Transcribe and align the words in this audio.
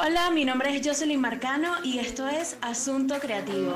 Hola, 0.00 0.30
mi 0.30 0.44
nombre 0.44 0.76
es 0.76 0.86
Jocelyn 0.86 1.20
Marcano 1.20 1.74
y 1.82 1.98
esto 1.98 2.28
es 2.28 2.56
Asunto 2.60 3.18
Creativo. 3.18 3.74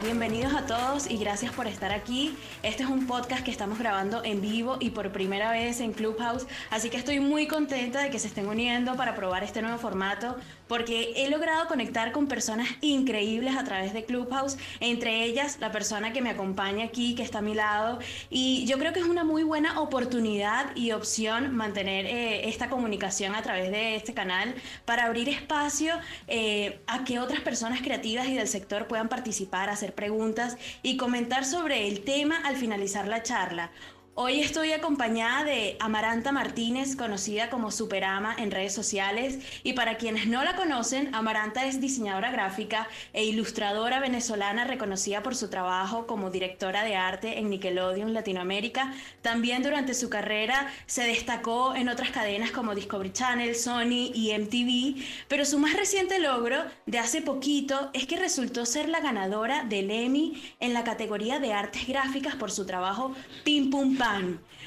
Bienvenidos 0.00 0.54
a 0.54 0.64
todos 0.64 1.10
y 1.10 1.18
gracias 1.18 1.52
por 1.52 1.66
estar 1.66 1.92
aquí. 1.92 2.34
Este 2.62 2.82
es 2.82 2.88
un 2.88 3.06
podcast 3.06 3.44
que 3.44 3.50
estamos 3.50 3.78
grabando 3.78 4.24
en 4.24 4.40
vivo 4.40 4.78
y 4.80 4.88
por 4.88 5.12
primera 5.12 5.50
vez 5.50 5.80
en 5.80 5.92
Clubhouse, 5.92 6.46
así 6.70 6.88
que 6.88 6.96
estoy 6.96 7.20
muy 7.20 7.46
contenta 7.46 8.00
de 8.00 8.08
que 8.08 8.18
se 8.18 8.28
estén 8.28 8.48
uniendo 8.48 8.96
para 8.96 9.14
probar 9.14 9.44
este 9.44 9.60
nuevo 9.60 9.76
formato 9.76 10.36
porque 10.68 11.12
he 11.16 11.30
logrado 11.30 11.66
conectar 11.68 12.12
con 12.12 12.26
personas 12.26 12.68
increíbles 12.80 13.56
a 13.56 13.64
través 13.64 13.92
de 13.92 14.04
Clubhouse, 14.04 14.56
entre 14.80 15.24
ellas 15.24 15.58
la 15.60 15.72
persona 15.72 16.12
que 16.12 16.22
me 16.22 16.30
acompaña 16.30 16.84
aquí, 16.84 17.14
que 17.14 17.22
está 17.22 17.38
a 17.38 17.42
mi 17.42 17.54
lado, 17.54 17.98
y 18.30 18.64
yo 18.66 18.78
creo 18.78 18.92
que 18.92 19.00
es 19.00 19.06
una 19.06 19.24
muy 19.24 19.42
buena 19.42 19.80
oportunidad 19.80 20.74
y 20.76 20.92
opción 20.92 21.54
mantener 21.54 22.06
eh, 22.06 22.48
esta 22.48 22.68
comunicación 22.68 23.34
a 23.34 23.42
través 23.42 23.70
de 23.70 23.96
este 23.96 24.14
canal 24.14 24.54
para 24.84 25.04
abrir 25.04 25.28
espacio 25.28 25.94
eh, 26.26 26.80
a 26.86 27.04
que 27.04 27.18
otras 27.18 27.40
personas 27.40 27.80
creativas 27.80 28.28
y 28.28 28.34
del 28.34 28.48
sector 28.48 28.86
puedan 28.86 29.08
participar, 29.08 29.70
hacer 29.70 29.94
preguntas 29.94 30.56
y 30.82 30.96
comentar 30.96 31.44
sobre 31.44 31.88
el 31.88 32.04
tema 32.04 32.36
al 32.44 32.56
finalizar 32.56 33.06
la 33.08 33.22
charla. 33.22 33.70
Hoy 34.18 34.40
estoy 34.40 34.72
acompañada 34.72 35.44
de 35.44 35.76
Amaranta 35.78 36.32
Martínez, 36.32 36.96
conocida 36.96 37.50
como 37.50 37.70
Superama 37.70 38.34
en 38.38 38.50
redes 38.50 38.72
sociales. 38.72 39.40
Y 39.62 39.74
para 39.74 39.98
quienes 39.98 40.26
no 40.26 40.42
la 40.42 40.56
conocen, 40.56 41.14
Amaranta 41.14 41.66
es 41.66 41.82
diseñadora 41.82 42.30
gráfica 42.30 42.88
e 43.12 43.26
ilustradora 43.26 44.00
venezolana 44.00 44.64
reconocida 44.64 45.22
por 45.22 45.36
su 45.36 45.50
trabajo 45.50 46.06
como 46.06 46.30
directora 46.30 46.82
de 46.82 46.96
arte 46.96 47.38
en 47.38 47.50
Nickelodeon 47.50 48.14
Latinoamérica. 48.14 48.94
También 49.20 49.62
durante 49.62 49.92
su 49.92 50.08
carrera 50.08 50.72
se 50.86 51.02
destacó 51.02 51.74
en 51.74 51.90
otras 51.90 52.08
cadenas 52.08 52.52
como 52.52 52.74
Discovery 52.74 53.12
Channel, 53.12 53.54
Sony 53.54 54.12
y 54.14 54.32
MTV. 54.32 55.04
Pero 55.28 55.44
su 55.44 55.58
más 55.58 55.74
reciente 55.74 56.20
logro 56.20 56.64
de 56.86 56.98
hace 56.98 57.20
poquito 57.20 57.90
es 57.92 58.06
que 58.06 58.16
resultó 58.16 58.64
ser 58.64 58.88
la 58.88 59.00
ganadora 59.00 59.64
del 59.64 59.90
Emmy 59.90 60.42
en 60.58 60.72
la 60.72 60.84
categoría 60.84 61.38
de 61.38 61.52
artes 61.52 61.86
gráficas 61.86 62.34
por 62.34 62.50
su 62.50 62.64
trabajo 62.64 63.14
Pim 63.44 63.68
Pum 63.68 63.98
Pam 63.98 64.05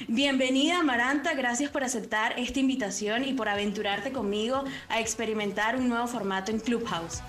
Bienvenida 0.08 0.80
Amaranta, 0.80 1.32
gracias 1.32 1.70
por 1.70 1.82
aceptar 1.82 2.38
esta 2.38 2.60
invitación 2.60 3.24
y 3.24 3.32
por 3.32 3.48
aventurarte 3.48 4.12
conmigo 4.12 4.64
a 4.88 5.00
experimentar 5.00 5.76
un 5.76 5.88
nuevo 5.88 6.06
formato 6.06 6.50
en 6.50 6.60
Clubhouse. 6.60 7.22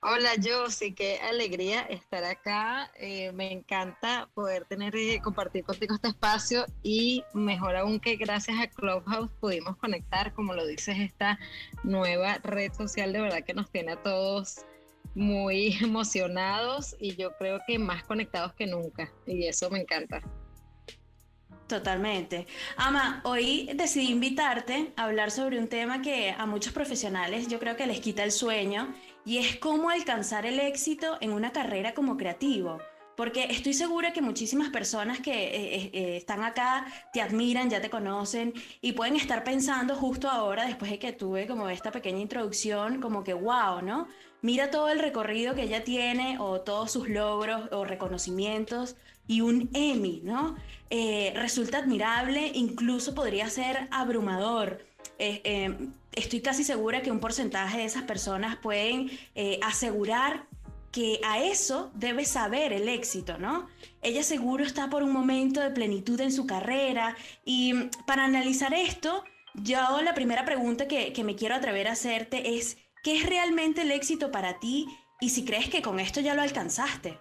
Hola 0.00 0.30
Josie, 0.40 0.94
qué 0.94 1.18
alegría 1.22 1.80
estar 1.82 2.22
acá. 2.24 2.92
Eh, 2.96 3.32
me 3.32 3.50
encanta 3.50 4.28
poder 4.34 4.66
tener 4.66 4.94
y 4.94 5.18
compartir 5.18 5.64
contigo 5.64 5.94
este 5.94 6.08
espacio 6.08 6.66
y 6.82 7.24
mejor 7.32 7.74
aún 7.74 7.98
que 7.98 8.14
gracias 8.16 8.60
a 8.60 8.68
Clubhouse 8.68 9.30
pudimos 9.40 9.76
conectar, 9.78 10.34
como 10.34 10.52
lo 10.52 10.66
dices, 10.66 10.98
esta 11.00 11.38
nueva 11.82 12.38
red 12.44 12.72
social 12.74 13.12
de 13.12 13.22
verdad 13.22 13.44
que 13.44 13.54
nos 13.54 13.70
tiene 13.70 13.92
a 13.92 14.02
todos 14.02 14.66
muy 15.14 15.76
emocionados 15.82 16.96
y 16.98 17.16
yo 17.16 17.36
creo 17.36 17.60
que 17.66 17.78
más 17.78 18.04
conectados 18.04 18.54
que 18.54 18.66
nunca. 18.66 19.12
Y 19.26 19.46
eso 19.46 19.70
me 19.70 19.80
encanta. 19.80 20.22
Totalmente. 21.66 22.46
Ama, 22.76 23.22
hoy 23.24 23.70
decidí 23.74 24.10
invitarte 24.10 24.92
a 24.96 25.04
hablar 25.04 25.30
sobre 25.30 25.58
un 25.58 25.68
tema 25.68 26.02
que 26.02 26.30
a 26.30 26.44
muchos 26.44 26.74
profesionales 26.74 27.48
yo 27.48 27.58
creo 27.58 27.74
que 27.74 27.86
les 27.86 28.00
quita 28.00 28.22
el 28.22 28.32
sueño 28.32 28.94
y 29.24 29.38
es 29.38 29.56
cómo 29.56 29.88
alcanzar 29.88 30.44
el 30.44 30.60
éxito 30.60 31.16
en 31.22 31.32
una 31.32 31.52
carrera 31.52 31.94
como 31.94 32.18
creativo. 32.18 32.78
Porque 33.16 33.44
estoy 33.44 33.74
segura 33.74 34.12
que 34.12 34.20
muchísimas 34.20 34.70
personas 34.70 35.20
que 35.20 35.32
eh, 35.32 35.74
eh, 35.74 35.90
eh, 35.92 36.16
están 36.16 36.42
acá 36.42 36.86
te 37.12 37.20
admiran, 37.20 37.70
ya 37.70 37.80
te 37.80 37.90
conocen 37.90 38.52
y 38.80 38.92
pueden 38.92 39.16
estar 39.16 39.44
pensando 39.44 39.94
justo 39.94 40.28
ahora, 40.28 40.66
después 40.66 40.90
de 40.90 40.98
que 40.98 41.12
tuve 41.12 41.46
como 41.46 41.68
esta 41.68 41.92
pequeña 41.92 42.20
introducción, 42.20 43.00
como 43.00 43.22
que 43.22 43.34
wow, 43.34 43.82
¿no? 43.82 44.08
Mira 44.42 44.70
todo 44.70 44.88
el 44.88 44.98
recorrido 44.98 45.54
que 45.54 45.62
ella 45.62 45.84
tiene 45.84 46.38
o 46.38 46.60
todos 46.60 46.90
sus 46.90 47.08
logros 47.08 47.62
o 47.72 47.84
reconocimientos 47.84 48.96
y 49.26 49.40
un 49.40 49.70
Emmy, 49.72 50.20
¿no? 50.22 50.56
resulta 51.34 51.78
admirable, 51.78 52.52
incluso 52.54 53.16
podría 53.16 53.48
ser 53.50 53.88
abrumador. 53.90 54.84
estoy 55.18 56.40
casi 56.40 56.62
segura 56.62 57.02
que 57.02 57.10
un 57.10 57.18
porcentaje 57.18 57.78
de 57.78 57.84
esas 57.86 58.04
personas 58.04 58.56
pueden 58.56 59.10
asegurar 59.62 60.46
que 60.94 61.18
a 61.24 61.42
eso 61.42 61.90
debe 61.96 62.24
saber 62.24 62.72
el 62.72 62.88
éxito, 62.88 63.36
¿no? 63.36 63.68
Ella 64.00 64.22
seguro 64.22 64.62
está 64.62 64.88
por 64.88 65.02
un 65.02 65.10
momento 65.10 65.60
de 65.60 65.72
plenitud 65.72 66.20
en 66.20 66.30
su 66.30 66.46
carrera 66.46 67.16
y 67.44 67.72
mm, 67.72 67.90
para 68.06 68.24
analizar 68.24 68.72
esto, 68.72 69.24
yo 69.54 70.00
la 70.02 70.14
primera 70.14 70.44
pregunta 70.44 70.86
que, 70.86 71.12
que 71.12 71.24
me 71.24 71.34
quiero 71.34 71.56
atrever 71.56 71.88
a 71.88 71.92
hacerte 71.92 72.56
es, 72.56 72.78
¿qué 73.02 73.16
es 73.16 73.26
realmente 73.26 73.82
el 73.82 73.90
éxito 73.90 74.30
para 74.30 74.60
ti 74.60 74.86
y 75.20 75.30
si 75.30 75.44
crees 75.44 75.68
que 75.68 75.82
con 75.82 75.98
esto 75.98 76.20
ya 76.20 76.34
lo 76.34 76.42
alcanzaste? 76.42 77.18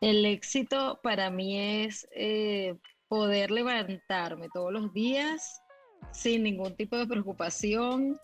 El 0.00 0.24
éxito 0.24 1.00
para 1.02 1.30
mí 1.30 1.84
es 1.84 2.06
eh, 2.12 2.76
poder 3.08 3.50
levantarme 3.50 4.50
todos 4.54 4.72
los 4.72 4.92
días 4.92 5.62
sin 6.12 6.44
ningún 6.44 6.76
tipo 6.76 6.96
de 6.96 7.08
preocupación, 7.08 8.20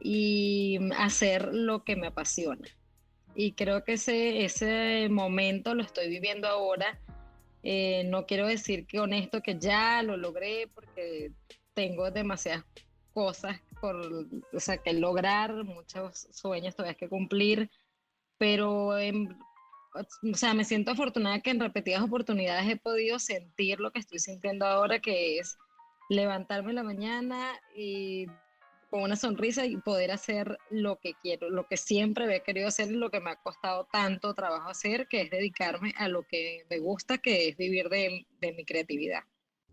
y 0.00 0.78
hacer 0.96 1.52
lo 1.52 1.84
que 1.84 1.96
me 1.96 2.08
apasiona. 2.08 2.66
Y 3.34 3.52
creo 3.52 3.84
que 3.84 3.94
ese, 3.94 4.44
ese 4.44 5.08
momento 5.08 5.74
lo 5.74 5.82
estoy 5.82 6.08
viviendo 6.08 6.48
ahora. 6.48 7.00
Eh, 7.62 8.04
no 8.04 8.26
quiero 8.26 8.46
decir 8.46 8.86
que 8.86 9.00
honesto 9.00 9.42
que 9.42 9.58
ya 9.58 10.02
lo 10.02 10.16
logré 10.16 10.68
porque 10.74 11.32
tengo 11.74 12.10
demasiadas 12.10 12.64
cosas 13.12 13.60
por, 13.80 13.96
o 14.52 14.60
sea, 14.60 14.78
que 14.78 14.92
lograr, 14.92 15.64
muchos 15.64 16.28
sueños 16.32 16.74
todavía 16.74 16.96
que 16.96 17.08
cumplir, 17.08 17.70
pero 18.38 18.88
o 18.88 20.34
sea, 20.34 20.54
me 20.54 20.64
siento 20.64 20.92
afortunada 20.92 21.40
que 21.40 21.50
en 21.50 21.60
repetidas 21.60 22.02
oportunidades 22.02 22.68
he 22.68 22.76
podido 22.76 23.18
sentir 23.18 23.80
lo 23.80 23.90
que 23.90 24.00
estoy 24.00 24.18
sintiendo 24.18 24.66
ahora, 24.66 25.00
que 25.00 25.38
es 25.38 25.56
levantarme 26.08 26.70
en 26.70 26.76
la 26.76 26.82
mañana 26.82 27.60
y 27.74 28.26
con 28.88 29.02
una 29.02 29.16
sonrisa 29.16 29.66
y 29.66 29.76
poder 29.76 30.10
hacer 30.10 30.58
lo 30.70 30.98
que 30.98 31.14
quiero, 31.22 31.50
lo 31.50 31.66
que 31.66 31.76
siempre 31.76 32.34
he 32.34 32.42
querido 32.42 32.68
hacer 32.68 32.90
y 32.90 32.96
lo 32.96 33.10
que 33.10 33.20
me 33.20 33.30
ha 33.30 33.36
costado 33.36 33.86
tanto 33.92 34.34
trabajo 34.34 34.68
hacer, 34.68 35.08
que 35.08 35.22
es 35.22 35.30
dedicarme 35.30 35.94
a 35.96 36.08
lo 36.08 36.22
que 36.22 36.64
me 36.70 36.78
gusta, 36.78 37.18
que 37.18 37.48
es 37.48 37.56
vivir 37.56 37.88
de, 37.88 38.26
mi 38.40 38.64
creatividad. 38.64 39.24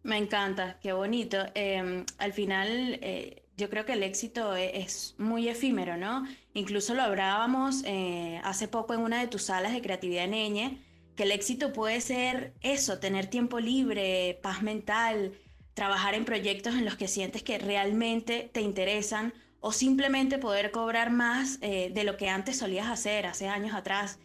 Me 0.04 0.18
encanta, 0.18 0.80
qué 0.82 0.94
bonito. 0.94 1.38
Em, 1.56 2.06
al 2.20 2.34
final, 2.34 3.00
eh, 3.02 3.44
yo 3.58 3.70
creo 3.70 3.86
que 3.86 3.94
el 3.94 4.04
éxito 4.04 4.56
e, 4.56 4.80
es, 4.80 5.16
muy 5.18 5.48
efímero, 5.48 5.98
¿no? 5.98 6.28
Incluso 6.54 6.94
lo 6.94 7.02
hablábamos 7.02 7.84
eh, 7.86 8.40
hace 8.44 8.68
poco 8.68 8.94
en 8.94 9.00
una 9.00 9.20
de 9.20 9.28
tus 9.28 9.44
salas 9.44 9.74
de 9.74 9.82
creatividad 9.82 10.26
en 10.26 10.84
que 11.16 11.24
el 11.24 11.32
éxito 11.32 11.72
puede 11.72 12.02
ser 12.02 12.54
eso, 12.62 13.00
tener 13.00 13.28
tiempo 13.28 13.60
libre, 13.60 14.38
paz 14.44 14.62
mental, 14.62 15.32
trabajar 15.76 16.16
en 16.16 16.26
proyectos 16.26 16.74
en 16.74 16.86
los 16.86 16.96
que 16.96 17.08
sientes 17.08 17.44
que 17.44 17.60
realmente 17.60 18.50
te 18.52 18.62
interesan 18.62 19.34
o 19.60 19.72
simplemente 19.72 20.38
poder 20.38 20.72
cobrar 20.72 21.12
más 21.12 21.60
eh, 21.62 21.92
de 21.94 22.04
lo 22.04 22.18
que 22.18 22.30
antes 22.30 22.58
solías 22.58 22.88
hacer 22.88 23.26
hace 23.26 23.48
años 23.48 23.76
atrás. 23.76 24.18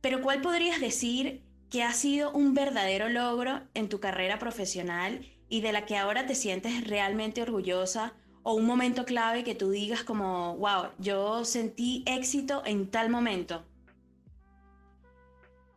Pero 0.00 0.22
¿cuál 0.22 0.40
podrías 0.40 0.80
decir 0.80 1.42
que 1.68 1.82
ha 1.82 1.92
sido 1.92 2.30
un 2.32 2.54
verdadero 2.54 3.08
logro 3.08 3.62
en 3.74 3.88
tu 3.88 3.98
carrera 3.98 4.38
profesional 4.38 5.26
y 5.48 5.62
de 5.62 5.72
la 5.72 5.84
que 5.84 5.96
ahora 5.96 6.26
te 6.26 6.34
sientes 6.34 6.86
realmente 6.86 7.42
orgullosa? 7.42 8.14
O 8.42 8.54
un 8.54 8.66
momento 8.66 9.04
clave 9.04 9.42
que 9.42 9.54
tú 9.54 9.70
digas 9.70 10.04
como, 10.04 10.56
wow, 10.58 10.90
yo 10.98 11.44
sentí 11.44 12.04
éxito 12.06 12.62
en 12.66 12.90
tal 12.90 13.08
momento. 13.08 13.64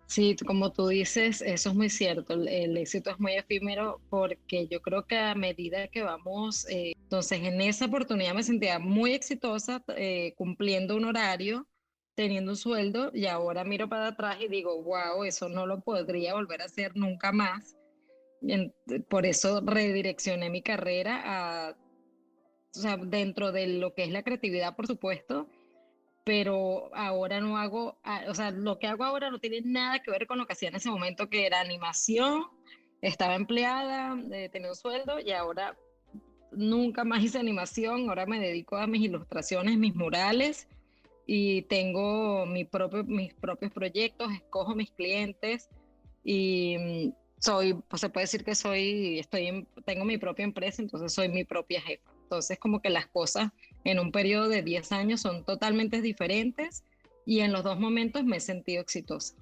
Sí, 0.07 0.37
como 0.37 0.71
tú 0.71 0.87
dices, 0.87 1.41
eso 1.41 1.69
es 1.69 1.75
muy 1.75 1.89
cierto. 1.89 2.33
El, 2.33 2.77
éxito 2.77 3.11
es 3.11 3.19
muy 3.19 3.33
efímero 3.33 3.99
porque 4.09 4.65
yo 4.67 4.81
creo 4.81 5.05
que 5.05 5.17
a 5.17 5.35
medida 5.35 5.89
que 5.89 6.01
vamos, 6.01 6.65
eh, 6.69 6.93
entonces 6.95 7.43
en 7.43 7.59
esa 7.59 7.85
oportunidad 7.85 8.33
me 8.33 8.41
sentía 8.41 8.79
muy 8.79 9.13
exitosa 9.13 9.83
eh, 9.97 10.33
cumpliendo 10.37 10.95
un 10.95 11.05
horario, 11.05 11.67
teniendo 12.15 12.53
un 12.53 12.57
sueldo 12.57 13.11
y 13.13 13.25
ahora 13.25 13.65
miro 13.65 13.89
para 13.89 14.07
atrás 14.07 14.37
y 14.39 14.47
digo, 14.47 14.81
wow, 14.81 15.25
eso 15.25 15.49
no 15.49 15.67
lo 15.67 15.81
podría 15.81 16.33
volver 16.35 16.61
a 16.61 16.65
hacer 16.65 16.95
nunca 16.95 17.33
más. 17.33 17.75
por 19.09 19.25
eso 19.25 19.61
redireccioné 19.61 20.49
mi 20.49 20.61
carrera 20.61 21.21
a, 21.25 21.71
o 21.71 22.79
sea, 22.79 22.95
dentro 22.95 23.51
de 23.51 23.67
lo 23.67 23.93
que 23.93 24.03
es 24.03 24.11
la 24.11 24.23
creatividad, 24.23 24.75
por 24.75 24.87
supuesto, 24.87 25.49
pero 26.27 26.93
ahora 26.93 27.39
no 27.39 27.57
hago, 27.57 27.97
ah, 28.03 28.25
o 28.27 28.35
sea, 28.35 28.51
lo 28.51 28.79
que 28.79 28.87
hago 28.87 29.05
ahora 29.05 29.31
no 29.31 29.39
tiene 29.39 29.61
nada 29.61 29.99
que 29.99 30.11
ver 30.11 30.27
con 30.27 30.37
lo 30.37 30.45
que 30.45 30.51
hacía 30.51 30.67
en 30.67 30.75
ese 30.75 30.89
momento, 30.89 31.29
que 31.29 31.45
era 31.45 31.61
animación, 31.61 32.43
estaba 33.01 33.35
empleada, 33.35 34.19
eh, 34.33 34.49
tenía 34.51 34.67
un 34.67 34.75
sueldo 34.75 35.21
y 35.21 35.31
ahora 35.31 35.77
nunca 36.51 37.05
más 37.05 37.23
hice 37.23 37.39
animación, 37.39 38.09
ahora 38.09 38.25
me 38.25 38.41
dedico 38.41 38.75
a 38.75 38.87
mis 38.87 39.03
ilustraciones, 39.03 39.77
mis 39.77 39.95
murales 39.95 40.67
y 41.25 41.61
tengo 41.61 42.45
mis 42.45 42.67
propios 42.67 43.71
proyectos, 43.73 44.29
escojo 44.33 44.75
mis 44.75 44.91
clientes 44.91 45.69
y 46.25 46.75
mm, 46.77 47.13
soy, 47.39 47.73
pues 47.87 48.01
se 48.01 48.09
puede 48.09 48.25
decir 48.25 48.43
que 48.43 48.53
soy, 48.53 49.19
estoy, 49.19 49.65
tengo 49.85 50.03
mi 50.03 50.17
propia 50.17 50.43
empresa, 50.43 50.81
entonces 50.81 51.13
soy 51.13 51.29
mi 51.29 51.45
propia 51.45 51.79
jefa. 51.79 52.11
Entonces 52.23 52.59
como 52.59 52.81
que 52.81 52.89
las 52.89 53.07
cosas 53.07 53.53
en 53.83 53.99
un 53.99 54.11
periodo 54.11 54.49
de 54.49 54.61
10 54.61 54.91
años 54.91 55.21
son 55.21 55.43
totalmente 55.43 56.01
diferentes 56.01 56.83
y 57.25 57.41
en 57.41 57.51
los 57.51 57.63
dos 57.63 57.79
momentos 57.79 58.23
me 58.23 58.37
he 58.37 58.39
sentido 58.39 58.81
exitosa. 58.81 59.35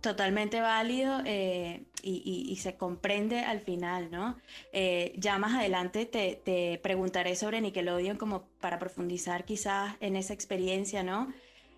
Totalmente 0.00 0.60
válido 0.62 1.20
eh, 1.26 1.84
y, 2.02 2.56
se 2.56 2.76
comprende 2.76 3.40
al 3.40 3.60
final, 3.60 4.10
¿no? 4.10 4.38
Eh, 4.72 5.12
ya 5.18 5.38
más 5.38 5.54
adelante 5.54 6.06
te, 6.06 6.80
preguntaré 6.82 7.36
sobre 7.36 7.60
Nickelodeon 7.60 8.16
como 8.16 8.44
para 8.60 8.78
profundizar 8.78 9.44
quizás 9.44 9.96
en 10.00 10.16
esa 10.16 10.32
experiencia, 10.32 11.02
¿no? 11.02 11.30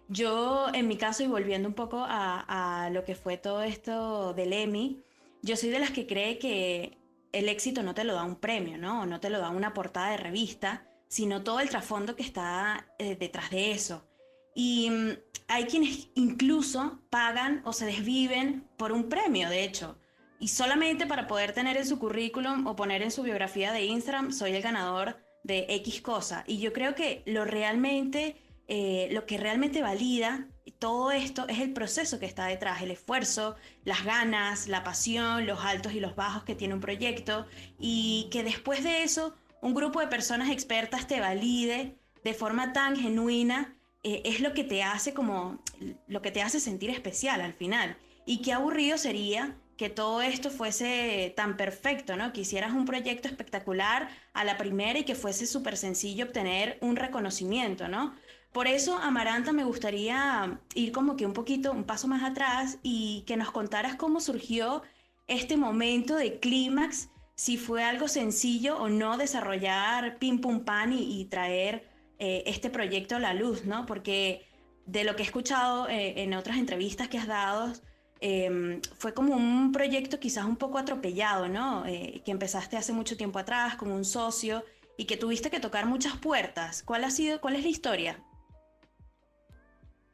Yo, 0.08 0.68
en 0.72 0.86
mi 0.86 0.96
caso, 0.96 1.24
y 1.24 1.26
volviendo 1.26 1.68
un 1.68 1.74
poco 1.74 2.04
a, 2.06 2.84
a 2.84 2.90
lo 2.90 3.04
que 3.04 3.16
fue 3.16 3.38
todo 3.38 3.62
esto 3.62 4.34
del 4.34 4.52
Emmy, 4.52 5.00
yo 5.42 5.56
soy 5.56 5.70
de 5.70 5.80
las 5.80 5.90
que 5.90 6.06
cree 6.06 6.38
que 6.38 7.01
el 7.32 7.48
éxito 7.48 7.82
no 7.82 7.94
te 7.94 8.04
lo 8.04 8.14
da 8.14 8.24
un 8.24 8.36
premio, 8.36 8.78
¿no? 8.78 9.06
No 9.06 9.20
te 9.20 9.30
lo 9.30 9.40
da 9.40 9.50
una 9.50 9.74
portada 9.74 10.10
de 10.10 10.18
revista, 10.18 10.86
sino 11.08 11.42
todo 11.42 11.60
el 11.60 11.70
trasfondo 11.70 12.14
que 12.16 12.22
está 12.22 12.86
eh, 12.98 13.16
detrás 13.16 13.50
de 13.50 13.72
eso. 13.72 14.06
Y 14.54 14.90
mm, 14.90 15.10
hay 15.48 15.64
quienes 15.64 16.08
incluso 16.14 17.00
pagan 17.10 17.62
o 17.64 17.72
se 17.72 17.86
desviven 17.86 18.68
por 18.76 18.92
un 18.92 19.08
premio, 19.08 19.48
de 19.48 19.64
hecho. 19.64 19.98
Y 20.38 20.48
solamente 20.48 21.06
para 21.06 21.26
poder 21.26 21.52
tener 21.52 21.76
en 21.76 21.86
su 21.86 21.98
currículum 21.98 22.66
o 22.66 22.76
poner 22.76 23.02
en 23.02 23.10
su 23.10 23.22
biografía 23.22 23.72
de 23.72 23.84
Instagram, 23.84 24.32
soy 24.32 24.52
el 24.52 24.62
ganador 24.62 25.16
de 25.44 25.66
X 25.68 26.00
cosa. 26.02 26.44
Y 26.46 26.58
yo 26.58 26.72
creo 26.72 26.94
que 26.94 27.22
lo 27.26 27.44
realmente, 27.44 28.36
eh, 28.68 29.08
lo 29.12 29.24
que 29.26 29.38
realmente 29.38 29.82
valida 29.82 30.48
todo 30.78 31.10
esto 31.10 31.46
es 31.48 31.58
el 31.60 31.72
proceso 31.72 32.18
que 32.18 32.26
está 32.26 32.46
detrás, 32.46 32.82
el 32.82 32.90
esfuerzo, 32.90 33.56
las 33.84 34.04
ganas, 34.04 34.68
la 34.68 34.84
pasión, 34.84 35.46
los 35.46 35.64
altos 35.64 35.92
y 35.92 36.00
los 36.00 36.14
bajos 36.14 36.44
que 36.44 36.54
tiene 36.54 36.74
un 36.74 36.80
proyecto 36.80 37.46
y 37.78 38.28
que 38.30 38.42
después 38.42 38.84
de 38.84 39.02
eso 39.02 39.34
un 39.60 39.74
grupo 39.74 40.00
de 40.00 40.08
personas 40.08 40.50
expertas 40.50 41.06
te 41.06 41.20
valide 41.20 41.96
de 42.24 42.34
forma 42.34 42.72
tan 42.72 42.96
genuina 42.96 43.76
eh, 44.02 44.22
es 44.24 44.40
lo 44.40 44.52
que 44.52 44.64
te 44.64 44.82
hace 44.82 45.14
como 45.14 45.62
lo 46.08 46.22
que 46.22 46.30
te 46.30 46.42
hace 46.42 46.60
sentir 46.60 46.90
especial 46.90 47.40
al 47.40 47.54
final. 47.54 47.96
Y 48.26 48.42
qué 48.42 48.52
aburrido 48.52 48.98
sería 48.98 49.56
que 49.76 49.88
todo 49.88 50.22
esto 50.22 50.50
fuese 50.50 51.32
tan 51.36 51.56
perfecto, 51.56 52.16
¿no? 52.16 52.32
Que 52.32 52.42
hicieras 52.42 52.72
un 52.72 52.84
proyecto 52.84 53.28
espectacular 53.28 54.08
a 54.32 54.44
la 54.44 54.56
primera 54.56 54.98
y 54.98 55.04
que 55.04 55.14
fuese 55.14 55.46
súper 55.46 55.76
sencillo 55.76 56.26
obtener 56.26 56.78
un 56.80 56.96
reconocimiento, 56.96 57.88
¿no? 57.88 58.14
Por 58.52 58.66
eso, 58.66 58.98
Amaranta, 58.98 59.52
me 59.52 59.64
gustaría 59.64 60.60
ir 60.74 60.92
como 60.92 61.16
que 61.16 61.24
un 61.24 61.32
poquito, 61.32 61.72
un 61.72 61.84
paso 61.84 62.06
más 62.06 62.22
atrás 62.22 62.78
y 62.82 63.24
que 63.26 63.38
nos 63.38 63.50
contaras 63.50 63.96
cómo 63.96 64.20
surgió 64.20 64.82
este 65.26 65.56
momento 65.56 66.16
de 66.16 66.38
clímax, 66.38 67.08
si 67.34 67.56
fue 67.56 67.82
algo 67.82 68.08
sencillo 68.08 68.76
o 68.76 68.90
no 68.90 69.16
desarrollar 69.16 70.18
pim 70.18 70.40
pum 70.40 70.64
pan 70.64 70.92
y, 70.92 71.24
traer 71.26 71.88
eh, 72.18 72.42
este 72.46 72.68
proyecto 72.68 73.16
a 73.16 73.20
la 73.20 73.32
luz, 73.32 73.64
¿no? 73.64 73.86
Porque 73.86 74.46
de 74.84 75.04
lo 75.04 75.16
que 75.16 75.22
he 75.22 75.26
escuchado 75.26 75.88
eh, 75.88 76.22
en 76.22 76.34
otras 76.34 76.58
entrevistas 76.58 77.08
que 77.08 77.16
has 77.18 77.26
dado, 77.26 77.72
em, 78.20 78.82
fue 78.98 79.14
como 79.14 79.34
un 79.34 79.72
proyecto 79.72 80.20
quizás 80.20 80.44
un 80.44 80.56
poco 80.56 80.78
atropellado, 80.78 81.48
¿no? 81.48 81.86
Eh, 81.86 82.20
que 82.24 82.30
empezaste 82.30 82.76
hace 82.76 82.92
mucho 82.92 83.16
tiempo 83.16 83.38
atrás 83.38 83.76
con 83.76 83.90
un 83.90 84.04
socio 84.04 84.62
y 84.98 85.06
que 85.06 85.16
tuviste 85.16 85.50
que 85.50 85.60
tocar 85.60 85.86
muchas 85.86 86.16
puertas. 86.18 86.82
¿Cuál 86.82 87.04
ha 87.04 87.10
sido, 87.10 87.40
cuál 87.40 87.56
es 87.56 87.62
la 87.62 87.68
historia? 87.70 88.22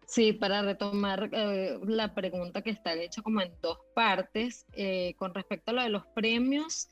Sí, 0.09 0.33
para 0.33 0.63
retomar 0.63 1.29
eh, 1.33 1.79
la 1.85 2.15
pregunta 2.15 2.63
que 2.63 2.71
está 2.71 2.95
hecha 2.95 3.21
como 3.21 3.43
en 3.43 3.53
dos 3.61 3.77
partes, 3.95 4.65
eh, 4.73 5.13
con 5.19 5.35
respecto 5.35 5.71
a 5.71 5.75
lo 5.75 5.83
de 5.83 5.91
los 5.91 6.07
premios, 6.15 6.89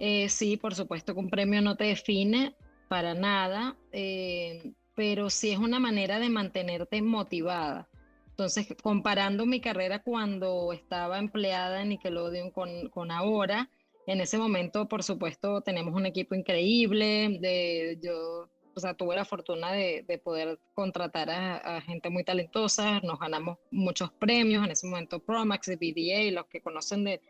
eh, 0.00 0.28
sí, 0.28 0.56
por 0.56 0.74
supuesto 0.74 1.14
que 1.14 1.20
un 1.20 1.30
premio 1.30 1.62
no 1.62 1.76
te 1.76 1.84
define 1.84 2.56
para 2.88 3.14
nada, 3.14 3.76
pero 4.96 5.30
sí 5.30 5.52
es 5.52 5.58
una 5.58 5.78
manera 5.78 6.18
de 6.18 6.28
mantenerte 6.28 7.00
motivada. 7.02 7.88
Entonces, 8.30 8.66
comparando 8.82 9.46
mi 9.46 9.60
carrera 9.60 10.02
cuando 10.02 10.72
estaba 10.72 11.20
empleada 11.20 11.82
en 11.82 11.90
Nickelodeon 11.90 12.50
con, 12.50 12.88
con 12.88 13.12
ahora, 13.12 13.70
en 14.08 14.20
ese 14.20 14.38
momento, 14.38 14.88
por 14.88 15.04
supuesto, 15.04 15.60
tenemos 15.60 15.94
un 15.94 16.06
equipo 16.06 16.34
increíble. 16.34 17.38
De, 17.40 17.98
yo 18.02 18.48
o 18.76 18.80
sea, 18.80 18.92
tuve 18.92 19.16
la 19.16 19.24
fortuna 19.24 19.72
de, 19.72 20.20
poder 20.22 20.58
contratar 20.74 21.30
a, 21.30 21.80
gente 21.80 22.10
muy 22.10 22.24
talentosa, 22.24 23.00
nos 23.00 23.18
ganamos 23.18 23.58
muchos 23.70 24.12
premios, 24.12 24.64
en 24.64 24.70
ese 24.70 24.86
momento 24.86 25.18
Promax 25.18 25.68
y 25.68 25.76
BDA, 25.76 26.30
los 26.32 26.46
que 26.46 26.60
conocen 26.60 27.04
de, 27.04 27.22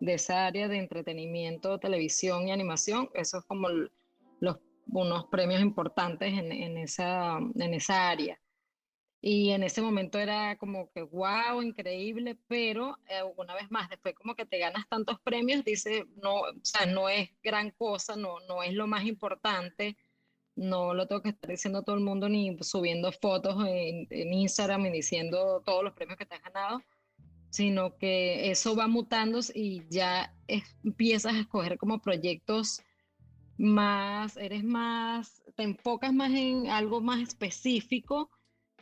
esa 0.00 0.46
área 0.46 0.68
de 0.68 0.76
entretenimiento, 0.76 1.78
televisión 1.78 2.46
y 2.46 2.52
animación, 2.52 3.08
eso 3.14 3.38
es 3.38 3.44
como 3.44 3.70
los, 3.70 4.58
unos 4.92 5.26
premios 5.28 5.62
importantes 5.62 6.34
en, 6.34 6.76
esa, 6.76 7.38
en 7.38 7.74
esa 7.74 8.10
área. 8.10 8.38
Y 9.22 9.50
en 9.50 9.62
ese 9.62 9.80
momento 9.80 10.18
era 10.18 10.56
como 10.58 10.90
que, 10.92 11.02
wow, 11.02 11.62
increíble, 11.62 12.36
pero 12.46 12.98
eh, 13.08 13.22
una 13.36 13.54
vez 13.54 13.70
más, 13.70 13.88
después 13.88 14.14
como 14.14 14.34
que 14.34 14.44
te 14.44 14.58
ganas 14.58 14.86
tantos 14.88 15.18
premios, 15.20 15.64
dice, 15.64 16.04
no, 16.22 16.40
o 16.40 16.52
sea, 16.62 16.84
no 16.84 17.08
es 17.08 17.30
gran 17.42 17.70
cosa, 17.70 18.16
no, 18.16 18.40
no 18.40 18.62
es 18.62 18.74
lo 18.74 18.86
más 18.86 19.04
importante 19.04 19.96
no 20.56 20.94
lo 20.94 21.06
tengo 21.06 21.22
que 21.22 21.30
estar 21.30 21.50
diciendo 21.50 21.82
todo 21.82 21.96
el 21.96 22.02
mundo 22.02 22.28
ni 22.28 22.56
subiendo 22.62 23.12
fotos 23.12 23.56
en, 23.66 24.06
Instagram 24.10 24.86
y 24.86 24.90
diciendo 24.90 25.62
todos 25.64 25.82
los 25.84 25.94
premios 25.94 26.18
que 26.18 26.26
te 26.26 26.34
has 26.34 26.42
ganado, 26.42 26.82
sino 27.50 27.96
que 27.96 28.50
eso 28.50 28.76
va 28.76 28.86
mutando 28.86 29.40
y 29.54 29.82
ya 29.88 30.34
empiezas 30.46 31.34
a 31.34 31.40
escoger 31.40 31.78
como 31.78 32.00
proyectos 32.00 32.82
más, 33.56 34.36
eres 34.36 34.64
más, 34.64 35.42
te 35.56 35.62
enfocas 35.62 36.12
más 36.12 36.32
en 36.32 36.68
algo 36.68 37.00
más 37.00 37.20
específico 37.20 38.30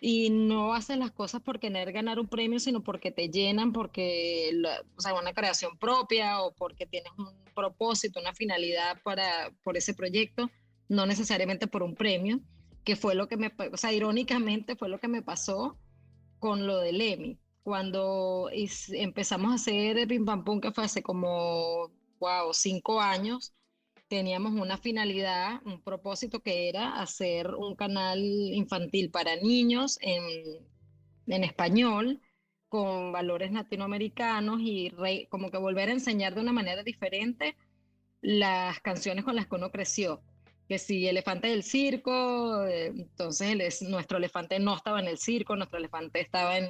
y 0.00 0.30
no 0.30 0.74
haces 0.74 0.96
las 0.96 1.10
cosas 1.10 1.42
por 1.42 1.58
querer 1.58 1.92
ganar 1.92 2.20
un 2.20 2.28
premio, 2.28 2.60
sino 2.60 2.84
porque 2.84 3.10
te 3.10 3.28
llenan, 3.28 3.72
porque, 3.72 4.52
o 4.96 5.00
sea, 5.00 5.14
una 5.14 5.32
creación 5.32 5.76
propia 5.78 6.40
o 6.42 6.54
porque 6.54 6.86
tienes 6.86 7.10
un 7.18 7.32
propósito, 7.54 8.20
una 8.20 8.32
finalidad 8.32 9.00
para, 9.02 9.50
por 9.64 9.76
ese 9.76 9.94
proyecto 9.94 10.48
no 10.88 11.06
necesariamente 11.06 11.66
por 11.66 11.82
un 11.82 11.94
premio, 11.94 12.40
que 12.84 12.96
fue 12.96 13.14
lo 13.14 13.28
que 13.28 13.36
me, 13.36 13.52
o 13.72 13.76
sea, 13.76 13.92
irónicamente 13.92 14.76
fue 14.76 14.88
lo 14.88 14.98
que 14.98 15.08
me 15.08 15.22
pasó 15.22 15.78
con 16.38 16.66
lo 16.66 16.78
del 16.78 17.00
Emmy. 17.00 17.38
Cuando 17.62 18.48
empezamos 18.92 19.52
a 19.52 19.54
hacer 19.56 20.08
Pim 20.08 20.24
Pam 20.24 20.44
Pum, 20.44 20.60
que 20.60 20.72
fue 20.72 20.84
hace 20.84 21.02
como, 21.02 21.90
wow, 22.18 22.52
cinco 22.52 23.00
años, 23.00 23.52
teníamos 24.08 24.52
una 24.54 24.78
finalidad, 24.78 25.60
un 25.66 25.82
propósito 25.82 26.40
que 26.40 26.70
era 26.70 26.98
hacer 27.00 27.54
un 27.54 27.76
canal 27.76 28.20
infantil 28.20 29.10
para 29.10 29.36
niños 29.36 29.98
en, 30.00 30.66
en 31.26 31.44
español, 31.44 32.22
con 32.70 33.12
valores 33.12 33.52
latinoamericanos 33.52 34.60
y 34.62 34.92
como 35.28 35.50
que 35.50 35.58
volver 35.58 35.90
a 35.90 35.92
enseñar 35.92 36.34
de 36.34 36.40
una 36.40 36.52
manera 36.52 36.82
diferente 36.82 37.56
las 38.20 38.80
canciones 38.80 39.24
con 39.24 39.36
las 39.36 39.46
que 39.46 39.56
uno 39.56 39.70
creció 39.70 40.22
que 40.68 40.78
si 40.78 41.08
elefante 41.08 41.48
del 41.48 41.62
circo, 41.62 42.64
eh, 42.66 42.88
entonces 42.88 43.80
nuestro 43.82 44.18
elefante 44.18 44.58
no 44.60 44.76
estaba 44.76 45.00
en 45.00 45.06
el 45.08 45.16
circo, 45.16 45.56
nuestro 45.56 45.78
elefante 45.78 46.20
estaba 46.20 46.58
en, 46.58 46.68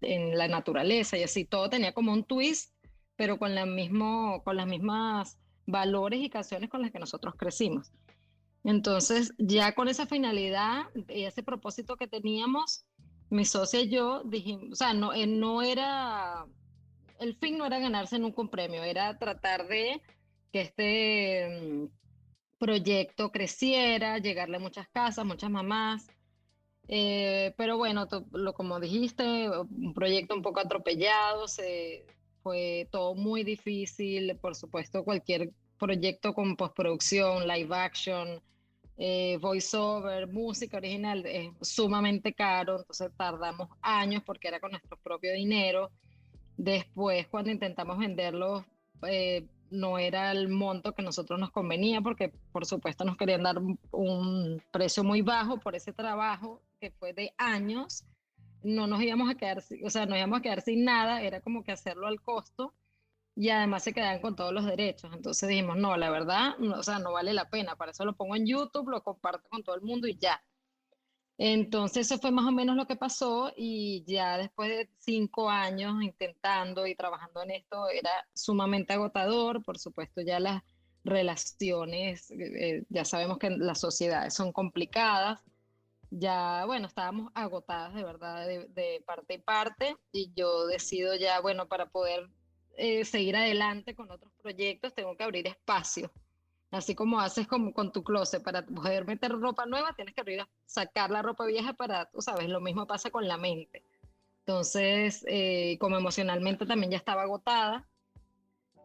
en, 0.00 0.36
la 0.36 0.48
naturaleza 0.48 1.16
y 1.16 1.22
así, 1.22 1.44
todo 1.44 1.70
tenía 1.70 1.92
como 1.92 2.12
un 2.12 2.24
twist, 2.24 2.74
pero 3.14 3.38
con, 3.38 3.54
la 3.54 3.66
mismo, 3.66 4.42
con 4.42 4.56
las 4.56 4.66
mismas 4.66 5.38
valores 5.66 6.20
y 6.20 6.28
canciones 6.28 6.70
con 6.70 6.82
las 6.82 6.90
que 6.90 6.98
nosotros 6.98 7.34
crecimos. 7.36 7.92
Entonces, 8.64 9.32
ya 9.38 9.74
con 9.76 9.88
esa 9.88 10.06
finalidad 10.06 10.86
y 11.08 11.22
ese 11.22 11.44
propósito 11.44 11.96
que 11.96 12.08
teníamos, 12.08 12.84
mi 13.30 13.44
socia 13.44 13.80
y 13.80 13.90
yo 13.90 14.24
dijimos, 14.24 14.72
o 14.72 14.74
sea, 14.74 14.92
no, 14.92 15.12
eh, 15.12 15.28
no 15.28 15.62
era, 15.62 16.46
el 17.20 17.36
fin 17.36 17.58
no 17.58 17.64
era 17.64 17.78
ganarse 17.78 18.18
nunca 18.18 18.42
un 18.42 18.50
premio, 18.50 18.82
era 18.82 19.18
tratar 19.18 19.68
de 19.68 20.02
que 20.52 20.62
este 20.62 21.88
proyecto 22.60 23.32
creciera, 23.32 24.18
llegarle 24.18 24.58
a 24.58 24.60
muchas 24.60 24.86
casas, 24.88 25.24
muchas 25.24 25.50
mamás. 25.50 26.06
Eh, 26.86 27.54
pero 27.56 27.78
bueno, 27.78 28.06
lo, 28.32 28.52
como 28.52 28.78
dijiste, 28.78 29.48
un 29.48 29.94
proyecto 29.94 30.34
un 30.34 30.42
poco 30.42 30.60
atropellado, 30.60 31.48
se, 31.48 32.04
fue 32.42 32.88
todo 32.92 33.14
muy 33.14 33.42
difícil. 33.44 34.36
Por 34.36 34.54
supuesto, 34.54 35.04
cualquier 35.04 35.50
proyecto 35.78 36.34
con 36.34 36.56
postproducción, 36.56 37.48
live 37.48 37.74
action, 37.74 38.40
eh, 38.98 39.38
voiceover, 39.40 40.26
música 40.28 40.76
original 40.76 41.24
es 41.24 41.50
sumamente 41.62 42.34
caro, 42.34 42.80
entonces 42.80 43.10
tardamos 43.16 43.70
años 43.80 44.22
porque 44.24 44.48
era 44.48 44.60
con 44.60 44.72
nuestro 44.72 44.98
propio 44.98 45.32
dinero. 45.32 45.90
Después, 46.58 47.26
cuando 47.28 47.50
intentamos 47.50 47.96
venderlo, 47.96 48.66
eh, 49.08 49.46
no 49.70 49.98
era 49.98 50.32
el 50.32 50.48
monto 50.48 50.94
que 50.94 51.02
nosotros 51.02 51.38
nos 51.38 51.50
convenía 51.50 52.00
porque 52.00 52.32
por 52.52 52.66
supuesto 52.66 53.04
nos 53.04 53.16
querían 53.16 53.42
dar 53.42 53.58
un 53.92 54.62
precio 54.70 55.04
muy 55.04 55.22
bajo 55.22 55.58
por 55.58 55.74
ese 55.74 55.92
trabajo 55.92 56.62
que 56.80 56.90
fue 56.90 57.12
de 57.12 57.32
años. 57.38 58.04
No 58.62 58.86
nos 58.86 59.02
íbamos 59.02 59.30
a 59.30 59.36
quedar, 59.36 59.62
o 59.84 59.90
sea, 59.90 60.06
nos 60.06 60.18
íbamos 60.18 60.40
a 60.40 60.42
quedar 60.42 60.60
sin 60.60 60.84
nada, 60.84 61.22
era 61.22 61.40
como 61.40 61.64
que 61.64 61.72
hacerlo 61.72 62.06
al 62.06 62.20
costo 62.20 62.74
y 63.34 63.48
además 63.48 63.84
se 63.84 63.94
quedaban 63.94 64.20
con 64.20 64.36
todos 64.36 64.52
los 64.52 64.66
derechos. 64.66 65.10
Entonces 65.14 65.48
dijimos, 65.48 65.76
no, 65.76 65.96
la 65.96 66.10
verdad, 66.10 66.60
o 66.60 66.82
sea, 66.82 66.98
no 66.98 67.12
vale 67.12 67.32
la 67.32 67.48
pena, 67.48 67.76
para 67.76 67.92
eso 67.92 68.04
lo 68.04 68.16
pongo 68.16 68.36
en 68.36 68.46
YouTube, 68.46 68.90
lo 68.90 69.02
comparto 69.02 69.48
con 69.48 69.62
todo 69.62 69.76
el 69.76 69.82
mundo 69.82 70.08
y 70.08 70.18
ya. 70.18 70.42
Entonces 71.42 72.06
eso 72.06 72.20
fue 72.20 72.32
más 72.32 72.44
o 72.44 72.52
menos 72.52 72.76
lo 72.76 72.86
que 72.86 72.96
pasó 72.96 73.50
y 73.56 74.04
ya 74.06 74.36
después 74.36 74.68
de 74.68 74.90
cinco 74.98 75.48
años 75.48 76.02
intentando 76.02 76.86
y 76.86 76.94
trabajando 76.94 77.42
en 77.42 77.52
esto 77.52 77.88
era 77.88 78.10
sumamente 78.34 78.92
agotador, 78.92 79.64
por 79.64 79.78
supuesto 79.78 80.20
ya 80.20 80.38
las 80.38 80.62
relaciones, 81.02 82.30
eh, 82.30 82.84
ya 82.90 83.06
sabemos 83.06 83.38
que 83.38 83.48
las 83.48 83.80
sociedades 83.80 84.34
son 84.34 84.52
complicadas, 84.52 85.42
ya 86.10 86.66
bueno, 86.66 86.88
estábamos 86.88 87.32
agotadas 87.34 87.94
de 87.94 88.04
verdad 88.04 88.46
de, 88.46 89.02
parte 89.06 89.32
y 89.32 89.38
parte 89.38 89.96
y 90.12 90.32
yo 90.36 90.66
decido 90.66 91.14
ya, 91.16 91.40
bueno, 91.40 91.68
para 91.68 91.86
poder 91.88 92.28
eh, 92.76 93.06
seguir 93.06 93.34
adelante 93.34 93.94
con 93.94 94.10
otros 94.10 94.30
proyectos 94.42 94.94
tengo 94.94 95.16
que 95.16 95.24
abrir 95.24 95.46
espacio 95.46 96.12
Así 96.70 96.94
como 96.94 97.20
haces 97.20 97.48
como 97.48 97.74
con 97.74 97.90
tu 97.92 98.04
closet 98.04 98.42
para 98.42 98.64
poder 98.64 99.04
meter 99.04 99.32
ropa 99.32 99.66
nueva, 99.66 99.92
tienes 99.94 100.14
que 100.14 100.20
abrir, 100.20 100.46
sacar 100.66 101.10
la 101.10 101.20
ropa 101.20 101.44
vieja 101.44 101.72
para, 101.72 102.06
tú 102.10 102.22
sabes, 102.22 102.48
lo 102.48 102.60
mismo 102.60 102.86
pasa 102.86 103.10
con 103.10 103.26
la 103.26 103.36
mente. 103.36 103.84
Entonces, 104.40 105.24
eh, 105.28 105.76
como 105.80 105.96
emocionalmente 105.96 106.66
también 106.66 106.92
ya 106.92 106.98
estaba 106.98 107.22
agotada, 107.22 107.88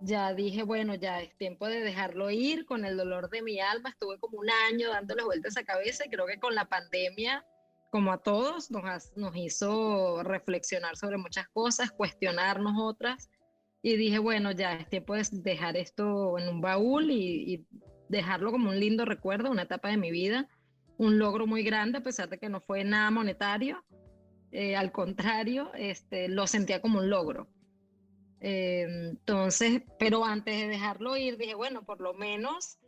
ya 0.01 0.33
dije, 0.33 0.63
bueno, 0.63 0.95
ya 0.95 1.21
es 1.21 1.35
tiempo 1.37 1.67
de 1.67 1.81
dejarlo 1.81 2.29
ir 2.31 2.65
con 2.65 2.85
el 2.85 2.97
dolor 2.97 3.29
de 3.29 3.41
mi 3.41 3.59
alma. 3.59 3.89
Estuve 3.89 4.19
como 4.19 4.39
un 4.39 4.49
año 4.49 4.89
dándole 4.89 5.23
vueltas 5.23 5.55
a 5.57 5.63
cabeza 5.63 6.05
y 6.05 6.09
creo 6.09 6.25
que 6.25 6.39
con 6.39 6.55
la 6.55 6.65
pandemia, 6.65 7.45
como 7.91 8.11
a 8.11 8.17
todos, 8.17 8.71
nos, 8.71 9.15
nos 9.15 9.35
hizo 9.35 10.21
reflexionar 10.23 10.97
sobre 10.97 11.17
muchas 11.17 11.47
cosas, 11.49 11.91
cuestionarnos 11.91 12.73
otras 12.77 13.29
y 13.85 13.97
dije, 13.97 14.17
bueno, 14.17 14.51
ya 14.51 14.73
es 14.73 14.89
tiempo 14.89 15.13
de 15.13 15.23
dejar 15.31 15.77
esto 15.77 16.39
en 16.39 16.49
un 16.49 16.59
baúl 16.59 17.11
y, 17.11 17.67
dejarlo 18.09 18.51
como 18.51 18.69
un 18.69 18.79
lindo 18.79 19.05
recuerdo, 19.05 19.51
una 19.51 19.61
etapa 19.61 19.89
de 19.89 19.97
mi 19.97 20.09
vida, 20.09 20.49
un 20.97 21.19
logro 21.19 21.45
muy 21.45 21.61
grande, 21.61 21.99
a 21.99 22.03
pesar 22.03 22.27
de 22.29 22.39
que 22.39 22.49
no 22.49 22.61
fue 22.61 22.83
nada 22.83 23.11
monetario. 23.11 23.83
Eh, 24.51 24.75
al 24.75 24.91
contrario, 24.91 25.71
este, 25.75 26.29
lo 26.29 26.47
sentía 26.47 26.81
como 26.81 26.97
un 26.97 27.11
logro. 27.11 27.47
Eh, 28.41 28.87
entonces, 29.11 29.83
pero 29.99 30.25
antes 30.25 30.57
de 30.57 30.67
dejarlo 30.67 31.15
ir, 31.15 31.37
dije, 31.37 31.53
bueno, 31.53 31.85
por 31.85 32.01
lo 32.01 32.15
menos 32.15 32.79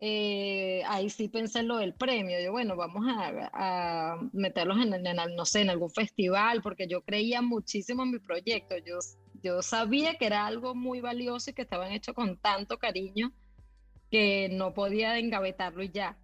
eh, 0.00 0.82
ahí 0.88 1.10
sí 1.10 1.28
pensé 1.28 1.60
en 1.60 1.68
lo 1.68 1.76
del 1.76 1.94
premio. 1.94 2.40
Yo, 2.40 2.50
bueno, 2.50 2.74
vamos 2.74 3.06
a, 3.06 3.50
a 3.52 4.20
meterlos 4.32 4.78
en, 4.84 4.94
en, 4.94 5.16
no 5.36 5.44
sé, 5.44 5.60
en 5.60 5.70
algún 5.70 5.90
festival, 5.90 6.60
porque 6.60 6.88
yo 6.88 7.02
creía 7.02 7.40
muchísimo 7.40 8.02
en 8.02 8.10
mi 8.10 8.18
proyecto. 8.18 8.76
Yo 8.78 8.98
yo 9.42 9.62
sabía 9.62 10.14
que 10.14 10.26
era 10.26 10.46
algo 10.46 10.74
muy 10.74 11.00
valioso 11.00 11.50
y 11.50 11.54
que 11.54 11.62
estaban 11.62 11.92
hechos 11.92 12.14
con 12.14 12.36
tanto 12.36 12.78
cariño 12.78 13.32
que 14.10 14.48
no 14.50 14.74
podía 14.74 15.18
engavetarlo 15.18 15.82
y 15.82 15.90
ya. 15.90 16.18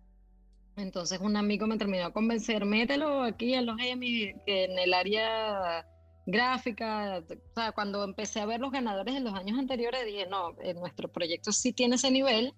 Entonces 0.77 1.21
un 1.21 1.37
amigo 1.37 1.67
me 1.67 1.79
terminó 1.79 2.07
a 2.07 2.13
convencer, 2.13 2.65
mételo 2.65 3.23
aquí 3.23 3.55
en 3.55 3.67
los 3.67 3.77
Emmy, 3.81 4.35
en 4.47 4.79
el 4.79 4.93
área 4.93 5.87
gráfica. 6.27 7.23
O 7.29 7.55
sea, 7.55 7.73
cuando 7.73 8.05
empecé 8.05 8.41
a 8.41 8.47
ver 8.47 8.61
los 8.61 8.73
ganadores 8.73 9.15
en 9.15 9.25
los 9.25 9.35
años 9.35 9.59
anteriores, 9.59 10.05
dije, 10.05 10.27
no, 10.27 10.53
nuestro 10.75 11.11
proyecto 11.11 11.53
sí 11.53 11.73
tiene 11.73 11.95
ese 11.95 12.11
nivel, 12.11 12.53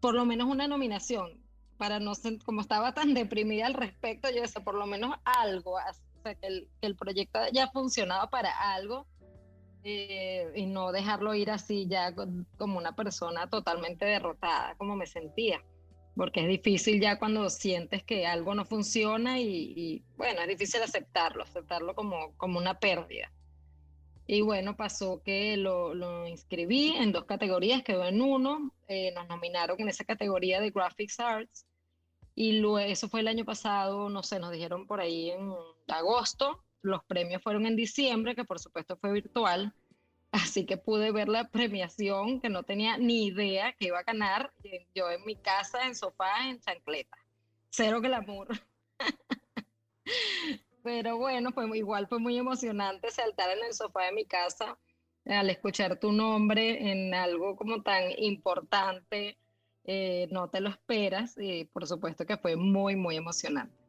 por 0.00 0.14
lo 0.14 0.26
menos 0.26 0.48
una 0.48 0.68
nominación. 0.68 1.42
Para 1.78 1.98
no 1.98 2.14
ser, 2.14 2.38
como 2.44 2.60
estaba 2.60 2.92
tan 2.92 3.14
deprimida 3.14 3.66
al 3.66 3.74
respecto, 3.74 4.30
yo 4.30 4.42
decía, 4.42 4.62
por 4.62 4.74
lo 4.74 4.86
menos 4.86 5.16
algo, 5.24 5.74
o 5.74 6.22
sea, 6.22 6.34
que 6.34 6.46
el, 6.46 6.68
que 6.80 6.86
el 6.86 6.96
proyecto 6.96 7.40
ya 7.52 7.68
funcionaba 7.68 8.28
para 8.30 8.74
algo 8.74 9.06
eh, 9.84 10.50
y 10.54 10.66
no 10.66 10.92
dejarlo 10.92 11.34
ir 11.34 11.50
así 11.50 11.86
ya 11.86 12.14
como 12.56 12.78
una 12.78 12.96
persona 12.96 13.48
totalmente 13.48 14.04
derrotada, 14.04 14.74
como 14.76 14.96
me 14.96 15.06
sentía. 15.06 15.62
Porque 16.16 16.40
es 16.40 16.48
difícil 16.48 17.00
ya 17.00 17.18
cuando 17.18 17.50
sientes 17.50 18.02
que 18.04 18.26
algo 18.26 18.54
no 18.54 18.64
funciona 18.64 19.40
y, 19.40 20.02
bueno, 20.16 20.42
es 20.42 20.48
difícil 20.48 20.82
aceptarlo, 20.82 21.42
aceptarlo 21.42 21.94
como, 21.94 22.32
como 22.36 22.58
una 22.58 22.78
pérdida. 22.78 23.32
Y 24.26 24.40
bueno, 24.40 24.76
pasó 24.76 25.22
que 25.22 25.56
lo, 25.56 25.92
lo 25.94 26.26
inscribí 26.26 26.94
en 26.96 27.12
dos 27.12 27.24
categorías, 27.24 27.82
quedó 27.82 28.06
en 28.06 28.22
uno, 28.22 28.72
eh, 28.88 29.12
nos 29.12 29.28
nominaron 29.28 29.78
en 29.80 29.88
esa 29.88 30.04
categoría 30.04 30.60
de 30.60 30.70
Graphics 30.70 31.20
Arts 31.20 31.66
y 32.34 32.58
luego, 32.58 32.78
eso 32.78 33.08
fue 33.08 33.20
el 33.20 33.28
año 33.28 33.44
pasado, 33.44 34.08
no 34.08 34.22
sé, 34.22 34.40
nos 34.40 34.50
dijeron 34.50 34.86
por 34.86 35.00
ahí 35.00 35.30
en 35.30 35.52
agosto, 35.88 36.64
los 36.84 37.04
premios 37.04 37.42
fueron 37.42 37.66
en 37.66 37.76
diciembre, 37.76 38.34
que 38.34 38.44
por 38.44 38.60
supuesto 38.60 38.96
fue 38.96 39.12
virtual, 39.12 39.74
así 40.32 40.66
que 40.66 40.76
pude 40.76 41.10
ver 41.10 41.28
la 41.28 41.48
premiación 41.48 42.40
que 42.40 42.48
no 42.48 42.62
tenía 42.62 42.96
ni 42.98 43.26
idea 43.26 43.72
que 43.72 43.86
iba 43.86 43.98
a 43.98 44.04
ganar, 44.04 44.52
yo 44.94 45.10
en 45.10 45.24
mi 45.24 45.36
casa, 45.36 45.86
en 45.86 45.94
sofá, 45.94 46.48
en 46.48 46.60
chancleta. 46.60 47.16
Cero 47.70 48.00
glamour. 48.00 48.48
Pero 50.82 51.16
bueno, 51.16 51.50
fue, 51.52 51.66
igual 51.76 52.06
fue 52.06 52.18
muy 52.18 52.36
emocionante 52.36 53.10
saltar 53.10 53.50
en 53.56 53.64
el 53.64 53.74
sofá 53.74 54.04
de 54.04 54.12
mi 54.12 54.26
casa 54.26 54.78
al 55.26 55.50
escuchar 55.50 55.98
tu 55.98 56.12
nombre 56.12 56.90
en 56.90 57.14
algo 57.14 57.56
como 57.56 57.82
tan 57.82 58.10
importante, 58.18 59.38
eh, 59.84 60.28
no 60.30 60.48
te 60.48 60.60
lo 60.60 60.70
esperas 60.70 61.36
y 61.38 61.64
por 61.64 61.86
supuesto 61.86 62.26
que 62.26 62.36
fue 62.36 62.56
muy, 62.56 62.96
muy 62.96 63.16
emocionante. 63.16 63.83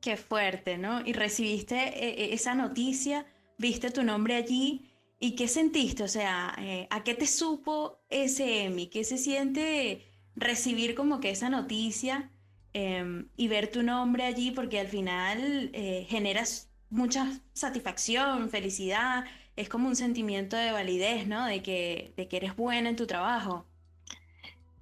Qué 0.00 0.16
fuerte, 0.16 0.78
¿no? 0.78 1.04
Y 1.04 1.12
recibiste 1.12 1.76
eh, 1.76 2.24
eh, 2.24 2.28
esa 2.32 2.54
noticia, 2.54 3.26
viste 3.58 3.90
tu 3.90 4.04
nombre 4.04 4.36
allí 4.36 4.90
y 5.18 5.34
¿qué 5.34 5.48
sentiste? 5.48 6.04
O 6.04 6.08
sea, 6.08 6.54
eh, 6.58 6.86
¿a 6.90 7.02
qué 7.02 7.14
te 7.14 7.26
supo 7.26 7.98
ese 8.08 8.64
Emmy? 8.64 8.86
¿Qué 8.86 9.02
se 9.02 9.18
siente 9.18 10.06
recibir 10.36 10.94
como 10.94 11.18
que 11.18 11.30
esa 11.30 11.50
noticia 11.50 12.30
em, 12.72 13.28
y 13.36 13.48
ver 13.48 13.72
tu 13.72 13.82
nombre 13.82 14.24
allí? 14.24 14.52
Porque 14.52 14.78
al 14.78 14.86
final 14.86 15.72
generas 16.08 16.70
mucha 16.90 17.32
satisfacción, 17.52 18.50
felicidad, 18.50 19.24
es 19.56 19.68
como 19.68 19.88
un 19.88 19.96
sentimiento 19.96 20.56
de 20.56 20.70
validez, 20.70 21.26
¿no? 21.26 21.44
De 21.46 21.60
que, 21.62 22.12
de 22.16 22.28
que 22.28 22.36
eres 22.36 22.54
buena 22.54 22.88
en 22.88 22.96
tu 22.96 23.06
trabajo. 23.08 23.66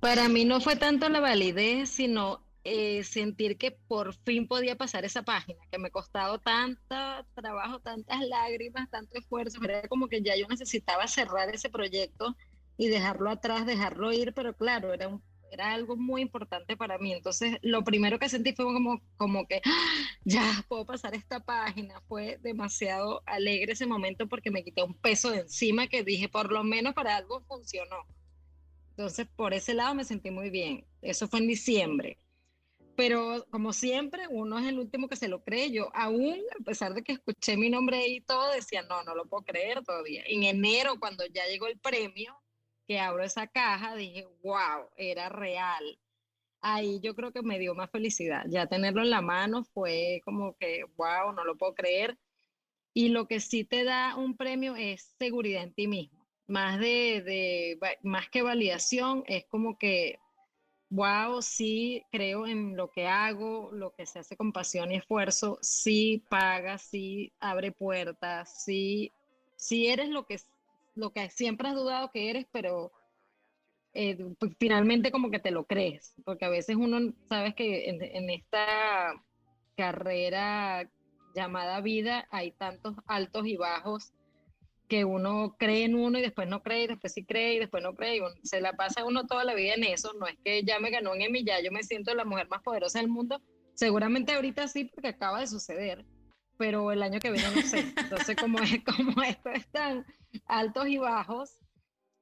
Para 0.00 0.28
mí 0.28 0.44
no 0.44 0.60
fue 0.60 0.76
tanto 0.76 1.08
la 1.08 1.20
validez, 1.20 1.88
sino 1.88 2.45
eh, 2.68 3.04
sentir 3.04 3.58
que 3.58 3.70
por 3.70 4.12
fin 4.24 4.48
podía 4.48 4.74
pasar 4.74 5.04
esa 5.04 5.22
página, 5.22 5.60
que 5.70 5.78
me 5.78 5.92
costado 5.92 6.40
tanto 6.40 6.96
trabajo, 7.36 7.78
tantas 7.78 8.20
lágrimas, 8.26 8.90
tanto 8.90 9.16
esfuerzo, 9.16 9.62
era 9.62 9.86
como 9.86 10.08
que 10.08 10.20
ya 10.20 10.34
yo 10.34 10.48
necesitaba 10.48 11.06
cerrar 11.06 11.48
ese 11.54 11.70
proyecto 11.70 12.36
y 12.76 12.88
dejarlo 12.88 13.30
atrás, 13.30 13.66
dejarlo 13.66 14.12
ir, 14.12 14.34
pero 14.34 14.56
claro, 14.56 14.92
era, 14.92 15.06
un, 15.06 15.22
era 15.52 15.74
algo 15.74 15.96
muy 15.96 16.22
importante 16.22 16.76
para 16.76 16.98
mí. 16.98 17.12
Entonces, 17.12 17.56
lo 17.62 17.84
primero 17.84 18.18
que 18.18 18.28
sentí 18.28 18.52
fue 18.52 18.64
como, 18.64 19.00
como 19.16 19.46
que 19.46 19.62
¡ah! 19.64 20.08
ya 20.24 20.64
puedo 20.68 20.84
pasar 20.84 21.14
esta 21.14 21.38
página. 21.38 22.02
Fue 22.08 22.38
demasiado 22.42 23.22
alegre 23.26 23.74
ese 23.74 23.86
momento 23.86 24.26
porque 24.26 24.50
me 24.50 24.64
quité 24.64 24.82
un 24.82 24.94
peso 24.94 25.30
de 25.30 25.42
encima 25.42 25.86
que 25.86 26.02
dije, 26.02 26.28
por 26.28 26.50
lo 26.50 26.64
menos 26.64 26.94
para 26.94 27.16
algo 27.16 27.42
funcionó. 27.42 27.98
Entonces, 28.90 29.28
por 29.36 29.54
ese 29.54 29.72
lado 29.72 29.94
me 29.94 30.04
sentí 30.04 30.32
muy 30.32 30.50
bien. 30.50 30.84
Eso 31.00 31.28
fue 31.28 31.38
en 31.38 31.46
diciembre 31.46 32.18
pero 32.96 33.46
como 33.50 33.72
siempre, 33.72 34.26
uno 34.28 34.58
es 34.58 34.66
el 34.66 34.78
último 34.78 35.08
que 35.08 35.16
se 35.16 35.28
lo 35.28 35.42
cree. 35.44 35.70
Yo 35.70 35.90
aún, 35.94 36.36
a 36.58 36.64
pesar 36.64 36.94
de 36.94 37.02
que 37.02 37.12
escuché 37.12 37.56
mi 37.56 37.70
nombre 37.70 38.06
y 38.08 38.20
todo, 38.20 38.52
decía, 38.52 38.82
no, 38.82 39.02
no 39.04 39.14
lo 39.14 39.26
puedo 39.26 39.44
creer 39.44 39.84
todavía. 39.84 40.22
En 40.26 40.44
enero, 40.44 40.98
cuando 40.98 41.24
ya 41.26 41.46
llegó 41.46 41.66
el 41.68 41.78
premio, 41.78 42.42
que 42.86 42.98
abro 43.00 43.24
esa 43.24 43.46
caja, 43.48 43.94
dije, 43.96 44.26
wow, 44.42 44.90
era 44.96 45.28
real. 45.28 45.98
Ahí 46.60 47.00
yo 47.00 47.14
creo 47.14 47.32
que 47.32 47.42
me 47.42 47.58
dio 47.58 47.74
más 47.74 47.90
felicidad. 47.90 48.44
Ya 48.48 48.66
tenerlo 48.66 49.02
en 49.02 49.10
la 49.10 49.22
mano 49.22 49.64
fue 49.64 50.22
como 50.24 50.56
que, 50.56 50.84
wow, 50.96 51.32
no 51.34 51.44
lo 51.44 51.56
puedo 51.56 51.74
creer. 51.74 52.18
Y 52.94 53.10
lo 53.10 53.28
que 53.28 53.40
sí 53.40 53.64
te 53.64 53.84
da 53.84 54.16
un 54.16 54.36
premio 54.36 54.76
es 54.76 55.14
seguridad 55.18 55.62
en 55.64 55.74
ti 55.74 55.86
mismo. 55.88 56.26
Más 56.46 56.78
de, 56.80 57.22
de 57.22 57.78
más 58.02 58.30
que 58.30 58.42
validación, 58.42 59.24
es 59.26 59.44
como 59.46 59.78
que 59.78 60.18
wow, 60.90 61.42
sí 61.42 62.04
creo 62.10 62.46
en 62.46 62.76
lo 62.76 62.90
que 62.90 63.06
hago, 63.06 63.70
lo 63.72 63.94
que 63.94 64.06
se 64.06 64.20
hace 64.20 64.36
con 64.36 64.52
pasión 64.52 64.92
y 64.92 64.96
esfuerzo, 64.96 65.58
sí 65.62 66.24
paga, 66.28 66.78
sí 66.78 67.32
abre 67.40 67.72
puertas, 67.72 68.64
sí, 68.64 69.12
sí 69.56 69.88
eres 69.88 70.08
lo 70.08 70.26
que, 70.26 70.38
lo 70.94 71.12
que 71.12 71.30
siempre 71.30 71.68
has 71.68 71.74
dudado 71.74 72.10
que 72.10 72.30
eres, 72.30 72.46
pero 72.52 72.92
eh, 73.94 74.16
pues, 74.38 74.52
finalmente 74.58 75.10
como 75.10 75.30
que 75.30 75.38
te 75.38 75.50
lo 75.50 75.64
crees, 75.64 76.14
porque 76.24 76.44
a 76.44 76.50
veces 76.50 76.76
uno, 76.76 77.12
sabes 77.28 77.54
que 77.54 77.88
en, 77.88 78.02
en 78.02 78.30
esta 78.30 79.14
carrera 79.76 80.88
llamada 81.34 81.80
vida 81.80 82.26
hay 82.30 82.52
tantos 82.52 82.94
altos 83.06 83.46
y 83.46 83.56
bajos 83.56 84.12
que 84.88 85.04
uno 85.04 85.56
cree 85.58 85.84
en 85.84 85.94
uno 85.94 86.18
y 86.18 86.22
después 86.22 86.48
no 86.48 86.62
cree, 86.62 86.84
y 86.84 86.86
después 86.86 87.12
sí 87.12 87.24
cree 87.24 87.54
y 87.54 87.58
después 87.58 87.82
no 87.82 87.94
cree. 87.94 88.16
Y 88.16 88.46
se 88.46 88.60
la 88.60 88.74
pasa 88.74 89.04
uno 89.04 89.26
toda 89.26 89.44
la 89.44 89.54
vida 89.54 89.74
en 89.74 89.84
eso. 89.84 90.12
No 90.14 90.26
es 90.26 90.36
que 90.44 90.62
ya 90.62 90.78
me 90.78 90.90
ganó 90.90 91.14
en 91.14 91.22
Emmy, 91.22 91.44
ya 91.44 91.60
yo 91.60 91.72
me 91.72 91.82
siento 91.82 92.14
la 92.14 92.24
mujer 92.24 92.48
más 92.48 92.62
poderosa 92.62 92.98
del 92.98 93.08
mundo. 93.08 93.40
Seguramente 93.74 94.32
ahorita 94.32 94.68
sí, 94.68 94.84
porque 94.84 95.08
acaba 95.08 95.40
de 95.40 95.46
suceder, 95.46 96.04
pero 96.56 96.92
el 96.92 97.02
año 97.02 97.20
que 97.20 97.30
viene 97.30 97.48
no 97.54 97.62
sé. 97.62 97.92
Entonces, 97.96 98.36
como, 98.36 98.58
es, 98.60 98.82
como 98.84 99.22
esto 99.22 99.50
están 99.50 100.06
altos 100.46 100.88
y 100.88 100.98
bajos, 100.98 101.58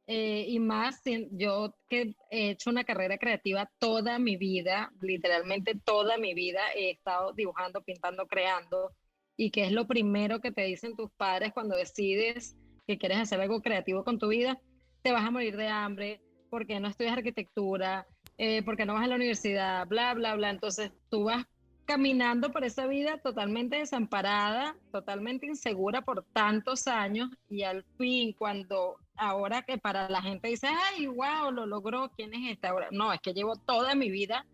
eh, 0.07 0.45
y 0.49 0.59
más 0.59 1.01
yo 1.31 1.75
que 1.89 2.15
he 2.31 2.51
hecho 2.51 2.69
una 2.69 2.85
carrera 2.85 3.17
creativa 3.17 3.71
toda 3.79 4.19
mi 4.19 4.37
vida, 4.37 4.93
literalmente 5.01 5.75
toda 5.83 6.19
mi 6.19 6.35
vida 6.35 6.61
he 6.75 6.91
estado 6.91 7.33
dibujando, 7.33 7.83
pintando, 7.83 8.27
creando 8.27 8.93
y 9.37 9.51
que 9.51 9.65
es 9.65 9.73
lo 9.73 9.87
primero 9.87 10.41
que 10.41 10.53
te 10.53 10.63
dicen 10.63 10.97
tus 10.97 11.11
padres 11.13 11.53
cuando 11.53 11.77
decides 11.77 12.57
que 12.87 12.99
quieres 12.99 13.19
hacer 13.19 13.41
algo 13.41 13.63
creativo 13.63 14.05
con 14.05 14.19
tu 14.19 14.29
vida, 14.29 14.61
te 15.03 15.13
vas 15.13 15.25
a 15.25 15.31
morir 15.31 15.57
de 15.57 15.69
hambre 15.69 16.21
porque 16.51 16.79
no 16.81 16.89
estudias 16.89 17.17
arquitectura, 17.17 18.07
eh, 18.39 18.63
porque 18.63 18.87
no 18.87 18.95
vas 18.95 19.05
a 19.05 19.09
la 19.09 19.17
universidad, 19.17 19.87
bla, 19.87 20.15
bla, 20.15 20.35
bla. 20.37 20.51
Entonces 20.51 20.93
tú 21.11 21.25
vas 21.25 21.47
caminando 21.85 22.51
por 22.51 22.65
esa 22.65 22.87
vida 22.87 23.19
totalmente 23.19 23.77
desamparada, 23.77 24.77
totalmente 24.91 25.47
insegura 25.47 26.03
por 26.03 26.25
tantos 26.33 26.87
años 26.87 27.31
y 27.49 27.63
al 27.63 27.85
fin 27.99 28.33
cuando 28.33 28.97
ahora 29.17 29.63
que 29.63 29.79
para 29.79 30.09
la 30.09 30.23
gente 30.23 30.49
dice, 30.49 30.69
ay, 30.69 31.07
wow, 31.07 31.51
lo 31.53 31.67
logró, 31.67 32.11
¿quién 32.17 32.33
es 32.35 32.53
esta? 32.53 32.71
Ahora, 32.71 32.89
no, 32.91 33.13
es 33.13 33.21
que 33.21 33.35
llevo 33.35 33.57
toda 33.57 33.95
mi 33.95 34.11
vida 34.11 34.47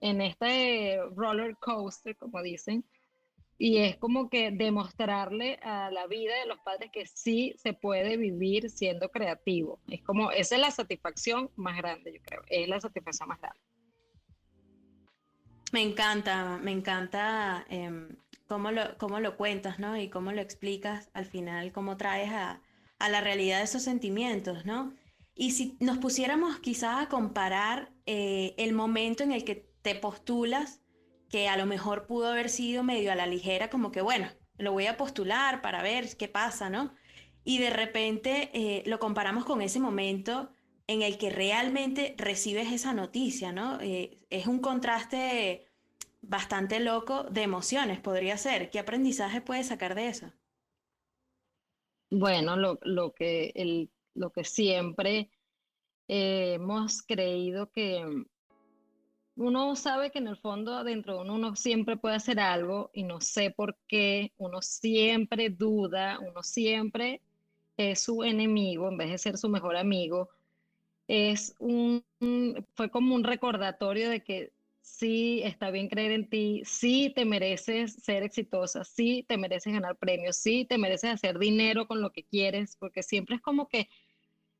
en 0.00 0.20
este 0.20 0.98
roller 1.14 1.56
coaster, 1.58 2.16
como 2.16 2.42
dicen, 2.42 2.84
y 3.62 3.78
es 3.78 3.96
como 3.96 4.28
que 4.28 4.50
demostrarle 4.50 5.60
a 5.62 5.88
la 5.92 6.08
vida 6.08 6.34
de 6.36 6.46
los 6.46 6.58
padres 6.64 6.90
que 6.90 7.06
sí 7.06 7.54
se 7.58 7.72
puede 7.72 8.16
vivir 8.16 8.68
siendo 8.70 9.08
creativo. 9.08 9.78
Es 9.86 10.02
como, 10.02 10.32
esa 10.32 10.56
es 10.56 10.60
la 10.60 10.72
satisfacción 10.72 11.48
más 11.54 11.76
grande, 11.76 12.12
yo 12.12 12.20
creo, 12.24 12.42
es 12.48 12.66
la 12.66 12.80
satisfacción 12.80 13.28
más 13.28 13.38
grande. 13.40 13.60
Me 15.70 15.80
encanta, 15.80 16.58
me 16.60 16.72
encanta 16.72 17.64
em, 17.68 18.16
cómo, 18.48 18.72
lo, 18.72 18.98
cómo 18.98 19.20
lo 19.20 19.36
cuentas, 19.36 19.78
¿no? 19.78 19.96
Y 19.96 20.08
cómo 20.08 20.32
lo 20.32 20.40
explicas 20.40 21.08
al 21.14 21.26
final, 21.26 21.70
cómo 21.70 21.96
traes 21.96 22.32
a, 22.32 22.60
a 22.98 23.08
la 23.10 23.20
realidad 23.20 23.62
esos 23.62 23.84
sentimientos, 23.84 24.66
¿no? 24.66 24.92
Y 25.36 25.52
si 25.52 25.76
nos 25.78 25.98
pusiéramos 25.98 26.58
quizás 26.58 27.00
a 27.00 27.08
comparar 27.08 27.92
eh, 28.06 28.54
el 28.58 28.72
momento 28.72 29.22
en 29.22 29.30
el 29.30 29.44
que 29.44 29.70
te 29.82 29.94
postulas 29.94 30.81
que 31.32 31.48
a 31.48 31.56
lo 31.56 31.64
mejor 31.64 32.06
pudo 32.06 32.28
haber 32.28 32.50
sido 32.50 32.84
medio 32.84 33.10
a 33.10 33.14
la 33.14 33.26
ligera, 33.26 33.70
como 33.70 33.90
que 33.90 34.02
bueno, 34.02 34.28
lo 34.58 34.70
voy 34.72 34.86
a 34.86 34.98
postular 34.98 35.62
para 35.62 35.82
ver 35.82 36.14
qué 36.18 36.28
pasa, 36.28 36.68
¿no? 36.68 36.94
Y 37.42 37.58
de 37.58 37.70
repente 37.70 38.50
eh, 38.52 38.82
lo 38.84 38.98
comparamos 38.98 39.46
con 39.46 39.62
ese 39.62 39.80
momento 39.80 40.52
en 40.86 41.00
el 41.00 41.16
que 41.16 41.30
realmente 41.30 42.14
recibes 42.18 42.70
esa 42.70 42.92
noticia, 42.92 43.50
¿no? 43.50 43.80
Eh, 43.80 44.20
es 44.28 44.46
un 44.46 44.58
contraste 44.58 45.66
bastante 46.20 46.80
loco 46.80 47.24
de 47.24 47.42
emociones, 47.42 47.98
podría 47.98 48.36
ser. 48.36 48.68
¿Qué 48.68 48.78
aprendizaje 48.78 49.40
puedes 49.40 49.68
sacar 49.68 49.94
de 49.94 50.08
eso? 50.08 50.30
Bueno, 52.10 52.56
lo, 52.56 53.14
que, 53.14 53.52
el, 53.54 53.90
lo 54.14 54.32
que 54.32 54.44
siempre 54.44 55.30
hemos 56.08 57.02
creído 57.02 57.70
que 57.70 58.04
uno 59.36 59.76
sabe 59.76 60.10
que 60.10 60.18
en 60.18 60.28
el 60.28 60.36
fondo 60.36 60.74
adentro 60.74 61.14
de 61.14 61.20
uno, 61.22 61.34
uno 61.34 61.56
siempre 61.56 61.96
puede 61.96 62.16
hacer 62.16 62.38
algo 62.40 62.90
y 62.92 63.04
no 63.04 63.20
sé 63.20 63.50
por 63.50 63.76
qué, 63.88 64.32
uno 64.38 64.60
siempre 64.62 65.50
duda, 65.50 66.18
uno 66.20 66.42
siempre 66.42 67.20
es 67.76 68.02
su 68.02 68.22
enemigo 68.24 68.88
en 68.88 68.98
vez 68.98 69.10
de 69.10 69.18
ser 69.18 69.38
su 69.38 69.48
mejor 69.48 69.76
amigo. 69.76 70.28
Es 71.08 71.54
un, 71.58 72.04
fue 72.74 72.90
como 72.90 73.14
un 73.14 73.24
recordatorio 73.24 74.10
de 74.10 74.22
que 74.22 74.52
sí 74.82 75.40
está 75.44 75.70
bien 75.70 75.88
creer 75.88 76.12
en 76.12 76.28
ti, 76.28 76.62
sí 76.64 77.12
te 77.14 77.24
mereces 77.24 77.94
ser 77.94 78.22
exitosa, 78.22 78.84
sí 78.84 79.24
te 79.26 79.38
mereces 79.38 79.72
ganar 79.72 79.96
premios, 79.96 80.36
sí 80.36 80.64
te 80.64 80.78
mereces 80.78 81.10
hacer 81.10 81.38
dinero 81.38 81.86
con 81.86 82.00
lo 82.00 82.10
que 82.12 82.24
quieres, 82.24 82.76
porque 82.76 83.02
siempre 83.02 83.36
es 83.36 83.42
como 83.42 83.68
que 83.68 83.88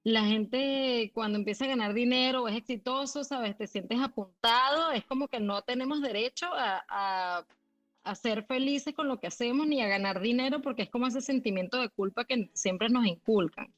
la 0.04 0.24
gente 0.24 1.12
cuando 1.14 1.38
empieza 1.38 1.64
a 1.64 1.68
ganar 1.68 1.94
dinero 1.94 2.42
o 2.42 2.48
es 2.48 2.56
exitoso, 2.56 3.22
¿sabes? 3.24 3.56
Te 3.56 3.66
sientes 3.66 4.00
apuntado, 4.00 4.90
es 4.90 5.04
como 5.04 5.28
que 5.28 5.38
no 5.40 5.62
tenemos 5.62 6.00
derecho 6.02 6.46
a, 6.52 7.46
ser 8.20 8.44
felices 8.46 8.94
con 8.94 9.06
lo 9.06 9.20
que 9.20 9.28
hacemos 9.28 9.66
ni 9.66 9.80
a 9.80 9.86
ganar 9.86 10.20
dinero 10.20 10.60
porque 10.60 10.82
es 10.82 10.90
como 10.90 11.06
ese 11.06 11.20
sentimiento 11.20 11.80
de 11.80 11.88
culpa 11.88 12.24
que 12.24 12.50
siempre 12.52 12.88
nos 12.88 13.06
inculcan. 13.06 13.72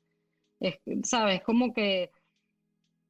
Es, 0.61 0.81
¿Sabes? 1.03 1.43
Como 1.43 1.75
que 1.75 2.11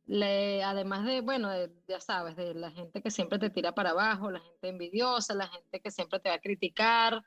le, 0.07 0.65
además 0.65 1.07
de, 1.07 1.21
bueno, 1.21 1.51
ya 1.87 2.01
sabes, 2.01 2.35
de 2.37 2.55
la 2.55 2.73
gente 2.73 3.01
que 3.01 3.13
siempre 3.13 3.39
te 3.39 3.51
tira 3.51 3.73
para 3.73 3.91
abajo, 3.91 4.31
la 4.31 4.41
gente 4.41 4.69
envidiosa, 4.69 5.35
la 5.35 5.47
gente 5.47 5.81
que 5.81 5.91
siempre 5.93 6.19
te 6.19 6.31
va 6.31 6.35
a 6.37 6.41
criticar. 6.41 7.23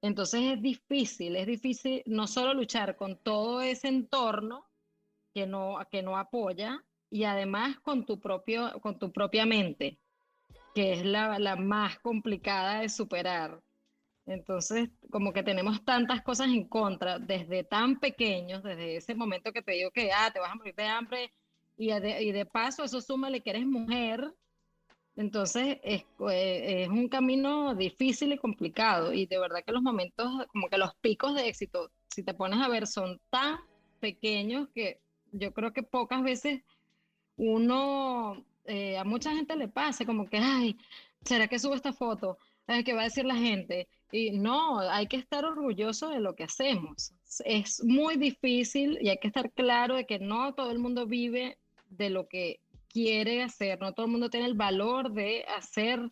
Entonces 0.00 0.42
es 0.52 0.62
difícil, 0.62 1.34
es 1.34 1.46
difícil 1.46 2.04
no 2.06 2.28
solo 2.28 2.54
luchar 2.54 2.96
con 2.96 3.16
todo 3.16 3.62
ese 3.62 3.88
entorno, 3.88 4.67
que 5.38 5.46
no, 5.46 5.78
que 5.88 6.02
no 6.02 6.16
apoya 6.16 6.84
y 7.10 7.22
además 7.22 7.78
con 7.80 8.04
tu, 8.04 8.18
propio, 8.18 8.80
con 8.80 8.98
tu 8.98 9.12
propia 9.12 9.46
mente, 9.46 10.00
que 10.74 10.94
es 10.94 11.04
la, 11.04 11.38
la 11.38 11.54
más 11.54 12.00
complicada 12.00 12.80
de 12.80 12.88
superar. 12.88 13.62
Entonces, 14.26 14.90
como 15.10 15.32
que 15.32 15.44
tenemos 15.44 15.84
tantas 15.84 16.22
cosas 16.22 16.48
en 16.48 16.64
contra 16.68 17.20
desde 17.20 17.62
tan 17.62 18.00
pequeños, 18.00 18.64
desde 18.64 18.96
ese 18.96 19.14
momento 19.14 19.52
que 19.52 19.62
te 19.62 19.72
digo 19.72 19.92
que 19.92 20.10
ah, 20.12 20.30
te 20.32 20.40
vas 20.40 20.50
a 20.50 20.56
morir 20.56 20.74
de 20.74 20.84
hambre 20.86 21.32
y 21.76 21.88
de, 21.88 22.20
y 22.24 22.32
de 22.32 22.44
paso 22.44 22.82
eso 22.82 23.00
súmale 23.00 23.40
que 23.40 23.50
eres 23.50 23.64
mujer, 23.64 24.34
entonces 25.14 25.78
es, 25.84 26.04
eh, 26.30 26.82
es, 26.82 26.88
un 26.88 27.08
camino 27.08 27.76
difícil 27.76 28.32
y 28.32 28.38
complicado 28.38 29.12
y 29.12 29.26
de 29.26 29.38
verdad 29.38 29.62
que 29.64 29.72
los 29.72 29.82
momentos, 29.82 30.46
como 30.48 30.68
que 30.68 30.78
los 30.78 30.96
picos 30.96 31.34
de 31.36 31.46
éxito, 31.48 31.92
si 32.08 32.24
te 32.24 32.34
pones 32.34 32.60
a 32.60 32.68
ver, 32.68 32.88
son 32.88 33.20
tan 33.30 33.60
pequeños 34.00 34.68
que 34.74 35.00
yo 35.32 35.52
creo 35.52 35.72
que 35.72 35.82
pocas 35.82 36.22
veces 36.22 36.62
uno, 37.36 38.44
eh, 38.64 38.98
a 38.98 39.04
mucha 39.04 39.34
gente 39.34 39.56
le 39.56 39.68
pasa 39.68 40.04
como 40.04 40.28
que, 40.28 40.38
ay, 40.38 40.76
¿será 41.24 41.48
que 41.48 41.58
subo 41.58 41.74
esta 41.74 41.92
foto? 41.92 42.38
¿Qué 42.84 42.92
va 42.92 43.00
a 43.00 43.04
decir 43.04 43.24
la 43.24 43.36
gente? 43.36 43.88
Y 44.12 44.32
no, 44.32 44.80
hay 44.80 45.06
que 45.06 45.16
estar 45.16 45.44
orgulloso 45.44 46.10
de 46.10 46.20
lo 46.20 46.34
que 46.34 46.44
hacemos. 46.44 47.12
Es 47.44 47.82
muy 47.82 48.16
difícil 48.16 48.98
y 49.00 49.08
hay 49.08 49.18
que 49.18 49.28
estar 49.28 49.50
claro 49.52 49.96
de 49.96 50.04
que 50.04 50.18
no 50.18 50.52
todo 50.54 50.70
el 50.70 50.78
mundo 50.78 51.06
vive 51.06 51.58
de 51.88 52.10
lo 52.10 52.28
que 52.28 52.60
quiere 52.88 53.42
hacer, 53.42 53.80
no 53.80 53.92
todo 53.92 54.06
el 54.06 54.12
mundo 54.12 54.28
tiene 54.28 54.46
el 54.46 54.54
valor 54.54 55.12
de 55.12 55.44
hacer 55.44 56.10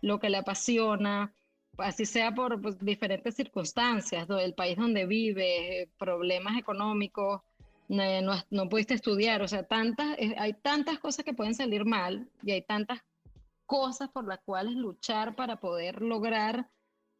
lo 0.00 0.18
que 0.18 0.30
le 0.30 0.38
apasiona, 0.38 1.32
así 1.78 2.04
sea 2.04 2.34
por 2.34 2.60
pues, 2.60 2.78
diferentes 2.80 3.34
circunstancias, 3.34 4.28
el 4.28 4.54
país 4.54 4.76
donde 4.76 5.06
vive, 5.06 5.88
problemas 5.98 6.58
económicos, 6.58 7.42
no, 7.92 8.68
pudiste 8.68 8.94
estudiar, 8.94 9.42
o 9.42 9.48
sea, 9.48 9.64
tantas, 9.64 10.16
eh, 10.18 10.34
hay 10.38 10.54
tantas 10.54 10.98
cosas 10.98 11.24
que 11.24 11.34
pueden 11.34 11.54
salir 11.54 11.84
mal 11.84 12.26
y 12.42 12.52
hay 12.52 12.62
tantas 12.62 13.00
cosas 13.66 14.08
por 14.08 14.26
las 14.26 14.40
cuales 14.40 14.74
luchar 14.74 15.36
para 15.36 15.56
poder 15.56 16.00
lograr 16.00 16.70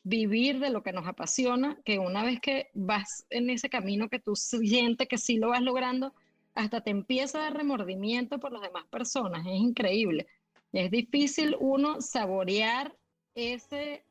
vivir 0.02 0.58
de 0.58 0.70
lo 0.70 0.82
que 0.82 0.92
nos 0.92 1.06
apasiona, 1.06 1.78
que 1.84 1.98
una 1.98 2.24
vez 2.24 2.40
que 2.40 2.70
vas 2.74 3.26
en 3.30 3.50
ese 3.50 3.68
camino 3.68 4.08
que 4.08 4.18
tú 4.18 4.34
sientes 4.34 5.08
que 5.08 5.18
sí 5.18 5.36
lo 5.36 5.50
vas 5.50 5.60
logrando, 5.60 6.14
hasta 6.54 6.80
te 6.80 6.90
empieza 6.90 7.46
a 7.46 7.50
remordimiento 7.50 8.40
por 8.40 8.52
las 8.52 8.62
demás 8.62 8.84
personas, 8.86 9.46
es 9.46 9.60
increíble. 9.60 10.26
Es 10.72 10.90
difícil 10.90 11.54
uno 11.60 12.00
saborear 12.00 12.96
ese, 13.34 14.04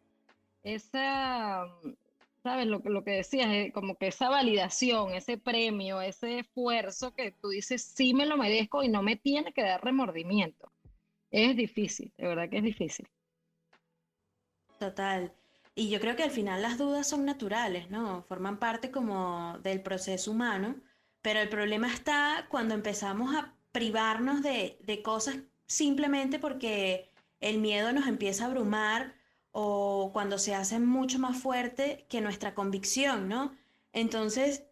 esa, 0.63 1.65
¿sabes? 2.43 2.67
Lo, 2.67 2.79
lo 2.79 3.03
que 3.03 3.11
decías, 3.11 3.47
eh, 3.51 3.71
como 3.73 3.95
que 3.97 4.07
esa 4.07 4.29
validación, 4.29 5.13
ese 5.13 5.37
premio, 5.37 6.01
ese 6.01 6.39
esfuerzo 6.39 7.13
que 7.13 7.31
tú 7.31 7.49
dices, 7.49 7.83
sí 7.83 8.13
me 8.13 8.25
lo 8.25 8.37
merezco 8.37 8.83
y 8.83 8.89
no 8.89 9.03
me 9.03 9.15
tiene 9.15 9.53
que 9.53 9.63
dar 9.63 9.83
remordimiento. 9.83 10.71
Es 11.29 11.55
difícil, 11.55 12.13
de 12.17 12.27
verdad 12.27 12.49
que 12.49 12.57
es 12.57 12.63
difícil. 12.63 13.07
Total. 14.79 15.33
Y 15.75 15.89
yo 15.89 15.99
creo 16.01 16.15
que 16.15 16.23
al 16.23 16.31
final 16.31 16.61
las 16.61 16.77
dudas 16.77 17.07
son 17.07 17.23
naturales, 17.23 17.89
¿no? 17.89 18.23
Forman 18.23 18.59
parte 18.59 18.91
como 18.91 19.57
del 19.59 19.81
proceso 19.81 20.31
humano, 20.31 20.75
pero 21.21 21.39
el 21.39 21.49
problema 21.49 21.87
está 21.87 22.47
cuando 22.49 22.73
empezamos 22.73 23.33
a 23.35 23.55
privarnos 23.71 24.41
de, 24.43 24.79
de 24.81 25.01
cosas 25.01 25.37
simplemente 25.67 26.39
porque 26.39 27.09
el 27.39 27.59
miedo 27.59 27.93
nos 27.93 28.07
empieza 28.07 28.43
a 28.43 28.47
abrumar 28.47 29.15
o 29.51 30.11
cuando 30.13 30.37
se 30.37 30.55
hace 30.55 30.79
mucho 30.79 31.19
más 31.19 31.37
fuerte 31.37 32.05
que 32.09 32.21
nuestra 32.21 32.53
convicción, 32.53 33.27
¿no? 33.27 33.55
Entonces, 33.93 34.63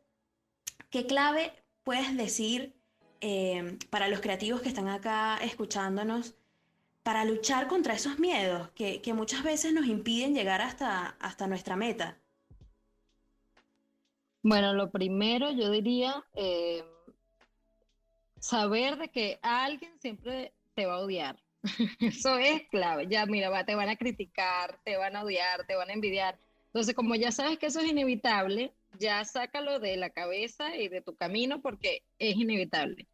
¿qué 0.89 1.05
clave 1.05 1.53
puedes 1.83 2.15
decir 2.15 2.75
eh, 3.21 3.77
para 3.89 4.07
los 4.07 4.21
creativos 4.21 4.61
que 4.61 4.69
están 4.69 4.87
acá 4.87 5.37
escuchándonos 5.37 6.35
para 7.03 7.25
luchar 7.25 7.67
contra 7.67 7.95
esos 7.95 8.19
miedos 8.19 8.69
que, 8.71 9.01
muchas 9.13 9.43
veces 9.43 9.73
nos 9.73 9.87
impiden 9.87 10.33
llegar 10.33 10.61
hasta, 10.61 11.17
hasta 11.19 11.47
nuestra 11.47 11.75
meta? 11.75 12.17
Bueno, 14.41 14.73
lo 14.73 14.89
primero 14.89 15.51
yo 15.51 15.69
diría 15.69 16.23
eh, 16.33 16.85
saber 18.39 18.97
de 18.97 19.09
que 19.09 19.39
alguien 19.41 19.99
siempre 19.99 20.53
te 20.75 20.85
va 20.85 20.95
a 20.95 20.99
odiar. 20.99 21.37
Eso 21.99 22.37
es 22.37 22.63
clave. 22.69 23.07
Ya, 23.07 23.25
mira, 23.25 23.65
te 23.65 23.75
van 23.75 23.89
a 23.89 23.95
criticar, 23.95 24.79
te 24.83 24.97
van 24.97 25.15
a 25.15 25.23
odiar, 25.23 25.65
te 25.65 25.75
van 25.75 25.89
a 25.89 25.93
envidiar. 25.93 26.37
Entonces, 26.67 26.95
como 26.95 27.15
ya 27.15 27.31
sabes 27.31 27.57
que 27.57 27.65
eso 27.65 27.79
es 27.79 27.87
inevitable, 27.87 28.71
ya 28.99 29.25
sácalo 29.25 29.79
de 29.79 29.97
la 29.97 30.11
cabeza 30.11 30.75
y 30.77 30.87
de 30.87 31.01
tu 31.01 31.15
camino 31.15 31.61
porque 31.61 32.03
es 32.19 32.35
inevitable. 32.35 33.07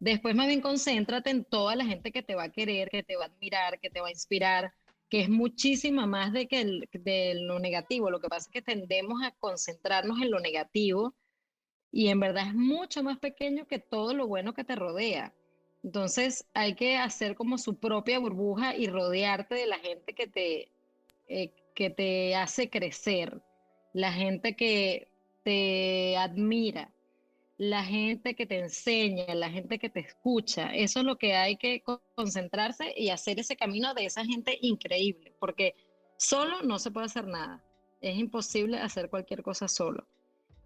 Después, 0.00 0.34
más 0.34 0.46
bien, 0.46 0.62
concéntrate 0.62 1.30
en 1.30 1.44
toda 1.44 1.76
la 1.76 1.84
gente 1.84 2.12
que 2.12 2.22
te 2.22 2.34
va 2.34 2.44
a 2.44 2.52
querer, 2.52 2.88
que 2.88 3.02
te 3.02 3.16
va 3.16 3.24
a 3.24 3.28
admirar, 3.28 3.78
que 3.78 3.90
te 3.90 4.00
va 4.00 4.08
a 4.08 4.10
inspirar, 4.10 4.72
que 5.10 5.20
es 5.20 5.28
muchísima 5.28 6.06
más 6.06 6.32
de 6.32 6.48
que 6.48 6.64
de 6.92 7.34
lo 7.42 7.58
negativo. 7.58 8.10
Lo 8.10 8.20
que 8.20 8.28
pasa 8.28 8.48
es 8.48 8.52
que 8.52 8.62
tendemos 8.62 9.22
a 9.22 9.32
concentrarnos 9.32 10.20
en 10.20 10.30
lo 10.30 10.40
negativo 10.40 11.14
y 11.92 12.08
en 12.08 12.20
verdad 12.20 12.48
es 12.48 12.54
mucho 12.54 13.02
más 13.02 13.18
pequeño 13.18 13.66
que 13.66 13.78
todo 13.78 14.14
lo 14.14 14.26
bueno 14.26 14.54
que 14.54 14.64
te 14.64 14.74
rodea. 14.76 15.32
Entonces 15.84 16.46
hay 16.54 16.74
que 16.74 16.96
hacer 16.96 17.34
como 17.34 17.58
su 17.58 17.76
propia 17.78 18.18
burbuja 18.18 18.74
y 18.74 18.86
rodearte 18.86 19.54
de 19.54 19.66
la 19.66 19.78
gente 19.78 20.14
que 20.14 20.26
te, 20.26 20.72
eh, 21.28 21.52
que 21.74 21.90
te 21.90 22.34
hace 22.34 22.70
crecer, 22.70 23.42
la 23.92 24.10
gente 24.10 24.56
que 24.56 25.08
te 25.42 26.16
admira, 26.16 26.90
la 27.58 27.84
gente 27.84 28.34
que 28.34 28.46
te 28.46 28.60
enseña, 28.60 29.34
la 29.34 29.50
gente 29.50 29.78
que 29.78 29.90
te 29.90 30.00
escucha. 30.00 30.74
Eso 30.74 31.00
es 31.00 31.04
lo 31.04 31.18
que 31.18 31.34
hay 31.34 31.58
que 31.58 31.82
concentrarse 32.14 32.94
y 32.96 33.10
hacer 33.10 33.38
ese 33.38 33.54
camino 33.54 33.92
de 33.92 34.06
esa 34.06 34.24
gente 34.24 34.56
increíble, 34.62 35.34
porque 35.38 35.74
solo 36.16 36.62
no 36.62 36.78
se 36.78 36.90
puede 36.92 37.06
hacer 37.06 37.26
nada. 37.26 37.62
Es 38.00 38.16
imposible 38.16 38.78
hacer 38.78 39.10
cualquier 39.10 39.42
cosa 39.42 39.68
solo. 39.68 40.08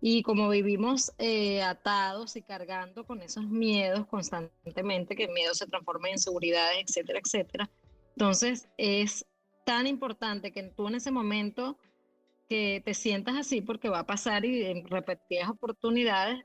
Y 0.01 0.23
como 0.23 0.49
vivimos 0.49 1.13
eh, 1.19 1.63
atados 1.63 2.37
y 2.37 2.43
cargando 2.43 3.05
con 3.05 3.21
esos 3.21 3.49
miedos 3.49 4.07
constantemente, 4.07 5.17
que 5.17 5.25
el 5.25 5.33
miedo 5.33 5.55
se 5.55 5.67
transforma 5.67 6.09
en 6.11 6.19
seguridad, 6.19 6.69
etcétera, 6.79 7.21
etcétera, 7.25 7.71
entonces 8.17 8.69
es 8.77 9.27
tan 9.65 9.87
importante 9.87 10.53
que 10.53 10.63
tú 10.63 10.89
en 10.89 10.95
ese 10.95 11.11
momento 11.11 11.77
que 12.49 12.81
te 12.85 12.95
sientas 12.95 13.37
así 13.37 13.61
porque 13.61 13.89
va 13.89 14.01
a 14.01 14.07
pasar 14.07 14.45
y 14.45 14.65
en 14.65 14.87
repetidas 14.87 15.51
oportunidades 15.51 16.45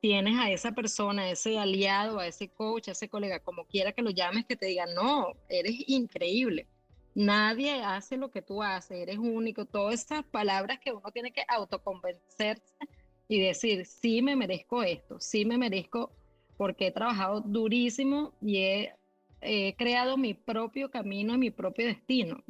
tienes 0.00 0.38
a 0.38 0.50
esa 0.50 0.72
persona, 0.72 1.22
a 1.22 1.30
ese 1.30 1.58
aliado, 1.58 2.18
a 2.18 2.26
ese 2.26 2.48
coach, 2.48 2.88
a 2.88 2.92
ese 2.92 3.08
colega, 3.08 3.40
como 3.40 3.66
quiera 3.66 3.92
que 3.92 4.02
lo 4.02 4.10
llames, 4.10 4.46
que 4.46 4.56
te 4.56 4.66
diga, 4.66 4.86
no, 4.86 5.32
eres 5.48 5.74
increíble. 5.86 6.66
Nadie 7.14 7.82
hace 7.82 8.16
lo 8.16 8.30
que 8.30 8.42
tú 8.42 8.62
haces, 8.62 8.98
eres 8.98 9.18
único. 9.18 9.66
Todas 9.66 10.02
esas 10.02 10.24
palabras 10.24 10.80
que 10.80 10.92
uno 10.92 11.10
tiene 11.12 11.32
que 11.32 11.44
autoconvencerse 11.46 12.76
y 13.28 13.40
decir, 13.40 13.86
sí 13.86 14.22
me 14.22 14.36
merezco 14.36 14.82
esto, 14.82 15.18
sí 15.20 15.44
me 15.44 15.58
merezco 15.58 16.10
porque 16.56 16.88
he 16.88 16.92
trabajado 16.92 17.40
durísimo 17.40 18.32
y 18.40 18.58
he, 18.58 18.94
he 19.40 19.74
creado 19.76 20.16
mi 20.16 20.34
propio 20.34 20.90
camino 20.90 21.34
y 21.34 21.38
mi 21.38 21.50
propio 21.50 21.86
destino. 21.86 22.42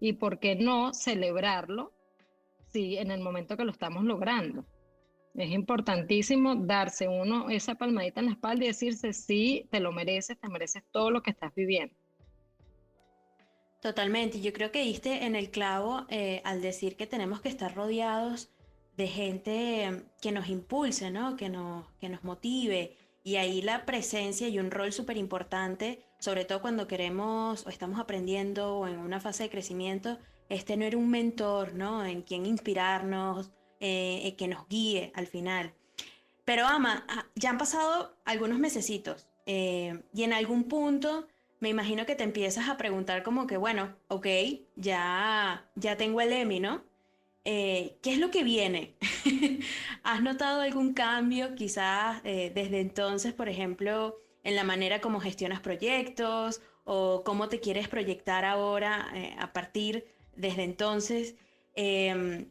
Y 0.00 0.14
por 0.14 0.38
qué 0.38 0.54
no 0.54 0.92
celebrarlo 0.92 1.92
sí, 2.74 2.96
en 2.96 3.10
el 3.10 3.20
momento 3.20 3.56
que 3.56 3.64
lo 3.64 3.70
estamos 3.70 4.04
logrando. 4.04 4.64
Es 5.34 5.50
importantísimo 5.50 6.54
darse 6.54 7.08
uno 7.08 7.48
esa 7.50 7.74
palmadita 7.74 8.20
en 8.20 8.26
la 8.26 8.32
espalda 8.32 8.64
y 8.64 8.68
decirse, 8.68 9.12
sí, 9.12 9.66
te 9.70 9.80
lo 9.80 9.92
mereces, 9.92 10.38
te 10.38 10.48
mereces 10.48 10.82
todo 10.92 11.10
lo 11.10 11.22
que 11.22 11.30
estás 11.30 11.54
viviendo. 11.54 11.94
Totalmente, 13.80 14.40
yo 14.40 14.52
creo 14.52 14.70
que 14.70 14.82
diste 14.82 15.24
en 15.24 15.36
el 15.36 15.50
clavo 15.50 16.06
eh, 16.08 16.40
al 16.44 16.62
decir 16.62 16.96
que 16.96 17.06
tenemos 17.06 17.40
que 17.40 17.48
estar 17.48 17.74
rodeados 17.74 18.50
de 18.96 19.06
gente 19.06 20.04
que 20.20 20.32
nos 20.32 20.48
impulse, 20.48 21.10
¿no? 21.10 21.36
que, 21.36 21.48
nos, 21.48 21.86
que 22.00 22.08
nos 22.08 22.24
motive. 22.24 22.96
Y 23.22 23.36
ahí 23.36 23.62
la 23.62 23.86
presencia 23.86 24.48
y 24.48 24.58
un 24.58 24.70
rol 24.70 24.92
súper 24.92 25.16
importante, 25.16 26.04
sobre 26.18 26.44
todo 26.44 26.60
cuando 26.60 26.86
queremos 26.86 27.66
o 27.66 27.70
estamos 27.70 27.98
aprendiendo 27.98 28.78
o 28.78 28.86
en 28.86 28.98
una 28.98 29.20
fase 29.20 29.44
de 29.44 29.50
crecimiento, 29.50 30.18
es 30.48 30.64
tener 30.64 30.94
un 30.94 31.10
mentor, 31.10 31.74
¿no? 31.74 32.04
En 32.04 32.22
quien 32.22 32.44
inspirarnos, 32.44 33.50
eh, 33.80 34.22
eh, 34.24 34.36
que 34.36 34.48
nos 34.48 34.68
guíe 34.68 35.12
al 35.14 35.26
final. 35.26 35.74
Pero 36.44 36.66
Ama, 36.66 37.04
ah, 37.08 37.26
ya 37.34 37.50
han 37.50 37.58
pasado 37.58 38.16
algunos 38.24 38.58
mesecitos 38.58 39.26
eh, 39.46 40.02
y 40.12 40.22
en 40.22 40.32
algún 40.32 40.64
punto 40.64 41.26
me 41.60 41.68
imagino 41.70 42.06
que 42.06 42.14
te 42.14 42.24
empiezas 42.24 42.68
a 42.68 42.76
preguntar 42.76 43.22
como 43.22 43.46
que, 43.46 43.56
bueno, 43.56 43.96
ok, 44.08 44.26
ya, 44.76 45.70
ya 45.74 45.96
tengo 45.96 46.20
el 46.20 46.32
EMI, 46.32 46.60
¿no? 46.60 46.84
¿Qué 47.44 48.00
es 48.04 48.18
lo 48.18 48.30
que 48.30 48.42
viene? 48.42 48.94
¿Has 50.02 50.22
notado 50.22 50.62
algún 50.62 50.94
cambio 50.94 51.54
quizás 51.54 52.22
desde 52.22 52.80
entonces, 52.80 53.34
por 53.34 53.48
ejemplo, 53.48 54.16
en 54.42 54.56
la 54.56 54.64
manera 54.64 55.00
como 55.00 55.20
gestionas 55.20 55.60
proyectos 55.60 56.62
o 56.84 57.22
cómo 57.24 57.48
te 57.48 57.60
quieres 57.60 57.88
proyectar 57.88 58.44
ahora 58.44 59.12
a 59.38 59.52
partir 59.52 60.06
desde 60.36 60.64
entonces? 60.64 61.36
Em, 61.74 62.46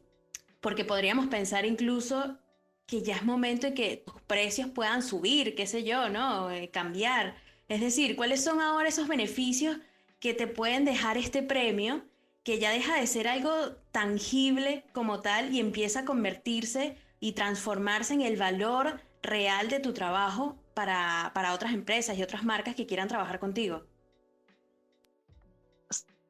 porque 0.62 0.86
podríamos 0.86 1.28
pensar 1.28 1.66
incluso 1.66 2.38
que 2.86 3.02
ya 3.02 3.16
es 3.16 3.24
momento 3.24 3.68
de 3.68 3.74
que 3.74 3.98
tus 3.98 4.22
precios 4.24 4.70
puedan 4.70 5.02
subir, 5.02 5.56
qué 5.56 5.66
sé 5.68 5.84
yo, 5.84 6.10
¿no? 6.10 6.52
Eh, 6.52 6.70
cambiar. 6.70 7.36
Es 7.68 7.82
decir, 7.82 8.16
¿cuáles 8.16 8.44
son 8.44 8.62
ahora 8.62 8.90
esos 8.90 9.08
beneficios 9.08 9.78
que 10.20 10.34
te 10.34 10.48
pueden 10.48 10.86
dejar 10.86 11.18
este 11.18 11.42
premio 11.42 12.06
que 12.44 12.60
ya 12.60 12.72
deja 12.72 13.00
de 13.00 13.08
ser 13.08 13.28
algo 13.28 13.54
tangible 13.92 14.84
como 14.94 15.22
tal 15.22 15.54
y 15.54 15.60
empieza 15.60 16.02
a 16.02 16.06
convertirse 16.06 16.98
y 17.20 17.34
transformarse 17.34 18.14
en 18.14 18.22
el 18.22 18.38
valor 18.38 19.00
real 19.22 19.70
de 19.70 19.80
tu 19.80 19.94
trabajo 19.94 20.58
para, 20.74 21.32
para 21.34 21.54
otras 21.54 21.74
empresas 21.74 22.18
y 22.18 22.24
otras 22.24 22.44
marcas 22.44 22.76
que 22.76 22.86
quieran 22.86 23.08
trabajar 23.08 23.40
contigo? 23.40 23.84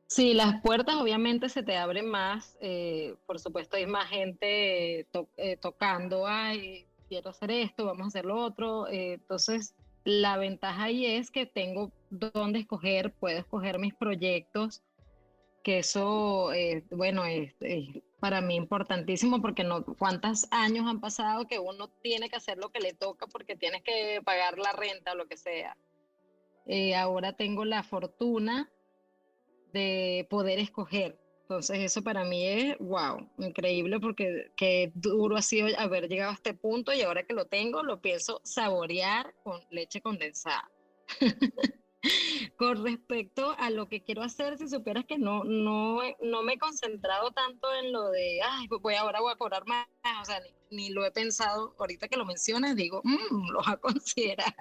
Sí, 0.08 0.36
las 0.36 0.62
puertas 0.62 0.94
obviamente 0.96 1.50
se 1.50 1.64
te 1.64 1.76
abren 1.76 2.08
más, 2.08 2.56
eh, 2.62 3.16
por 3.26 3.40
supuesto 3.40 3.78
hay 3.78 3.88
más 3.88 4.08
gente 4.10 5.08
eh, 5.38 5.58
tocando, 5.60 6.28
ay, 6.28 6.86
quiero 7.10 7.32
hacer 7.32 7.50
esto, 7.50 7.86
vamos 7.86 8.04
a 8.04 8.08
hacer 8.10 8.26
lo 8.26 8.38
otro, 8.38 8.88
eh, 8.90 9.14
entonces 9.14 9.74
la 10.04 10.38
ventaja 10.38 10.84
ahí 10.84 11.08
es 11.08 11.32
que 11.32 11.48
tengo 11.48 11.92
dónde 12.12 12.60
escoger, 12.60 13.12
puedo 13.14 13.40
escoger 13.40 13.80
mis 13.80 13.96
proyectos, 13.96 14.84
que 15.64 15.80
eso, 15.80 16.52
bueno, 16.92 17.26
es, 17.26 17.54
para 18.20 18.42
mí 18.42 18.56
importantísimo 18.56 19.42
porque 19.42 19.64
no, 19.64 19.84
cuántos 19.84 20.48
años 20.52 20.86
han 20.88 21.00
pasado 21.00 21.48
que 21.48 21.60
uno 21.60 21.90
tiene 22.02 22.30
que 22.30 22.36
hacer 22.36 22.58
lo 22.58 22.70
que 22.70 22.80
le 22.80 22.94
toca 22.94 23.28
porque 23.28 23.56
tienes 23.56 23.82
que 23.84 24.22
pagar 24.24 24.58
la 24.58 24.74
renta 24.74 25.14
o 25.14 25.16
lo 25.16 25.28
que 25.28 25.38
sea. 25.38 25.76
ahora 26.98 27.34
tengo 27.34 27.66
la 27.66 27.84
fortuna 27.84 28.72
de 29.74 30.28
poder 30.30 30.60
escoger. 30.60 31.20
Entonces 31.42 31.80
eso 31.80 32.02
para 32.02 32.24
mí 32.24 32.48
es, 32.48 32.78
wow, 32.80 33.30
increíble 33.38 34.00
porque 34.00 34.52
qué 34.56 34.92
duro 34.96 35.36
ha 35.36 35.42
sido 35.42 35.68
haber 35.78 36.08
llegado 36.08 36.32
a 36.32 36.36
este 36.36 36.54
punto 36.54 36.94
y 36.94 37.02
ahora 37.02 37.24
que 37.24 37.34
lo 37.34 37.46
tengo 37.46 37.84
lo 37.84 38.02
pienso 38.02 38.40
saborear 38.44 39.34
con 39.44 39.60
leche 39.70 40.02
condensada. 40.02 40.72
con 42.58 42.84
respecto 42.84 43.56
a 43.58 43.70
lo 43.70 43.88
que 43.88 44.04
quiero 44.04 44.22
hacer, 44.22 44.58
si 44.58 44.68
supieras 44.68 45.06
que 45.06 45.18
no, 45.18 45.44
no, 45.44 46.00
no 46.22 46.44
me 46.44 46.54
he 46.54 46.60
concentrado 46.60 47.32
tanto 47.32 47.74
en 47.76 47.92
lo 47.92 48.10
de, 48.10 48.42
ay, 48.44 48.68
voy 48.68 48.96
ahora 48.96 49.22
voy 49.22 49.34
a 49.34 49.38
cobrar 49.38 49.66
más, 49.66 49.88
o 50.22 50.26
sea, 50.26 50.42
ni, 50.70 50.90
lo 50.90 51.06
he 51.06 51.12
pensado, 51.12 51.76
ahorita 51.80 52.08
que 52.08 52.18
lo 52.18 52.26
mencionas, 52.26 52.76
digo, 52.76 53.02
mmm, 53.04 53.50
lo 53.52 53.60
voy 53.60 53.74
a 53.74 53.78
considerar 53.82 54.56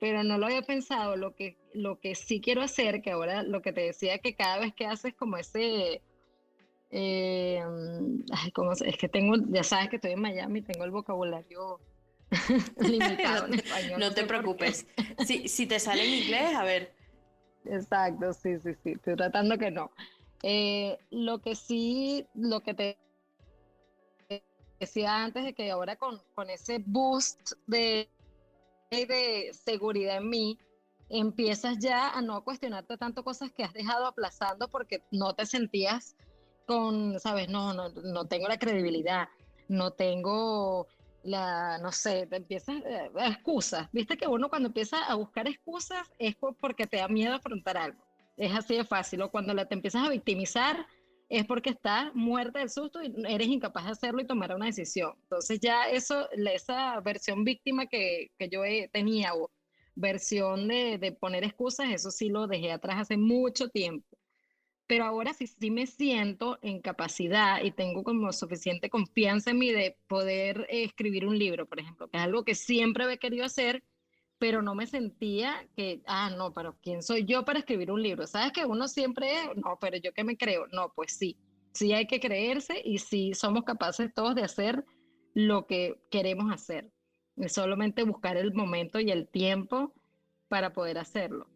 pero 0.00 0.22
no 0.22 0.38
lo 0.38 0.46
había 0.46 0.62
pensado. 0.62 1.16
Lo 1.16 1.34
que, 1.34 1.56
lo 1.72 2.00
que 2.00 2.14
sí 2.14 2.40
quiero 2.40 2.62
hacer, 2.62 3.02
que 3.02 3.10
ahora 3.10 3.42
lo 3.42 3.62
que 3.62 3.72
te 3.72 3.82
decía, 3.82 4.18
que 4.18 4.34
cada 4.34 4.58
vez 4.58 4.74
que 4.74 4.86
haces 4.86 5.14
como 5.14 5.36
ese, 5.36 6.02
eh, 6.90 7.62
ay, 8.32 8.50
¿cómo 8.52 8.72
es 8.72 8.96
que 8.96 9.08
tengo, 9.08 9.36
ya 9.48 9.62
sabes 9.62 9.88
que 9.90 9.96
estoy 9.96 10.12
en 10.12 10.20
Miami, 10.20 10.62
tengo 10.62 10.84
el 10.84 10.90
vocabulario 10.90 11.80
limitado 12.78 13.46
en 13.46 13.54
español. 13.54 14.00
No, 14.00 14.12
te 14.12 14.24
preocupes. 14.24 14.86
Si, 15.26 15.48
si 15.48 15.66
te 15.66 15.78
sale 15.78 16.04
en 16.04 16.22
inglés, 16.22 16.54
a 16.54 16.64
ver. 16.64 16.94
Exacto, 17.64 18.32
sí, 18.32 18.58
sí, 18.62 18.74
sí, 18.82 18.92
estoy 18.92 19.16
tratando 19.16 19.56
que 19.56 19.70
no. 19.70 19.90
Eh, 20.42 20.98
lo 21.10 21.40
que 21.40 21.54
sí, 21.54 22.26
lo 22.34 22.60
que 22.60 22.74
te 22.74 22.98
decía 24.78 25.24
antes 25.24 25.44
de 25.44 25.54
que 25.54 25.70
ahora 25.70 25.96
con, 25.96 26.20
con 26.34 26.50
ese 26.50 26.82
boost 26.84 27.52
de 27.66 28.08
de 29.02 29.50
seguridad 29.52 30.18
en 30.18 30.28
mí, 30.28 30.58
empiezas 31.08 31.78
ya 31.78 32.10
a 32.10 32.22
no 32.22 32.42
cuestionarte 32.44 32.96
tanto 32.96 33.24
cosas 33.24 33.50
que 33.52 33.64
has 33.64 33.72
dejado 33.72 34.06
aplazando 34.06 34.68
porque 34.68 35.02
no 35.10 35.34
te 35.34 35.46
sentías 35.46 36.16
con, 36.66 37.18
sabes, 37.20 37.48
no, 37.48 37.74
no, 37.74 37.90
no 37.90 38.26
tengo 38.26 38.48
la 38.48 38.58
credibilidad, 38.58 39.28
no 39.68 39.90
tengo 39.90 40.86
la, 41.24 41.78
no 41.78 41.90
sé, 41.90 42.26
te 42.26 42.36
empiezas, 42.36 42.76
eh, 42.84 43.10
excusas, 43.26 43.88
viste 43.92 44.16
que 44.16 44.26
uno 44.26 44.48
cuando 44.48 44.68
empieza 44.68 45.04
a 45.04 45.14
buscar 45.14 45.48
excusas 45.48 46.10
es 46.18 46.36
porque 46.60 46.86
te 46.86 46.98
da 46.98 47.08
miedo 47.08 47.34
afrontar 47.34 47.76
algo, 47.76 48.04
es 48.36 48.54
así 48.54 48.76
de 48.76 48.84
fácil, 48.84 49.22
o 49.22 49.30
cuando 49.30 49.54
la, 49.54 49.66
te 49.66 49.74
empiezas 49.74 50.06
a 50.06 50.10
victimizar 50.10 50.86
es 51.28 51.46
porque 51.46 51.70
estás 51.70 52.14
muerta 52.14 52.58
del 52.58 52.70
susto 52.70 53.02
y 53.02 53.12
eres 53.26 53.48
incapaz 53.48 53.86
de 53.86 53.92
hacerlo 53.92 54.20
y 54.20 54.26
tomar 54.26 54.54
una 54.54 54.66
decisión. 54.66 55.14
Entonces 55.22 55.58
ya 55.58 55.88
eso, 55.88 56.28
esa 56.32 57.00
versión 57.00 57.44
víctima 57.44 57.86
que, 57.86 58.30
que 58.38 58.48
yo 58.48 58.60
tenía 58.92 59.34
o 59.34 59.50
versión 59.94 60.68
de, 60.68 60.98
de, 60.98 61.12
poner 61.12 61.44
excusas, 61.44 61.88
eso 61.90 62.10
sí 62.10 62.28
lo 62.28 62.46
dejé 62.46 62.72
atrás 62.72 63.00
hace 63.00 63.16
mucho 63.16 63.68
tiempo. 63.68 64.06
Pero 64.86 65.04
ahora 65.04 65.32
sí, 65.32 65.46
sí 65.46 65.70
me 65.70 65.86
siento 65.86 66.58
en 66.62 66.80
capacidad 66.80 67.62
y 67.62 67.70
tengo 67.70 68.02
como 68.02 68.32
suficiente 68.32 68.90
confianza 68.90 69.50
en 69.50 69.58
mí 69.58 69.72
de 69.72 69.96
poder 70.06 70.66
escribir 70.68 71.26
un 71.26 71.38
libro, 71.38 71.66
por 71.66 71.80
ejemplo, 71.80 72.08
que 72.08 72.18
es 72.18 72.22
algo 72.22 72.44
que 72.44 72.54
siempre 72.54 73.10
he 73.10 73.18
querido 73.18 73.44
hacer 73.44 73.82
pero 74.38 74.62
no 74.62 74.74
me 74.74 74.86
sentía 74.86 75.66
que, 75.76 76.02
ah, 76.06 76.30
no, 76.36 76.52
pero 76.52 76.76
¿quién 76.82 77.02
soy 77.02 77.24
yo 77.24 77.44
para 77.44 77.60
escribir 77.60 77.90
un 77.90 78.02
libro? 78.02 78.26
¿Sabes 78.26 78.52
que 78.52 78.66
uno 78.66 78.88
siempre, 78.88 79.32
no, 79.56 79.78
pero 79.80 79.96
yo 79.96 80.12
que 80.12 80.24
me 80.24 80.36
creo? 80.36 80.66
No, 80.68 80.92
pues 80.94 81.16
sí, 81.16 81.38
sí 81.72 81.92
hay 81.92 82.06
que 82.06 82.20
creerse 82.20 82.80
y 82.84 82.98
sí 82.98 83.32
somos 83.34 83.64
capaces 83.64 84.12
todos 84.12 84.34
de 84.34 84.42
hacer 84.42 84.84
lo 85.34 85.66
que 85.66 86.00
queremos 86.10 86.52
hacer. 86.52 86.90
Es 87.36 87.54
solamente 87.54 88.04
buscar 88.04 88.36
el 88.36 88.52
momento 88.52 89.00
y 89.00 89.10
el 89.10 89.28
tiempo 89.28 89.92
para 90.48 90.72
poder 90.72 90.98
hacerlo. 90.98 91.48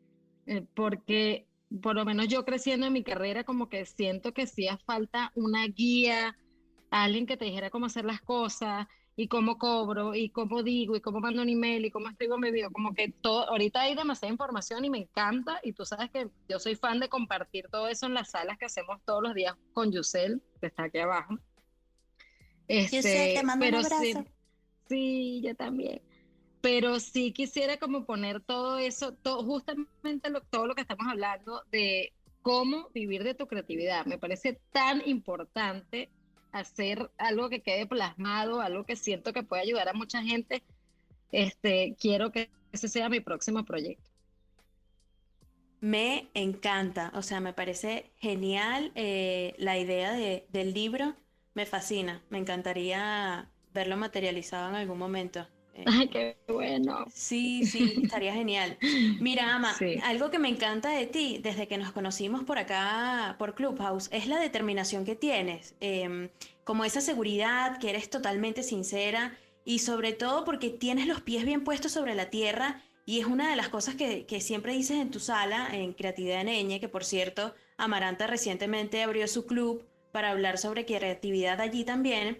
Eh, 0.46 0.64
porque 0.74 1.46
por 1.82 1.94
lo 1.94 2.04
menos 2.04 2.28
yo 2.28 2.44
creciendo 2.44 2.86
en 2.86 2.92
mi 2.92 3.02
carrera, 3.02 3.44
como 3.44 3.68
que 3.68 3.84
siento 3.86 4.32
que 4.32 4.46
sí 4.46 4.68
hace 4.68 4.82
falta 4.84 5.32
una 5.34 5.66
guía, 5.66 6.36
alguien 6.90 7.26
que 7.26 7.36
te 7.36 7.44
dijera 7.44 7.70
cómo 7.70 7.86
hacer 7.86 8.04
las 8.04 8.20
cosas, 8.20 8.86
y 9.18 9.26
cómo 9.26 9.58
cobro 9.58 10.14
y 10.14 10.30
cómo 10.30 10.62
digo 10.62 10.94
y 10.94 11.00
cómo 11.00 11.18
mando 11.18 11.42
un 11.42 11.48
email 11.48 11.84
y 11.84 11.90
cómo 11.90 12.08
escribo 12.08 12.38
mi 12.38 12.52
video, 12.52 12.70
como 12.70 12.94
que 12.94 13.12
todo, 13.20 13.48
ahorita 13.50 13.80
hay 13.80 13.96
demasiada 13.96 14.30
información 14.30 14.84
y 14.84 14.90
me 14.90 14.98
encanta 14.98 15.58
y 15.64 15.72
tú 15.72 15.84
sabes 15.84 16.08
que 16.12 16.28
yo 16.48 16.60
soy 16.60 16.76
fan 16.76 17.00
de 17.00 17.08
compartir 17.08 17.66
todo 17.68 17.88
eso 17.88 18.06
en 18.06 18.14
las 18.14 18.30
salas 18.30 18.58
que 18.58 18.66
hacemos 18.66 19.02
todos 19.04 19.20
los 19.20 19.34
días 19.34 19.56
con 19.72 19.90
Yusel, 19.90 20.40
que 20.60 20.68
está 20.68 20.84
aquí 20.84 20.98
abajo. 20.98 21.36
Este, 22.68 23.34
te 23.34 23.42
mando 23.42 23.66
un 23.66 23.74
abrazo. 23.74 24.02
Sí, 24.02 24.14
sí, 24.88 25.40
yo 25.42 25.56
también. 25.56 26.00
Pero 26.60 26.98
sí 26.98 27.32
quisiera 27.32 27.76
como 27.76 28.04
poner 28.04 28.40
todo 28.40 28.78
eso, 28.78 29.14
todo, 29.14 29.44
justamente 29.44 30.30
todo 30.50 30.66
lo 30.66 30.74
que 30.74 30.80
estamos 30.82 31.06
hablando 31.08 31.62
de 31.70 32.12
cómo 32.42 32.88
vivir 32.94 33.22
de 33.24 33.34
tu 33.34 33.46
creatividad. 33.46 34.06
Me 34.06 34.18
parece 34.18 34.60
tan 34.72 35.02
importante 35.06 36.10
hacer 36.52 37.10
algo 37.18 37.48
que 37.48 37.62
quede 37.62 37.86
plasmado, 37.86 38.60
algo 38.60 38.84
que 38.84 38.96
siento 38.96 39.32
que 39.32 39.42
puede 39.42 39.62
ayudar 39.62 39.88
a 39.88 39.92
mucha 39.92 40.22
gente, 40.22 40.62
este, 41.30 41.96
quiero 42.00 42.32
que 42.32 42.50
ese 42.72 42.88
sea 42.88 43.08
mi 43.08 43.20
próximo 43.20 43.64
proyecto. 43.64 44.10
Me 45.80 46.28
encanta, 46.34 47.12
o 47.14 47.22
sea, 47.22 47.40
me 47.40 47.52
parece 47.52 48.10
genial 48.16 48.90
eh, 48.96 49.54
la 49.58 49.78
idea 49.78 50.12
de, 50.12 50.46
del 50.50 50.74
libro, 50.74 51.14
me 51.54 51.66
fascina, 51.66 52.22
me 52.30 52.38
encantaría 52.38 53.48
verlo 53.72 53.96
materializado 53.96 54.70
en 54.70 54.74
algún 54.74 54.98
momento. 54.98 55.46
Ay, 55.86 56.08
qué 56.08 56.36
bueno. 56.48 57.06
Sí, 57.12 57.64
sí, 57.64 58.00
estaría 58.02 58.32
genial. 58.32 58.76
Mira, 59.20 59.54
Ama, 59.54 59.74
algo 60.04 60.30
que 60.30 60.38
me 60.38 60.48
encanta 60.48 60.90
de 60.90 61.06
ti 61.06 61.38
desde 61.42 61.68
que 61.68 61.78
nos 61.78 61.92
conocimos 61.92 62.44
por 62.44 62.58
acá, 62.58 63.36
por 63.38 63.54
Clubhouse, 63.54 64.08
es 64.12 64.26
la 64.26 64.38
determinación 64.38 65.04
que 65.04 65.16
tienes, 65.16 65.74
em, 65.80 66.28
como 66.64 66.84
esa 66.84 67.00
seguridad, 67.00 67.78
que 67.78 67.90
eres 67.90 68.10
totalmente 68.10 68.62
sincera 68.62 69.36
y 69.64 69.80
sobre 69.80 70.12
todo 70.12 70.44
porque 70.44 70.70
tienes 70.70 71.06
los 71.06 71.20
pies 71.20 71.44
bien 71.44 71.64
puestos 71.64 71.92
sobre 71.92 72.14
la 72.14 72.30
tierra 72.30 72.82
y 73.04 73.20
es 73.20 73.26
una 73.26 73.50
de 73.50 73.56
las 73.56 73.68
cosas 73.68 73.94
que, 73.94 74.26
que 74.26 74.40
siempre 74.40 74.72
dices 74.72 74.98
en 74.98 75.10
tu 75.10 75.20
sala, 75.20 75.68
en 75.72 75.92
Creatividad 75.92 76.44
Neñe, 76.44 76.80
que 76.80 76.88
por 76.88 77.04
cierto, 77.04 77.54
Amaranta 77.76 78.26
recientemente 78.26 79.02
abrió 79.02 79.26
su 79.28 79.46
club 79.46 79.84
para 80.12 80.30
hablar 80.30 80.58
sobre 80.58 80.84
creatividad 80.84 81.60
allí 81.60 81.84
también 81.84 82.38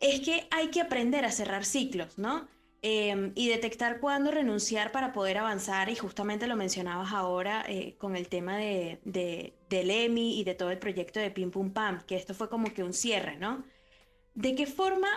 es 0.00 0.20
que 0.20 0.48
hay 0.50 0.68
que 0.68 0.80
aprender 0.80 1.24
a 1.24 1.30
cerrar 1.30 1.64
ciclos, 1.64 2.18
¿no? 2.18 2.48
Em, 2.82 3.32
y 3.34 3.48
detectar 3.48 4.00
cuándo 4.00 4.30
renunciar 4.30 4.90
para 4.90 5.12
poder 5.12 5.36
avanzar, 5.36 5.90
y 5.90 5.96
justamente 5.96 6.46
lo 6.46 6.56
mencionabas 6.56 7.12
ahora 7.12 7.62
eh, 7.68 7.94
con 7.98 8.16
el 8.16 8.28
tema 8.28 8.56
de, 8.56 9.00
de, 9.04 9.52
del 9.68 9.90
EMI 9.90 10.40
y 10.40 10.44
de 10.44 10.54
todo 10.54 10.70
el 10.70 10.78
proyecto 10.78 11.20
de 11.20 11.30
Pim 11.30 11.50
Pum 11.50 11.72
Pam, 11.72 12.00
que 12.06 12.16
esto 12.16 12.32
fue 12.32 12.48
como 12.48 12.72
que 12.72 12.82
un 12.82 12.94
cierre, 12.94 13.36
¿no? 13.36 13.64
¿De 14.34 14.54
qué 14.54 14.66
forma 14.66 15.08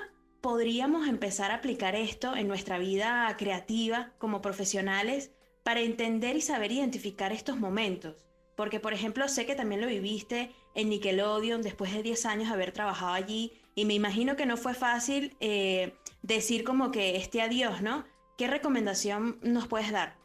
podríamos 0.41 1.07
empezar 1.07 1.51
a 1.51 1.55
aplicar 1.55 1.95
esto 1.95 2.35
en 2.35 2.49
nuestra 2.49 2.77
vida 2.79 3.33
creativa 3.37 4.11
como 4.17 4.41
profesionales 4.41 5.31
para 5.63 5.79
entender 5.79 6.35
y 6.35 6.41
saber 6.41 6.73
identificar 6.73 7.31
estos 7.31 7.57
momentos? 7.57 8.25
Porque, 8.55 8.81
por 8.81 8.93
ejemplo, 8.93 9.29
sé 9.29 9.45
que 9.45 9.55
también 9.55 9.79
lo 9.79 9.87
viviste 9.87 10.51
en 10.75 10.89
Nickelodeon 10.89 11.61
después 11.61 11.93
de 11.93 12.03
10 12.03 12.25
años 12.25 12.51
haber 12.51 12.73
trabajado 12.73 13.13
allí 13.13 13.53
y 13.75 13.85
me 13.85 13.93
imagino 13.93 14.35
que 14.35 14.45
no 14.45 14.57
fue 14.57 14.73
fácil 14.73 15.35
eh, 15.39 15.95
decir 16.21 16.63
como 16.63 16.91
que 16.91 17.15
este 17.15 17.41
adiós, 17.41 17.81
¿no? 17.81 18.05
¿Qué 18.37 18.47
recomendación 18.47 19.39
nos 19.41 19.67
puedes 19.67 19.91
dar? 19.91 20.15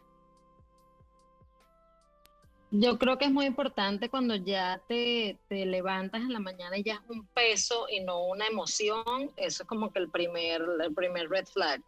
Yo 2.70 2.98
creo 2.98 3.16
que 3.16 3.24
es 3.24 3.30
muy 3.30 3.46
importante 3.46 4.10
cuando 4.10 4.36
ya 4.36 4.82
te, 4.86 5.38
te, 5.48 5.64
levantas 5.64 6.20
en 6.20 6.34
la 6.34 6.40
mañana 6.40 6.76
y 6.76 6.82
ya 6.82 6.94
es 6.94 7.00
un 7.08 7.26
peso 7.28 7.86
y 7.90 8.00
no 8.00 8.26
una 8.26 8.46
emoción. 8.46 9.30
Eso 9.36 9.62
es 9.62 9.68
como 9.68 9.90
que 9.90 10.00
el 10.00 10.10
primer, 10.10 10.62
el 10.82 10.94
primer 10.94 11.30
red 11.30 11.46
flag. 11.46 11.82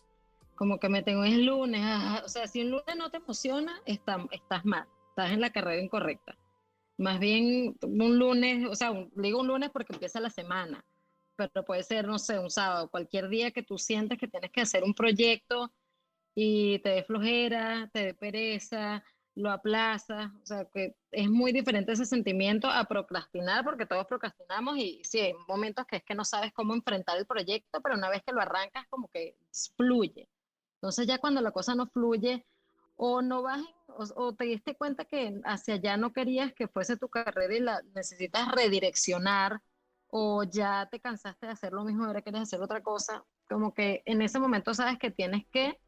Como 0.54 0.78
que 0.78 0.88
me 0.88 1.02
tengo 1.02 1.24
el 1.24 1.44
lunes. 1.44 2.24
o 2.24 2.28
sea, 2.28 2.46
si 2.46 2.62
un 2.62 2.70
lunes 2.70 2.96
no 2.96 3.10
te 3.10 3.18
emociona, 3.18 3.82
está, 3.84 4.26
estás 4.30 4.64
mal. 4.64 4.86
Estás 5.10 5.32
en 5.32 5.42
la 5.42 5.50
carrera 5.50 5.82
incorrecta. 5.82 6.34
Más 6.96 7.18
bien 7.18 7.76
un 7.82 8.18
lunes, 8.18 8.66
o 8.66 8.74
sea, 8.74 8.92
digo 9.14 9.40
un 9.40 9.48
lunes 9.48 9.70
porque 9.70 9.92
empieza 9.92 10.18
la 10.20 10.30
semana 10.30 10.82
pero 11.48 11.64
puede 11.64 11.82
ser, 11.82 12.06
no 12.06 12.18
sé, 12.18 12.38
un 12.38 12.50
sábado, 12.50 12.90
cualquier 12.90 13.28
día 13.28 13.50
que 13.50 13.62
tú 13.62 13.78
sientes 13.78 14.18
que 14.18 14.28
tienes 14.28 14.50
que 14.50 14.60
hacer 14.60 14.84
un 14.84 14.94
proyecto 14.94 15.72
y 16.34 16.78
te 16.80 16.90
dé 16.90 17.04
flojera, 17.04 17.88
te 17.92 18.06
dé 18.06 18.14
pereza, 18.14 19.04
lo 19.34 19.50
aplazas, 19.50 20.30
o 20.42 20.46
sea, 20.46 20.64
que 20.66 20.96
es 21.10 21.30
muy 21.30 21.52
diferente 21.52 21.92
ese 21.92 22.04
sentimiento 22.04 22.68
a 22.68 22.84
procrastinar, 22.84 23.64
porque 23.64 23.86
todos 23.86 24.06
procrastinamos 24.06 24.76
y 24.78 25.02
sí, 25.04 25.20
hay 25.20 25.34
momentos 25.48 25.86
que 25.86 25.96
es 25.96 26.04
que 26.04 26.14
no 26.14 26.24
sabes 26.24 26.52
cómo 26.52 26.74
enfrentar 26.74 27.18
el 27.18 27.26
proyecto, 27.26 27.80
pero 27.80 27.96
una 27.96 28.10
vez 28.10 28.22
que 28.24 28.32
lo 28.32 28.40
arrancas, 28.40 28.86
como 28.88 29.08
que 29.08 29.36
fluye. 29.76 30.28
Entonces 30.76 31.06
ya 31.06 31.18
cuando 31.18 31.40
la 31.40 31.52
cosa 31.52 31.74
no 31.74 31.86
fluye, 31.86 32.44
o 33.02 33.22
no 33.22 33.42
vas, 33.42 33.62
o, 33.86 34.04
o, 34.16 34.34
te 34.34 34.44
diste 34.44 34.76
cuenta 34.76 35.06
que 35.06 35.40
hacia 35.44 35.74
allá 35.74 35.96
no 35.96 36.12
querías 36.12 36.52
que 36.52 36.68
fuese 36.68 36.98
tu 36.98 37.08
carrera 37.08 37.54
y 37.56 37.60
la 37.60 37.82
necesitas 37.94 38.52
redireccionar 38.52 39.62
o 40.10 40.42
ya 40.42 40.88
te 40.90 41.00
cansaste 41.00 41.46
de 41.46 41.52
hacer 41.52 41.72
lo 41.72 41.84
mismo, 41.84 42.04
ahora 42.04 42.22
quieres 42.22 42.42
hacer 42.42 42.60
otra 42.60 42.82
cosa, 42.82 43.24
como 43.48 43.72
que 43.72 44.02
en 44.06 44.22
ese 44.22 44.38
momento 44.38 44.74
sabes 44.74 44.98
que 44.98 45.10
tienes 45.10 45.46
que 45.52 45.78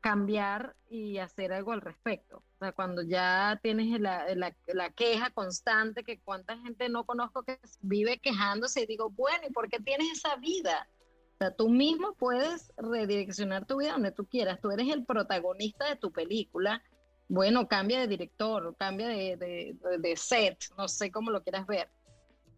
cambiar 0.00 0.74
y 0.88 1.18
hacer 1.18 1.52
algo 1.52 1.72
al 1.72 1.82
respecto. 1.82 2.38
O 2.38 2.58
sea, 2.58 2.72
cuando 2.72 3.02
ya 3.02 3.58
tienes 3.62 4.00
la, 4.00 4.24
la, 4.34 4.90
queja 4.90 5.30
constante, 5.30 6.04
que 6.04 6.20
cuánta 6.20 6.56
gente 6.58 6.88
no 6.88 7.04
conozco 7.04 7.42
que 7.42 7.58
vive 7.82 8.18
quejándose 8.18 8.82
y 8.82 8.86
digo, 8.86 9.10
bueno, 9.10 9.46
¿y 9.48 9.52
por 9.52 9.68
qué 9.68 9.78
tienes 9.78 10.10
esa 10.12 10.36
vida? 10.36 10.88
O 11.34 11.36
sea, 11.38 11.54
tú 11.54 11.68
mismo 11.68 12.14
puedes 12.14 12.72
redireccionar 12.76 13.66
tu 13.66 13.78
vida 13.78 13.92
donde 13.92 14.12
tú 14.12 14.26
quieras. 14.26 14.60
Tú 14.60 14.70
eres 14.70 14.88
el 14.88 15.04
protagonista 15.04 15.86
de 15.88 15.96
tu 15.96 16.12
película. 16.12 16.82
Bueno, 17.28 17.68
cambia 17.68 18.00
de 18.00 18.08
director, 18.08 18.74
cambia 18.78 19.08
de, 19.08 19.36
de, 19.36 19.98
de 19.98 20.16
set, 20.16 20.64
no 20.76 20.88
sé 20.88 21.10
cómo 21.10 21.30
lo 21.30 21.42
quieras 21.42 21.66
ver 21.66 21.88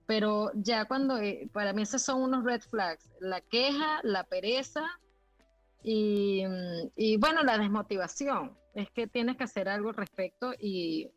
pero 0.07 0.51
ya 0.55 0.87
cuando, 0.87 1.19
eh, 1.19 1.49
para 1.53 1.73
mí 1.73 1.83
esos 1.83 2.03
son 2.03 2.23
unos 2.23 2.45
red 2.45 2.61
flags, 2.63 3.09
la 3.21 3.41
queja, 3.41 4.01
la 4.03 4.25
pereza 4.25 4.85
y, 5.83 6.45
y 6.97 7.17
bueno, 7.17 7.43
la 7.43 7.59
desmotivación. 7.59 8.57
Es 8.75 8.91
que 8.91 9.07
tienes 9.07 9.37
que 9.37 9.45
hacer 9.45 9.69
algo 9.69 9.91
al 9.91 9.97
respecto 9.97 10.53
y, 10.59 11.11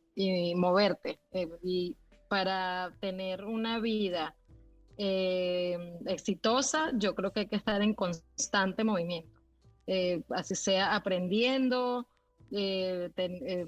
moverte. 0.56 1.20
Eh, 1.32 1.50
y 1.64 1.98
para 2.30 2.94
tener 3.00 3.44
una 3.46 3.80
vida 3.80 4.36
eh, 4.98 5.98
exitosa, 6.06 6.92
yo 6.94 7.16
creo 7.16 7.32
que 7.32 7.42
hay 7.42 7.48
que 7.48 7.56
estar 7.58 7.82
en 7.82 7.94
constante 7.94 8.84
movimiento. 8.84 9.40
así 10.30 10.56
sea 10.56 10.96
aprendiendo, 10.96 12.08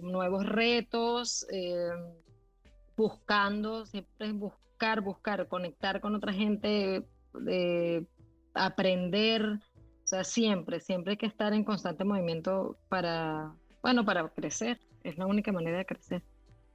nuevos 0.02 0.46
retos, 0.46 1.46
buscando, 2.96 3.86
siempre 3.86 4.32
buscando 4.32 4.67
buscar, 4.78 5.02
buscar, 5.02 5.48
conectar 5.48 6.02
con 6.02 6.14
otra 6.14 6.32
gente, 6.32 7.04
aprender, 8.54 9.44
o 9.44 10.08
sea, 10.08 10.24
siempre, 10.24 10.80
siempre 10.80 11.14
hay 11.14 11.18
que 11.18 11.26
estar 11.26 11.52
en 11.54 11.64
constante 11.64 12.04
movimiento 12.04 12.78
para, 12.90 13.56
bueno, 13.82 14.06
para 14.06 14.30
crecer, 14.30 14.80
es 15.04 15.18
la 15.18 15.26
única 15.26 15.52
manera 15.52 15.80
de 15.80 15.86
crecer. 15.88 16.22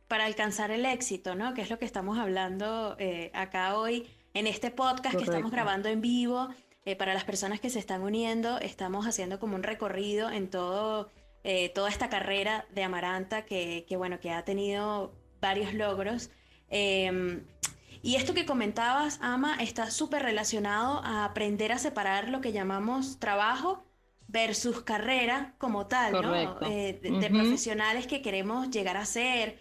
Para 0.09 0.25
alcanzar 0.25 0.73
el 0.73 0.85
éxito, 0.85 1.37
¿no? 1.37 1.55
Que 1.55 1.63
es 1.63 1.71
lo 1.71 1.79
que 1.79 1.85
estamos 1.85 2.19
hablando 2.19 2.97
eh, 2.99 3.31
acá 3.35 3.79
hoy 3.79 4.09
en 4.35 4.49
este 4.49 4.73
podcast 4.73 5.17
que 5.17 5.23
estamos 5.23 5.53
grabando 5.53 5.89
en 5.89 6.01
vivo. 6.01 6.49
Eh, 6.85 6.97
para 6.97 7.15
las 7.15 7.23
personas 7.23 7.61
que 7.61 7.71
se 7.71 7.79
están 7.79 8.03
uniendo, 8.03 8.59
estamos 8.59 9.07
haciendo 9.07 9.39
como 9.39 9.55
un 9.55 9.63
recorrido 9.63 10.29
en 10.29 10.51
todo, 10.51 11.09
eh, 11.45 11.69
toda 11.69 11.89
esta 11.89 12.11
carrera 12.11 12.67
de 12.75 12.83
Amaranta 12.83 13.45
que, 13.45 13.87
que, 13.89 13.97
bueno, 13.97 14.19
que 14.19 14.33
ha 14.33 14.45
tenido 14.45 15.15
varios 15.41 15.73
logros. 15.73 16.31
Em, 16.75 17.45
Y 18.03 18.17
esto 18.17 18.35
que 18.35 18.45
comentabas, 18.45 19.19
Ama, 19.23 19.57
está 19.61 19.91
súper 19.91 20.23
relacionado 20.23 21.01
a 21.05 21.25
aprender 21.25 21.71
a 21.71 21.79
separar 21.79 22.29
lo 22.29 22.41
que 22.41 22.53
llamamos 22.53 23.21
trabajo 23.21 23.85
versus 24.27 24.83
carrera 24.83 25.55
como 25.59 25.87
tal, 25.87 26.13
¿no? 26.13 26.35
Eh, 26.69 26.99
de, 27.01 27.31
profesionales 27.31 28.09
que 28.09 28.21
queremos 28.21 28.71
llegar 28.71 28.97
a 28.97 29.05
ser. 29.05 29.61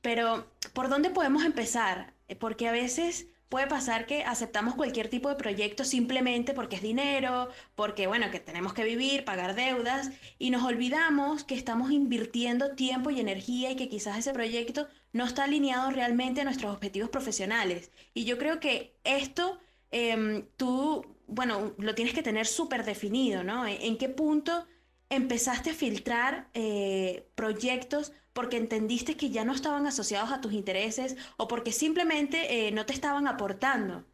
Pero, 0.00 0.46
¿por 0.72 0.88
dónde 0.88 1.10
podemos 1.10 1.44
empezar? 1.44 2.14
Eh, 2.28 2.36
porque 2.36 2.68
a 2.68 2.72
veces 2.72 3.26
puede 3.50 3.66
pasar 3.66 4.06
que 4.06 4.24
aceptamos 4.24 4.74
cualquier 4.74 5.08
tipo 5.08 5.28
de 5.28 5.34
proyecto 5.34 5.84
simplemente 5.84 6.54
porque 6.54 6.76
es 6.76 6.82
dinero, 6.82 7.50
porque, 7.74 8.06
bueno, 8.06 8.30
que 8.30 8.40
tenemos 8.40 8.72
que 8.72 8.84
vivir, 8.84 9.24
pagar 9.24 9.54
deudas, 9.54 10.10
y 10.38 10.50
nos 10.50 10.64
olvidamos 10.64 11.44
que 11.44 11.54
estamos 11.54 11.90
invirtiendo 11.90 12.74
tiempo 12.74 13.10
y 13.10 13.20
energía 13.20 13.70
y 13.70 13.76
que 13.76 13.88
quizás 13.88 14.18
ese 14.18 14.32
proyecto 14.32 14.88
no 15.14 15.24
está 15.24 15.44
alineado 15.44 15.90
realmente 15.90 16.42
a 16.42 16.44
nuestros 16.44 16.74
objetivos 16.74 17.10
profesionales. 17.10 17.90
Y 18.14 18.26
yo 18.26 18.38
creo 18.38 18.60
que 18.60 18.98
esto, 19.04 19.60
em, 19.90 20.46
tú 20.58 21.06
bueno, 21.26 21.74
lo 21.78 21.94
tienes 21.94 22.14
que 22.14 22.22
tener 22.22 22.46
súper 22.46 22.84
definido, 22.84 23.44
¿no? 23.44 23.66
¿En 23.66 23.96
qué 23.98 24.08
punto 24.10 24.66
empezaste 25.10 25.70
a 25.70 25.74
filtrar 25.74 26.48
eh, 26.54 27.28
proyectos 27.34 28.12
porque 28.32 28.56
entendiste 28.56 29.16
que 29.16 29.30
ya 29.30 29.44
no 29.44 29.54
estaban 29.54 29.86
asociados 29.86 30.32
a 30.32 30.40
tus 30.40 30.52
intereses 30.52 31.16
o 31.36 31.48
porque 31.48 31.72
simplemente 31.72 32.68
eh, 32.68 32.72
no 32.72 32.86
te 32.86 32.92
estaban 32.92 33.26
aportando? 33.28 34.04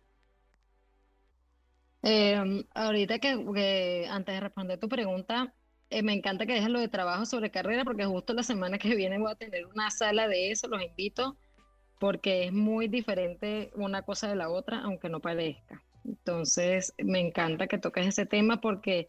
Em, 2.02 2.64
ahorita 2.74 3.18
que, 3.18 4.06
antes 4.10 4.34
de 4.34 4.40
responder 4.40 4.78
tu 4.78 4.88
pregunta, 4.88 5.54
eh, 5.90 6.02
me 6.02 6.12
encanta 6.12 6.46
que 6.46 6.54
dejes 6.54 6.70
lo 6.70 6.80
de 6.80 6.88
trabajo 6.88 7.26
sobre 7.26 7.50
carrera 7.50 7.84
porque 7.84 8.04
justo 8.04 8.32
la 8.32 8.42
semana 8.42 8.78
que 8.78 8.94
viene 8.94 9.18
voy 9.18 9.32
a 9.32 9.34
tener 9.34 9.66
una 9.66 9.90
sala 9.90 10.28
de 10.28 10.50
eso, 10.50 10.68
los 10.68 10.82
invito, 10.82 11.36
porque 11.98 12.44
es 12.44 12.52
muy 12.52 12.88
diferente 12.88 13.70
una 13.74 14.02
cosa 14.02 14.28
de 14.28 14.36
la 14.36 14.48
otra, 14.48 14.80
aunque 14.80 15.08
no 15.08 15.20
parezca. 15.20 15.82
Entonces, 16.04 16.94
me 16.98 17.18
encanta 17.18 17.66
que 17.66 17.78
toques 17.78 18.06
ese 18.06 18.24
tema 18.24 18.60
porque 18.60 19.08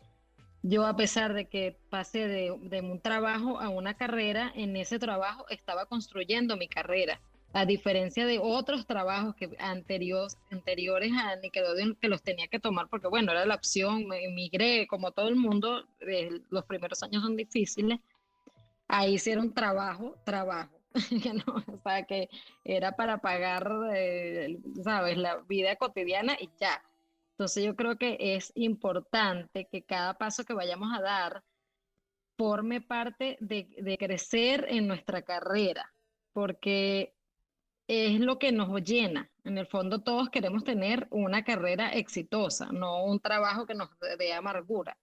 yo 0.63 0.86
a 0.86 0.96
pesar 0.96 1.34
de 1.34 1.46
que 1.46 1.78
pasé 1.89 2.28
de, 2.28 2.52
un 2.52 3.00
trabajo 3.00 3.60
a 3.60 3.70
una 3.70 3.96
carrera, 3.96 4.52
en 4.56 4.76
ese 4.76 5.00
trabajo 5.00 5.46
estaba 5.50 5.86
construyendo 5.86 6.58
mi 6.58 6.67
carrera. 6.67 7.20
A 7.54 7.66
diferencia 7.66 8.26
de 8.26 8.40
otros 8.40 8.86
trabajos 8.86 9.36
que 9.36 9.50
anteriores, 9.60 10.38
anteriores 10.52 11.12
a 11.12 11.36
Nickelodeon 11.36 11.96
que 11.96 12.08
los 12.08 12.22
tenía 12.22 12.48
que 12.48 12.60
tomar 12.60 12.88
porque, 12.88 13.08
bueno, 13.08 13.34
era 13.34 13.46
la 13.46 13.56
opción, 13.56 14.08
me 14.08 14.24
emigré, 14.24 14.88
como 14.88 15.12
todo 15.12 15.28
el 15.28 15.36
mundo, 15.36 15.86
eh, 16.00 16.42
los 16.50 16.64
primeros 16.64 17.04
años 17.04 17.22
son 17.22 17.36
difíciles. 17.36 18.00
Ahí 18.88 19.16
hicieron 19.16 19.54
trabajo, 19.54 20.16
trabajo. 20.24 20.82
o 21.76 21.80
sea, 21.84 22.04
que 22.04 22.30
era 22.64 22.96
para 22.96 23.18
pagar, 23.20 23.70
eh, 23.94 24.58
sabes, 24.84 25.18
la 25.18 25.38
vida 25.48 25.76
cotidiana 25.76 26.38
y 26.40 26.50
ya. 26.58 26.82
Entonces 27.32 27.66
yo 27.66 27.76
creo 27.76 27.98
que 27.98 28.18
es 28.20 28.52
importante 28.56 29.68
que 29.70 29.82
cada 29.82 30.14
paso 30.18 30.46
que 30.46 30.54
vayamos 30.54 30.90
a 30.98 31.02
dar 31.02 31.44
forme 32.38 32.82
parte 32.82 33.38
de, 33.42 33.68
de 33.78 33.98
crecer 33.98 34.66
en 34.70 34.88
nuestra 34.88 35.22
carrera, 35.22 35.94
porque 36.34 37.14
es 37.88 38.20
lo 38.20 38.39
que 38.39 38.52
nos 38.52 38.70
llena. 38.84 39.30
En 39.44 39.58
el 39.58 39.67
fondo 39.67 40.02
todos 40.02 40.30
queremos 40.30 40.63
tener 40.63 41.08
una 41.10 41.44
carrera 41.44 41.94
exitosa, 41.94 42.72
no 42.72 43.04
un 43.06 43.20
trabajo 43.20 43.65
que 43.65 43.76
nos 43.76 43.89
dé 44.17 44.34
amargura. 44.34 44.98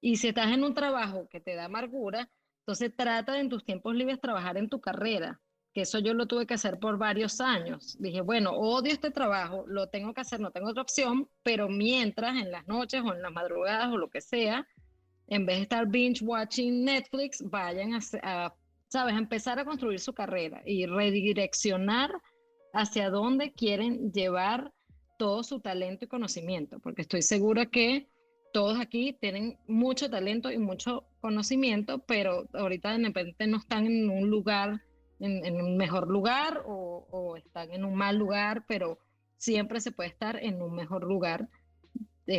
Y 0.00 0.16
si 0.16 0.28
estás 0.28 0.52
en 0.52 0.62
un 0.62 0.74
trabajo 0.74 1.28
que 1.28 1.40
te 1.40 1.54
da 1.54 1.64
amargura, 1.64 2.30
entonces 2.60 2.94
trata 2.94 3.32
de 3.32 3.40
en 3.40 3.48
tus 3.48 3.64
tiempos 3.64 3.94
libres 3.94 4.20
trabajar 4.20 4.56
en 4.58 4.68
tu 4.68 4.80
carrera, 4.80 5.40
que 5.72 5.82
eso 5.82 5.98
yo 5.98 6.14
lo 6.14 6.26
tuve 6.26 6.46
que 6.46 6.54
hacer 6.54 6.78
por 6.78 6.98
varios 6.98 7.40
años. 7.40 7.96
Dije, 7.98 8.20
bueno, 8.20 8.50
odio 8.52 8.92
este 8.92 9.10
trabajo, 9.10 9.64
lo 9.66 9.88
tengo 9.88 10.12
que 10.12 10.20
hacer, 10.20 10.38
no 10.38 10.50
tengo 10.50 10.68
otra 10.68 10.82
opción, 10.82 11.28
pero 11.42 11.68
mientras 11.68 12.36
en 12.36 12.52
las 12.52 12.68
noches 12.68 13.02
o 13.02 13.14
en 13.14 13.22
las 13.22 13.32
madrugadas 13.32 13.88
o 13.88 13.96
lo 13.96 14.10
que 14.10 14.20
sea, 14.20 14.66
en 15.28 15.46
vez 15.46 15.56
de 15.56 15.62
estar 15.62 15.86
binge 15.86 16.24
watching 16.24 16.84
Netflix, 16.84 17.42
vayan 17.42 17.98
a, 18.22 18.54
sabes, 18.88 19.16
empezar 19.16 19.58
a 19.58 19.64
construir 19.64 20.00
su 20.00 20.14
carrera 20.14 20.62
y 20.64 20.86
redireccionar 20.86 22.10
hacia 22.72 23.10
dónde 23.10 23.52
quieren 23.52 24.12
llevar 24.12 24.72
todo 25.18 25.42
su 25.42 25.60
talento 25.60 26.04
y 26.04 26.08
conocimiento, 26.08 26.78
porque 26.80 27.02
estoy 27.02 27.22
segura 27.22 27.66
que 27.66 28.08
todos 28.52 28.80
aquí 28.80 29.12
tienen 29.20 29.58
mucho 29.66 30.08
talento 30.08 30.50
y 30.50 30.58
mucho 30.58 31.04
conocimiento, 31.20 31.98
pero 32.00 32.48
ahorita 32.54 32.96
de 32.96 33.04
repente 33.04 33.46
no 33.46 33.58
están 33.58 33.86
en 33.86 34.08
un 34.08 34.30
lugar, 34.30 34.82
en, 35.20 35.60
un 35.60 35.76
mejor 35.76 36.08
lugar 36.08 36.62
o, 36.66 37.36
están 37.36 37.72
en 37.72 37.84
un 37.84 37.94
mal 37.94 38.16
lugar, 38.16 38.64
pero 38.66 38.98
siempre 39.36 39.80
se 39.80 39.92
puede 39.92 40.08
estar 40.08 40.42
en 40.42 40.62
un 40.62 40.74
mejor 40.74 41.04
lugar, 41.04 41.48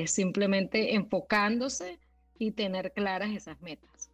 simplemente 0.05 0.95
enfocándose 0.95 1.99
y 2.37 2.51
tener 2.51 2.93
claras 2.93 3.31
esas 3.31 3.61
metas. 3.61 4.08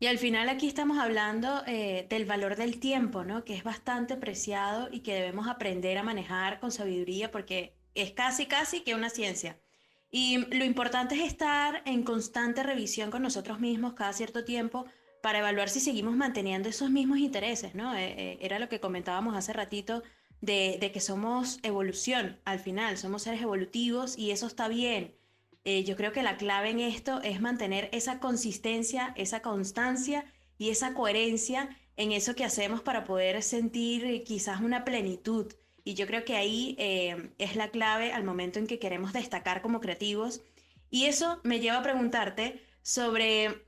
Y 0.00 0.06
al 0.06 0.18
final 0.18 0.48
aquí 0.48 0.68
estamos 0.68 0.98
hablando 0.98 1.62
eh, 1.66 2.06
del 2.08 2.24
valor 2.24 2.56
del 2.56 2.78
tiempo, 2.78 3.24
¿no? 3.24 3.44
Que 3.44 3.54
es 3.54 3.64
bastante 3.64 4.16
preciado 4.16 4.88
y 4.92 5.00
que 5.00 5.14
debemos 5.14 5.48
aprender 5.48 5.98
a 5.98 6.04
manejar 6.04 6.60
con 6.60 6.70
sabiduría 6.70 7.32
porque 7.32 7.76
es 7.94 8.12
casi, 8.12 8.46
casi 8.46 8.82
que 8.82 8.94
una 8.94 9.10
ciencia. 9.10 9.60
Y 10.10 10.38
lo 10.56 10.64
importante 10.64 11.16
es 11.16 11.22
estar 11.22 11.82
en 11.84 12.04
constante 12.04 12.62
revisión 12.62 13.10
con 13.10 13.22
nosotros 13.22 13.60
mismos 13.60 13.94
cada 13.94 14.12
cierto 14.12 14.44
tiempo 14.44 14.86
para 15.22 15.40
evaluar 15.40 15.68
si 15.68 15.80
seguimos 15.80 16.16
manteniendo 16.16 16.68
esos 16.68 16.90
mismos 16.90 17.18
intereses, 17.18 17.74
¿no? 17.74 17.94
Eh, 17.94 18.14
eh, 18.16 18.38
era 18.40 18.58
lo 18.58 18.68
que 18.68 18.80
comentábamos 18.80 19.36
hace 19.36 19.52
ratito 19.52 20.02
de, 20.40 20.90
que 20.92 21.00
somos 21.00 21.58
evolución 21.64 22.40
al 22.44 22.60
final, 22.60 22.96
somos 22.96 23.22
seres 23.22 23.42
evolutivos 23.42 24.16
y 24.16 24.30
eso 24.30 24.46
está 24.46 24.68
bien. 24.68 25.17
Eh, 25.64 25.84
yo 25.84 25.96
creo 25.96 26.12
que 26.12 26.22
la 26.22 26.36
clave 26.36 26.70
en 26.70 26.80
esto 26.80 27.20
es 27.22 27.40
mantener 27.40 27.88
esa 27.92 28.20
consistencia, 28.20 29.12
esa 29.16 29.42
constancia 29.42 30.24
y 30.56 30.70
esa 30.70 30.94
coherencia 30.94 31.68
en 31.96 32.12
eso 32.12 32.34
que 32.34 32.44
hacemos 32.44 32.80
para 32.80 33.04
poder 33.04 33.42
sentir 33.42 34.24
quizás 34.24 34.60
una 34.60 34.84
plenitud 34.84 35.52
y 35.88 35.94
yo 35.94 36.06
creo 36.06 36.22
que 36.22 36.36
ahí 36.36 36.76
eh, 36.78 37.32
es 37.38 37.56
la 37.56 37.70
clave 37.70 38.12
al 38.12 38.22
momento 38.22 38.58
en 38.58 38.66
que 38.66 38.78
queremos 38.78 39.14
destacar 39.14 39.62
como 39.62 39.80
creativos. 39.80 40.42
Y 40.90 41.06
eso 41.06 41.40
me 41.44 41.60
lleva 41.60 41.78
a 41.78 41.82
preguntarte 41.82 42.62
sobre 42.82 43.64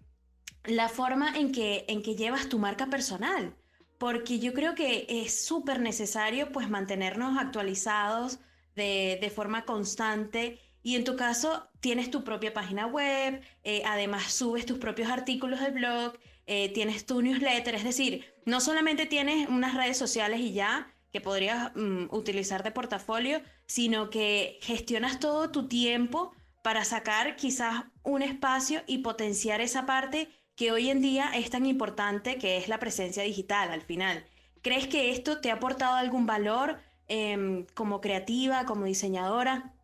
la 0.64 0.90
forma 0.90 1.34
en 1.34 1.50
que, 1.50 1.86
en 1.88 2.02
que 2.02 2.16
llevas 2.16 2.50
tu 2.50 2.58
marca 2.58 2.88
personal, 2.88 3.56
porque 3.96 4.38
yo 4.38 4.52
creo 4.52 4.74
que 4.74 5.06
es 5.08 5.46
súper 5.46 5.80
necesario 5.80 6.52
pues 6.52 6.68
mantenernos 6.68 7.38
actualizados 7.38 8.38
de, 8.76 9.16
de, 9.18 9.30
forma 9.30 9.64
constante. 9.64 10.60
Y 10.82 10.96
en 10.96 11.04
tu 11.04 11.16
caso 11.16 11.68
tienes 11.80 12.10
tu 12.10 12.24
propia 12.24 12.54
página 12.54 12.86
web, 12.86 13.42
eh, 13.64 13.82
además 13.84 14.32
subes 14.32 14.66
tus 14.66 14.78
propios 14.78 15.10
artículos 15.10 15.60
de 15.60 15.70
blog, 15.70 16.14
eh, 16.46 16.72
tienes 16.72 17.06
tu 17.06 17.22
newsletter, 17.22 17.74
es 17.74 17.84
decir, 17.84 18.24
no 18.44 18.60
solamente 18.60 19.06
tienes 19.06 19.48
unas 19.48 19.74
redes 19.74 19.96
sociales 19.96 20.40
y 20.40 20.52
ya, 20.52 20.92
que 21.12 21.20
podrías 21.20 21.72
mm, 21.74 22.06
utilizar 22.10 22.62
de 22.62 22.70
portafolio, 22.70 23.40
sino 23.66 24.10
que 24.10 24.58
gestionas 24.62 25.20
todo 25.20 25.50
tu 25.50 25.68
tiempo 25.68 26.32
para 26.62 26.84
sacar 26.84 27.36
quizás 27.36 27.84
un 28.02 28.22
espacio 28.22 28.82
y 28.86 28.98
potenciar 28.98 29.60
esa 29.60 29.86
parte 29.86 30.28
que 30.56 30.72
hoy 30.72 30.90
en 30.90 31.00
día 31.00 31.30
es 31.34 31.50
tan 31.50 31.66
importante 31.66 32.36
que 32.36 32.56
es 32.56 32.68
la 32.68 32.78
presencia 32.78 33.22
digital 33.22 33.70
al 33.70 33.82
final. 33.82 34.24
¿Crees 34.62 34.86
que 34.86 35.10
esto 35.10 35.40
te 35.40 35.50
ha 35.50 35.54
aportado 35.54 35.94
algún 35.96 36.26
valor 36.26 36.78
em, 37.08 37.64
como 37.74 38.00
creativa, 38.00 38.66
como 38.66 38.84
diseñadora? 38.84 39.74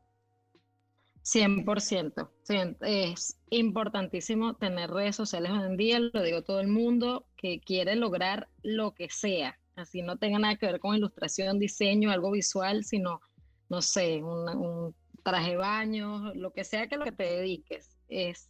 100%. 1.27 2.31
Es 2.83 3.41
importantísimo 3.51 4.55
tener 4.55 4.91
redes 4.91 5.17
sociales 5.17 5.51
hoy 5.51 5.67
en 5.67 5.77
día, 5.77 5.99
lo 5.99 6.23
digo 6.23 6.43
todo 6.43 6.61
el 6.61 6.69
mundo, 6.69 7.27
que 7.37 7.61
quiere 7.61 7.97
lograr 7.97 8.49
lo 8.63 8.95
que 8.95 9.11
sea, 9.11 9.59
así 9.75 10.03
no 10.03 10.19
tenga 10.19 10.39
nada 10.39 10.57
que 10.57 10.67
ver 10.67 10.79
con 10.79 10.95
ilustración, 10.95 11.59
diseño, 11.59 12.13
algo 12.13 12.31
visual, 12.31 12.85
sino, 12.85 13.21
no 13.69 13.83
sé, 13.83 14.23
un, 14.23 14.95
traje 15.25 15.51
de 15.51 15.57
baño, 15.57 16.33
lo 16.35 16.53
que 16.53 16.63
sea 16.63 16.87
que 16.87 16.97
lo 16.97 17.05
que 17.05 17.11
te 17.11 17.25
dediques, 17.25 17.99
es 18.09 18.49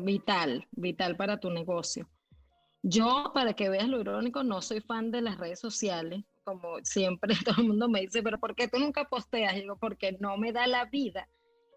vital, 0.00 0.66
vital 0.72 1.16
para 1.16 1.38
tu 1.38 1.50
negocio. 1.50 2.08
Yo, 2.82 3.30
para 3.34 3.52
que 3.52 3.68
veas 3.68 3.88
lo 3.88 4.00
irónico, 4.00 4.42
no 4.42 4.62
soy 4.62 4.80
fan 4.80 5.10
de 5.10 5.20
las 5.20 5.36
redes 5.36 5.60
sociales, 5.60 6.24
como 6.44 6.78
siempre 6.82 7.34
todo 7.44 7.60
el 7.60 7.68
mundo 7.68 7.90
me 7.90 8.00
dice, 8.00 8.22
pero 8.22 8.40
¿por 8.40 8.54
qué 8.54 8.66
tú 8.66 8.78
nunca 8.78 9.04
posteas? 9.04 9.54
digo, 9.54 9.76
porque 9.76 10.16
no 10.18 10.38
me 10.38 10.52
da 10.52 10.66
la 10.66 10.86
vida. 10.86 11.28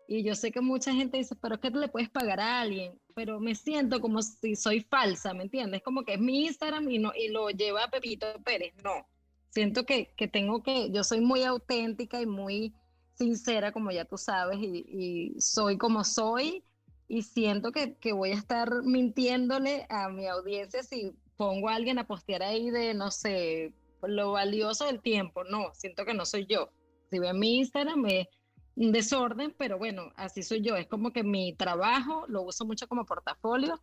Y 0.07 0.23
yo 0.23 0.35
sé 0.35 0.51
que 0.51 0.61
mucha 0.61 0.93
gente 0.93 1.17
dice, 1.17 1.35
pero 1.35 1.55
es 1.55 1.61
que 1.61 1.69
le 1.71 1.87
puedes 1.87 2.09
pagar 2.09 2.39
a 2.39 2.61
alguien, 2.61 2.99
pero 3.15 3.39
me 3.39 3.55
siento 3.55 3.99
como 3.99 4.21
si 4.21 4.55
soy 4.55 4.81
falsa, 4.81 5.33
¿me 5.33 5.43
entiendes? 5.43 5.81
Como 5.81 6.03
que 6.03 6.13
es 6.13 6.19
mi 6.19 6.45
Instagram 6.45 6.89
y, 6.89 6.99
no, 6.99 7.11
y 7.15 7.29
lo 7.29 7.49
lleva 7.49 7.89
Pepito 7.89 8.27
Pérez. 8.43 8.73
No, 8.83 9.07
siento 9.49 9.85
que, 9.85 10.13
que 10.15 10.27
tengo 10.27 10.61
que, 10.61 10.91
yo 10.91 11.03
soy 11.03 11.21
muy 11.21 11.43
auténtica 11.43 12.21
y 12.21 12.25
muy 12.25 12.73
sincera, 13.13 13.71
como 13.71 13.91
ya 13.91 14.05
tú 14.05 14.17
sabes, 14.17 14.59
y, 14.59 14.85
y 14.87 15.41
soy 15.41 15.77
como 15.77 16.03
soy, 16.03 16.63
y 17.07 17.21
siento 17.21 17.71
que, 17.71 17.95
que, 17.95 18.13
voy 18.13 18.31
a 18.31 18.35
estar 18.35 18.69
mintiéndole 18.83 19.85
a 19.89 20.09
mi 20.09 20.27
audiencia 20.27 20.83
si 20.83 21.11
pongo 21.37 21.69
a 21.69 21.75
alguien 21.75 21.99
a 21.99 22.07
postear 22.07 22.43
ahí 22.43 22.69
de, 22.71 22.93
no 22.93 23.11
sé, 23.11 23.73
lo 24.01 24.31
valioso 24.31 24.85
del 24.85 25.01
tiempo. 25.01 25.43
No, 25.43 25.73
siento 25.73 26.05
que 26.05 26.13
no 26.13 26.25
soy 26.25 26.45
yo. 26.47 26.69
Si 27.09 27.19
ven 27.19 27.37
mi 27.37 27.57
Instagram 27.57 28.05
es 28.07 28.27
un 28.75 28.91
desorden, 28.91 29.53
pero 29.57 29.77
bueno, 29.77 30.11
así 30.15 30.43
soy 30.43 30.61
yo. 30.61 30.75
Es 30.75 30.87
como 30.87 31.11
que 31.11 31.23
mi 31.23 31.53
trabajo 31.53 32.25
lo 32.27 32.41
uso 32.41 32.65
mucho 32.65 32.87
como 32.87 33.05
portafolio, 33.05 33.79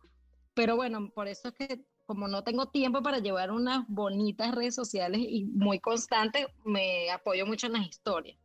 pero 0.53 0.75
bueno, 0.75 1.09
por 1.13 1.27
eso 1.27 1.49
es 1.49 1.53
que 1.55 1.85
como 2.05 2.27
no 2.27 2.43
tengo 2.43 2.67
tiempo 2.67 3.01
para 3.01 3.19
llevar 3.19 3.51
unas 3.51 3.85
bonitas 3.87 4.53
redes 4.53 4.75
sociales 4.75 5.21
y 5.21 5.45
muy 5.45 5.79
constantes, 5.79 6.47
me 6.65 7.09
apoyo 7.11 7.45
mucho 7.45 7.67
en 7.67 7.73
las 7.73 7.87
historias. 7.87 8.37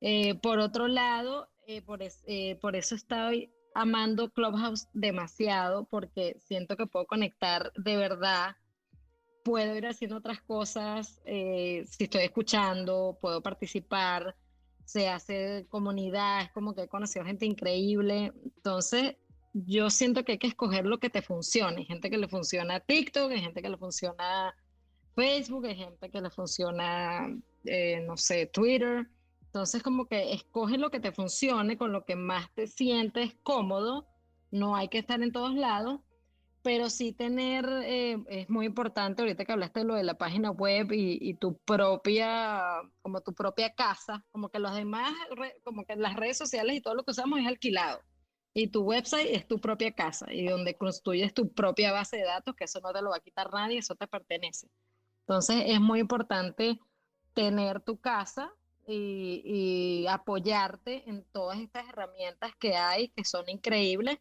Eh, 0.00 0.36
por 0.36 0.58
otro 0.58 0.86
lado, 0.86 1.48
eh, 1.66 1.82
por, 1.82 2.00
eh, 2.02 2.56
por 2.60 2.76
eso 2.76 2.94
estoy 2.94 3.52
amando 3.74 4.30
Clubhouse 4.30 4.88
demasiado, 4.92 5.84
porque 5.86 6.36
siento 6.40 6.76
que 6.76 6.86
puedo 6.86 7.06
conectar 7.06 7.72
de 7.76 7.96
verdad, 7.96 8.56
puedo 9.44 9.76
ir 9.76 9.86
haciendo 9.86 10.16
otras 10.16 10.40
cosas, 10.42 11.20
si 11.24 12.04
estoy 12.04 12.22
escuchando, 12.22 13.18
puedo 13.20 13.42
participar, 13.42 14.34
se 14.88 15.06
hace 15.06 15.66
comunidad, 15.68 16.40
es 16.40 16.52
como 16.52 16.74
que 16.74 16.84
he 16.84 16.88
conocido 16.88 17.22
gente 17.22 17.44
increíble, 17.44 18.32
entonces 18.42 19.16
yo 19.52 19.90
siento 19.90 20.24
que 20.24 20.32
hay 20.32 20.38
que 20.38 20.46
escoger 20.46 20.86
lo 20.86 20.98
que 20.98 21.10
te 21.10 21.20
funcione. 21.20 21.80
Hay 21.80 21.84
gente 21.84 22.08
que 22.08 22.16
le 22.16 22.26
funciona 22.26 22.80
TikTok, 22.80 23.30
hay 23.32 23.40
gente 23.42 23.60
que 23.60 23.68
le 23.68 23.76
funciona 23.76 24.56
Facebook, 25.14 25.66
hay 25.66 25.76
gente 25.76 26.10
que 26.10 26.20
le 26.22 26.30
funciona, 26.30 27.28
eh, 27.66 28.00
no 28.06 28.16
sé, 28.16 28.46
Twitter. 28.46 29.06
Entonces, 29.42 29.82
como 29.82 30.06
que 30.06 30.32
escoge 30.32 30.78
lo 30.78 30.90
que 30.90 31.00
te 31.00 31.12
funcione, 31.12 31.76
con 31.76 31.92
lo 31.92 32.06
que 32.06 32.16
más 32.16 32.50
te 32.54 32.66
sientes 32.66 33.34
cómodo. 33.42 34.06
No 34.50 34.74
hay 34.74 34.88
que 34.88 34.98
estar 34.98 35.20
en 35.22 35.32
todos 35.32 35.54
lados, 35.54 36.00
pero 36.62 36.90
sí 36.90 37.12
tener, 37.12 37.68
eh, 37.84 38.18
es 38.28 38.50
muy 38.50 38.66
importante, 38.66 39.22
ahorita 39.22 39.44
que 39.44 39.52
hablaste 39.52 39.80
de 39.80 39.86
lo 39.86 39.94
de 39.94 40.02
la 40.02 40.18
página 40.18 40.50
web 40.50 40.92
y, 40.92 41.18
y, 41.20 41.34
tu 41.34 41.56
propia, 41.58 42.82
como 43.00 43.20
tu 43.20 43.32
propia 43.32 43.72
casa, 43.74 44.24
como 44.30 44.48
que 44.48 44.58
los 44.58 44.74
demás, 44.74 45.12
como 45.64 45.84
que 45.84 45.96
las 45.96 46.16
redes 46.16 46.36
sociales 46.36 46.76
y 46.76 46.80
todo 46.80 46.94
lo 46.94 47.04
que 47.04 47.12
usamos 47.12 47.38
es 47.40 47.46
alquilado. 47.46 48.00
Y 48.54 48.68
tu 48.68 48.82
website 48.82 49.28
es 49.30 49.46
tu 49.46 49.60
propia 49.60 49.92
casa 49.92 50.32
y 50.32 50.46
donde 50.46 50.76
construyes 50.76 51.32
tu 51.32 51.52
propia 51.52 51.92
base 51.92 52.16
de 52.16 52.24
datos, 52.24 52.56
que 52.56 52.64
eso 52.64 52.80
no 52.80 52.92
te 52.92 53.02
lo 53.02 53.10
va 53.10 53.16
a 53.16 53.20
quitar 53.20 53.52
nadie, 53.52 53.78
eso 53.78 53.94
te 53.94 54.08
pertenece. 54.08 54.68
Entonces 55.20 55.64
es 55.66 55.80
muy 55.80 56.00
importante 56.00 56.80
tener 57.34 57.80
tu 57.80 58.00
casa 58.00 58.52
y, 58.88 60.06
apoyarte 60.08 61.08
en 61.08 61.22
todas 61.24 61.58
estas 61.58 61.88
herramientas 61.88 62.52
que 62.58 62.74
hay, 62.74 63.10
que 63.10 63.24
son 63.24 63.48
increíbles, 63.48 64.18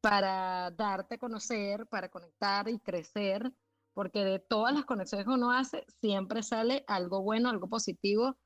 para 0.00 0.70
darte 0.70 1.16
a 1.16 1.18
conocer, 1.18 1.86
para 1.86 2.08
conectar 2.08 2.68
y 2.68 2.78
crecer, 2.78 3.52
porque 3.92 4.24
de 4.24 4.38
todas 4.38 4.74
las 4.74 4.84
conexiones 4.84 5.26
que 5.26 5.32
uno 5.32 5.52
hace, 5.52 5.84
siempre 6.00 6.42
sale 6.42 6.84
algo 6.86 7.22
bueno, 7.22 7.50
algo 7.50 7.68
positivo 7.68 8.36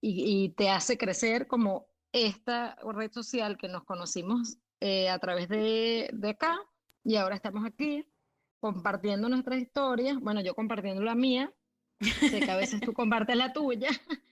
y, 0.00 0.50
te 0.50 0.68
hace 0.68 0.98
crecer 0.98 1.46
como 1.46 1.86
esta 2.12 2.76
red 2.82 3.10
social 3.10 3.56
que 3.56 3.68
nos 3.68 3.84
conocimos 3.84 4.58
eh, 4.80 5.08
a 5.08 5.18
través 5.18 5.48
de, 5.48 6.10
de 6.12 6.30
acá 6.30 6.58
y 7.02 7.16
ahora 7.16 7.36
estamos 7.36 7.64
aquí 7.64 8.06
compartiendo 8.60 9.28
nuestras 9.28 9.60
historias, 9.60 10.18
bueno, 10.20 10.40
yo 10.40 10.54
compartiendo 10.54 11.02
la 11.02 11.14
mía, 11.14 11.52
sé 12.00 12.40
que 12.40 12.50
a 12.50 12.56
veces 12.56 12.80
tú 12.80 12.92
compartes 12.92 13.36
la 13.36 13.52
tuya 13.52 13.88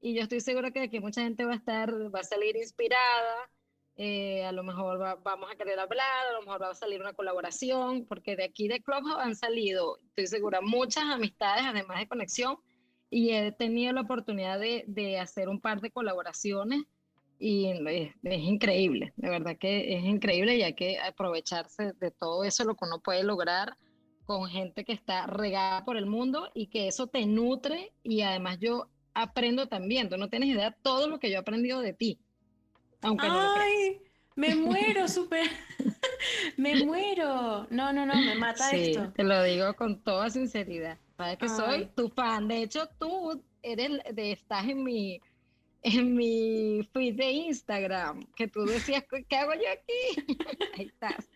y 0.00 0.14
yo 0.14 0.22
estoy 0.22 0.40
segura 0.40 0.70
que 0.70 0.80
aquí 0.80 0.98
mucha 1.00 1.22
gente 1.22 1.44
va 1.44 1.52
a 1.52 1.56
estar, 1.56 1.92
va 2.14 2.20
a 2.20 2.24
salir 2.24 2.56
inspirada, 2.56 3.50
eh, 3.96 4.44
a 4.44 4.52
lo 4.52 4.62
mejor 4.62 4.98
vamos 5.22 5.50
a 5.50 5.56
querer 5.56 5.78
hablar, 5.78 6.26
a 6.30 6.32
lo 6.32 6.42
mejor 6.42 6.62
va 6.62 6.70
a 6.70 6.74
salir 6.74 7.00
una 7.00 7.12
colaboración, 7.12 8.06
porque 8.06 8.36
de 8.36 8.44
aquí 8.44 8.68
de 8.68 8.82
Clubhouse 8.82 9.20
han 9.20 9.36
salido, 9.36 9.98
estoy 10.08 10.26
segura, 10.26 10.60
muchas 10.60 11.04
amistades, 11.04 11.64
además 11.66 11.98
de 11.98 12.08
conexión, 12.08 12.56
y 13.10 13.30
he 13.30 13.52
tenido 13.52 13.92
la 13.92 14.00
oportunidad 14.02 14.58
de, 14.58 14.84
de 14.86 15.18
hacer 15.18 15.48
un 15.48 15.60
par 15.60 15.80
de 15.80 15.90
colaboraciones 15.90 16.84
y 17.42 17.66
es, 17.66 18.12
increíble, 18.22 19.12
de 19.16 19.28
verdad 19.28 19.56
que 19.58 19.96
es 19.96 20.04
increíble 20.04 20.56
y 20.56 20.62
hay 20.62 20.74
que 20.74 21.00
aprovecharse 21.00 21.92
de 21.98 22.12
todo 22.12 22.44
eso, 22.44 22.62
lo 22.62 22.76
que 22.76 22.84
uno 22.84 23.00
puede 23.00 23.24
lograr 23.24 23.76
con 24.24 24.48
gente 24.48 24.84
que 24.84 24.92
está 24.92 25.26
regada 25.26 25.84
por 25.84 25.96
el 25.96 26.06
mundo 26.06 26.50
y 26.54 26.68
que 26.68 26.86
eso 26.86 27.08
te 27.08 27.26
nutre 27.26 27.92
y 28.04 28.20
además 28.22 28.58
yo 28.60 28.86
aprendo 29.12 29.66
también, 29.66 30.08
tú 30.08 30.18
no 30.18 30.28
tienes 30.28 30.50
idea 30.50 30.76
todo 30.82 31.08
lo 31.08 31.18
que 31.18 31.30
yo 31.30 31.34
he 31.34 31.40
aprendido 31.40 31.80
de 31.80 31.92
ti. 31.92 32.20
Aunque 33.02 33.26
Ay, 33.28 34.00
me 34.36 34.54
muero, 34.54 35.08
súper. 35.08 35.50
me 36.56 36.84
muero. 36.84 37.66
No, 37.70 37.92
no, 37.92 38.06
no, 38.06 38.14
me 38.14 38.34
mata 38.34 38.70
sí, 38.70 38.90
esto. 38.90 39.12
Te 39.12 39.24
lo 39.24 39.42
digo 39.42 39.74
con 39.74 40.02
toda 40.02 40.30
sinceridad. 40.30 40.98
Sabes 41.16 41.38
que 41.38 41.48
soy 41.48 41.86
tu 41.94 42.08
fan. 42.08 42.48
De 42.48 42.62
hecho, 42.62 42.88
tú 42.98 43.42
eres 43.62 44.00
de, 44.14 44.32
estás 44.32 44.66
en 44.66 44.82
mi 44.82 45.20
en 45.82 46.14
mi 46.14 46.88
feed 46.92 47.16
de 47.16 47.30
Instagram, 47.30 48.24
que 48.36 48.46
tú 48.46 48.64
decías, 48.64 49.04
¿qué 49.28 49.36
hago 49.36 49.52
yo 49.54 49.68
aquí? 49.72 50.36
ahí 50.78 50.86
estás. 50.86 51.28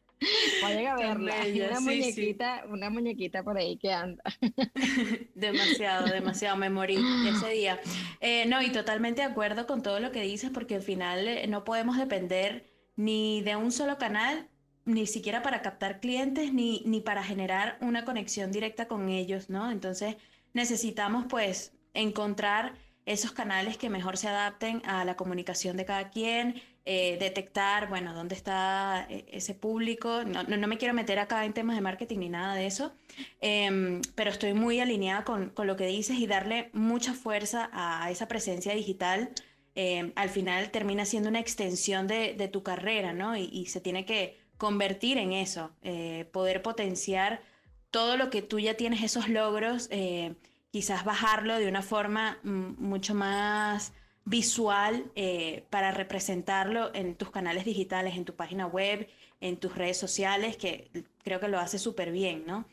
Vayan 0.62 0.86
a 0.86 0.96
verla. 0.96 1.34
una 1.70 1.80
muñequita, 1.80 2.64
una 2.68 2.90
muñequita 2.90 3.42
por 3.42 3.56
ahí 3.56 3.76
que 3.76 3.92
anda. 3.92 4.22
demasiado, 5.34 6.06
demasiado, 6.06 6.56
me 6.56 6.70
morí 6.70 6.98
ese 7.28 7.50
día. 7.50 7.80
Eh, 8.20 8.46
no, 8.46 8.62
y 8.62 8.70
totalmente 8.70 9.22
de 9.22 9.28
acuerdo 9.28 9.66
con 9.66 9.82
todo 9.82 10.00
lo 10.00 10.12
que 10.12 10.22
dices, 10.22 10.50
porque 10.52 10.76
al 10.76 10.82
final 10.82 11.28
eh, 11.28 11.46
no 11.46 11.64
podemos 11.64 11.98
depender 11.98 12.70
ni 12.96 13.42
de 13.42 13.56
un 13.56 13.72
solo 13.72 13.98
canal, 13.98 14.48
ni 14.84 15.06
siquiera 15.06 15.42
para 15.42 15.62
captar 15.62 16.00
clientes, 16.00 16.52
ni, 16.52 16.82
ni 16.86 17.00
para 17.00 17.22
generar 17.22 17.76
una 17.80 18.04
conexión 18.04 18.52
directa 18.52 18.88
con 18.88 19.08
ellos, 19.08 19.50
¿no? 19.50 19.70
Entonces 19.70 20.16
necesitamos 20.54 21.26
pues 21.28 21.74
encontrar 21.92 22.74
esos 23.06 23.30
canales 23.30 23.76
que 23.78 23.88
mejor 23.88 24.16
se 24.16 24.28
adapten 24.28 24.82
a 24.84 25.04
la 25.04 25.16
comunicación 25.16 25.76
de 25.76 25.84
cada 25.84 26.10
quien, 26.10 26.60
eh, 26.84 27.16
detectar, 27.18 27.88
bueno, 27.88 28.12
dónde 28.14 28.34
está 28.34 29.06
eh, 29.08 29.24
ese 29.32 29.54
público. 29.54 30.24
No, 30.24 30.42
no, 30.42 30.66
me 30.66 30.76
quiero 30.76 30.92
meter 30.92 31.20
acá 31.20 31.44
en 31.44 31.52
temas 31.52 31.76
de 31.76 31.82
marketing 31.82 32.18
ni 32.18 32.28
nada 32.28 32.54
de 32.54 32.66
eso, 32.66 32.92
em, 33.40 34.02
pero 34.16 34.30
estoy 34.30 34.54
muy 34.54 34.80
alineada 34.80 35.24
con, 35.24 35.50
con, 35.50 35.66
lo 35.68 35.76
que 35.76 35.86
dices 35.86 36.18
y 36.18 36.26
darle 36.26 36.70
mucha 36.72 37.14
fuerza 37.14 37.70
a 37.72 38.10
esa 38.10 38.28
presencia 38.28 38.74
digital. 38.74 39.30
Em, 39.76 40.12
al 40.16 40.28
final 40.28 40.70
termina 40.70 41.04
siendo 41.04 41.28
una 41.28 41.40
extensión 41.40 42.06
de, 42.08 42.34
de 42.34 42.48
tu 42.48 42.62
carrera, 42.62 43.12
¿no? 43.12 43.36
Y, 43.36 43.66
se 43.66 43.80
tiene 43.80 44.04
que 44.04 44.38
convertir 44.56 45.18
en 45.18 45.32
eso, 45.32 45.70
eh, 45.82 46.28
poder 46.32 46.62
potenciar 46.62 47.42
todo 47.90 48.16
lo 48.16 48.30
que 48.30 48.42
tú 48.42 48.58
ya 48.58 48.74
tienes, 48.74 49.02
esos 49.02 49.28
logros 49.28 49.88
quizás 50.76 51.06
bajarlo 51.06 51.58
de 51.58 51.68
una 51.68 51.80
forma 51.80 52.38
mm, 52.42 52.74
mucho 52.78 53.14
más 53.14 53.94
visual 54.26 55.10
eh, 55.14 55.64
para 55.70 55.90
representarlo 55.90 56.94
en 56.94 57.14
tus 57.14 57.30
canales 57.30 57.64
digitales, 57.64 58.14
en 58.14 58.26
tu 58.26 58.34
página 58.34 58.66
web, 58.66 59.08
en 59.40 59.56
tus 59.56 59.74
redes 59.74 59.96
sociales, 59.96 60.58
que 60.58 60.90
creo 61.24 61.40
que 61.40 61.48
lo 61.48 61.58
hace 61.58 61.78
súper 61.78 62.12
bien, 62.12 62.44
¿no? 62.46 62.66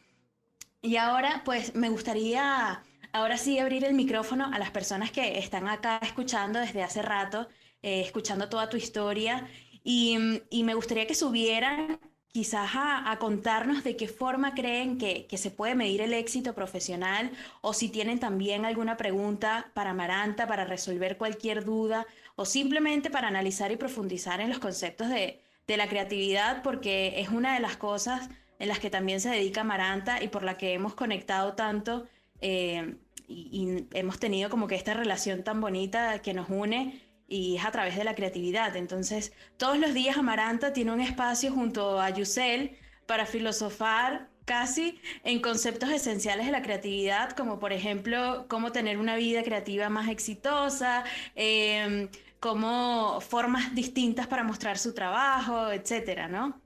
Y 0.82 0.98
ahora, 0.98 1.44
pues 1.46 1.76
me 1.76 1.88
gustaría, 1.88 2.84
ahora 3.14 3.38
sí, 3.38 3.58
abrir 3.58 3.86
el 3.86 3.94
micrófono 3.94 4.52
a 4.52 4.60
las 4.60 4.72
personas 4.72 5.10
que 5.12 5.40
están 5.40 5.70
acá 5.70 6.00
escuchando 6.02 6.60
desde 6.60 6.84
hace 6.84 7.02
rato, 7.02 7.48
eh, 7.82 8.02
escuchando 8.02 8.50
toda 8.50 8.68
tu 8.68 8.76
historia, 8.76 9.48
y, 9.82 10.42
y 10.50 10.64
me 10.64 10.74
gustaría 10.74 11.08
que 11.08 11.16
subieran 11.16 12.02
quizás 12.34 12.72
a, 12.74 13.16
contarnos 13.20 13.84
de 13.84 13.96
qué 13.96 14.08
forma 14.08 14.56
creen 14.56 14.98
que, 14.98 15.28
se 15.38 15.52
puede 15.52 15.76
medir 15.76 16.02
el 16.02 16.14
éxito 16.14 16.54
profesional 16.56 17.32
o 17.62 17.74
si 17.74 17.90
tienen 17.90 18.20
también 18.20 18.66
alguna 18.66 18.98
pregunta 18.98 19.70
para 19.76 19.94
Maranta, 19.94 20.48
para 20.48 20.66
resolver 20.66 21.18
cualquier 21.18 21.64
duda 21.64 22.08
o 22.36 22.46
simplemente 22.46 23.12
para 23.12 23.28
analizar 23.28 23.72
y 23.72 23.76
profundizar 23.78 24.42
en 24.42 24.50
los 24.50 24.58
conceptos 24.58 25.10
de, 25.10 25.40
la 25.68 25.88
creatividad, 25.88 26.62
porque 26.64 27.20
es 27.22 27.30
una 27.30 27.54
de 27.54 27.60
las 27.60 27.78
cosas 27.78 28.30
en 28.60 28.68
las 28.68 28.80
que 28.80 28.90
también 28.90 29.22
se 29.22 29.30
dedica 29.30 29.64
Maranta 29.64 30.22
y 30.22 30.28
por 30.28 30.44
la 30.44 30.58
que 30.58 30.74
hemos 30.74 30.96
conectado 30.96 31.54
tanto 31.54 32.06
eh, 32.42 32.96
y 33.28 33.86
hemos 33.94 34.20
tenido 34.20 34.50
como 34.50 34.68
que 34.68 34.76
esta 34.76 34.94
relación 34.94 35.44
tan 35.44 35.62
bonita 35.62 36.20
que 36.20 36.34
nos 36.34 36.50
une 36.50 37.00
y 37.28 37.58
es 37.58 37.66
a 37.66 37.72
través 37.72 37.96
de 37.96 38.04
la 38.04 38.16
creatividad. 38.16 38.76
Entonces, 38.76 39.34
todos 39.58 39.78
los 39.78 39.94
días 39.94 40.18
Amaranta 40.18 40.74
tiene 40.74 40.92
un 40.92 41.02
espacio 41.02 41.52
junto 41.52 42.00
a 42.00 42.10
Yusel 42.10 42.78
para 43.06 43.26
filosofar 43.26 44.30
casi 44.46 45.00
en 45.24 45.42
conceptos 45.42 45.90
esenciales 45.90 46.46
de 46.46 46.52
la 46.52 46.62
creatividad, 46.62 47.32
como 47.32 47.60
por 47.60 47.74
ejemplo 47.74 48.46
cómo 48.50 48.72
tener 48.72 48.98
una 48.98 49.16
vida 49.16 49.44
creativa 49.44 49.90
más 49.90 50.10
exitosa, 50.10 51.04
eh, 51.36 52.10
cómo 52.40 53.22
formas 53.22 53.74
distintas 53.74 54.28
para 54.28 54.44
mostrar 54.44 54.78
su 54.78 54.94
trabajo, 54.94 55.72
etcétera, 55.72 56.28
¿no? 56.28 56.62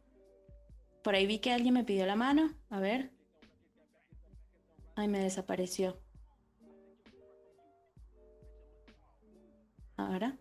Por 1.03 1.15
ahí 1.15 1.27
vi 1.27 1.39
que 1.39 1.53
alguien 1.53 1.73
me 1.73 1.83
pidió 1.83 2.05
la 2.05 2.15
mano. 2.15 2.51
A 2.69 2.79
ver. 2.79 3.11
Ay, 4.95 5.07
me 5.07 5.19
desapareció. 5.19 6.01
Ahora. 9.95 10.35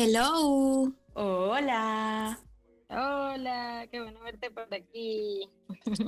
Hello. 0.00 0.92
Hola. 1.14 2.38
Hola, 2.88 3.84
qué 3.90 4.00
bueno 4.00 4.20
verte 4.20 4.48
por 4.48 4.72
aquí. 4.72 5.50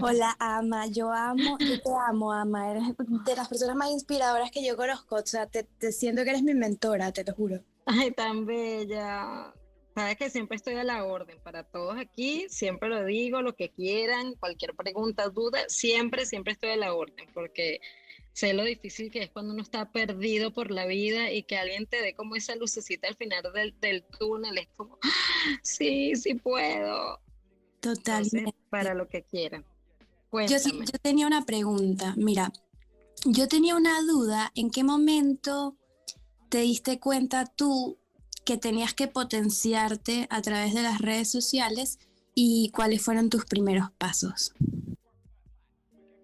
Hola, 0.01 0.37
Ama. 0.39 0.87
Yo 0.87 1.11
amo, 1.11 1.59
yo 1.59 1.83
te 1.83 1.91
amo, 2.09 2.33
Ama. 2.33 2.71
Eres 2.71 2.85
de 3.25 3.35
las 3.35 3.49
personas 3.49 3.75
más 3.75 3.91
inspiradoras 3.91 4.53
que 4.53 4.65
yo 4.65 4.77
conozco. 4.77 5.17
O 5.17 5.27
sea, 5.27 5.49
te, 5.49 5.65
te 5.65 5.91
siento 5.91 6.23
que 6.23 6.31
eres 6.31 6.45
mi 6.45 6.55
mentora, 6.55 7.11
te 7.11 7.25
lo 7.25 7.35
juro. 7.35 7.65
Ay, 7.85 8.13
tan 8.13 8.47
bella. 8.47 9.53
Sabes 9.97 10.17
que 10.17 10.31
siempre 10.31 10.57
estoy 10.57 10.75
a 10.75 10.85
la 10.85 11.05
orden 11.05 11.41
para 11.43 11.65
todos 11.65 11.99
aquí, 11.99 12.47
siempre 12.49 12.89
lo 12.89 13.05
digo, 13.05 13.43
lo 13.43 13.57
que 13.57 13.71
quieran, 13.71 14.35
cualquier 14.35 14.77
pregunta, 14.77 15.29
duda, 15.31 15.65
siempre, 15.67 16.27
siempre 16.27 16.53
estoy 16.53 16.71
a 16.71 16.77
la 16.77 16.95
orden, 16.95 17.27
porque 17.35 17.81
sé 18.33 18.53
lo 18.53 18.65
difícil 18.65 19.11
que 19.11 19.23
es 19.23 19.31
cuando 19.31 19.53
uno 19.53 19.63
está 19.63 19.91
perdido 19.91 20.53
por 20.53 20.71
la 20.71 20.87
vida 20.87 21.31
y 21.31 21.43
que 21.43 21.59
alguien 21.59 21.87
te 21.87 22.01
dé 22.01 22.15
como 22.15 22.37
esa 22.37 22.55
lucecita 22.57 23.09
al 23.09 23.17
final 23.17 23.43
del, 23.55 23.75
del 23.81 24.03
túnel, 24.19 24.59
es 24.59 24.69
como, 24.77 24.99
¡Ah! 25.03 25.09
sí, 25.63 26.15
sí 26.17 26.35
puedo. 26.35 27.21
Totalmente. 27.81 28.55
para 28.69 28.95
lo 28.95 29.09
que 29.09 29.23
quieran. 29.23 29.65
Yo, 30.33 30.59
yo 30.59 30.99
tenía 31.03 31.27
una 31.27 31.45
pregunta, 31.45 32.15
mira, 32.17 32.53
yo 33.25 33.49
tenía 33.49 33.75
una 33.75 34.01
duda, 34.03 34.53
¿en 34.55 34.71
qué 34.71 34.85
momento 34.85 35.77
te 36.49 36.59
diste 36.59 37.01
cuenta 37.01 37.47
tú 37.47 37.99
que 38.45 38.57
tenías 38.57 38.95
que 38.95 39.09
potenciarte 39.09 40.27
a 40.31 40.41
través 40.41 40.75
de 40.75 40.83
las 40.83 41.01
redes 41.01 41.31
sociales 41.31 41.99
y 42.35 42.71
cuáles 42.71 43.03
fueron 43.03 43.29
tus 43.29 43.45
primeros 43.45 43.91
pasos? 43.93 44.53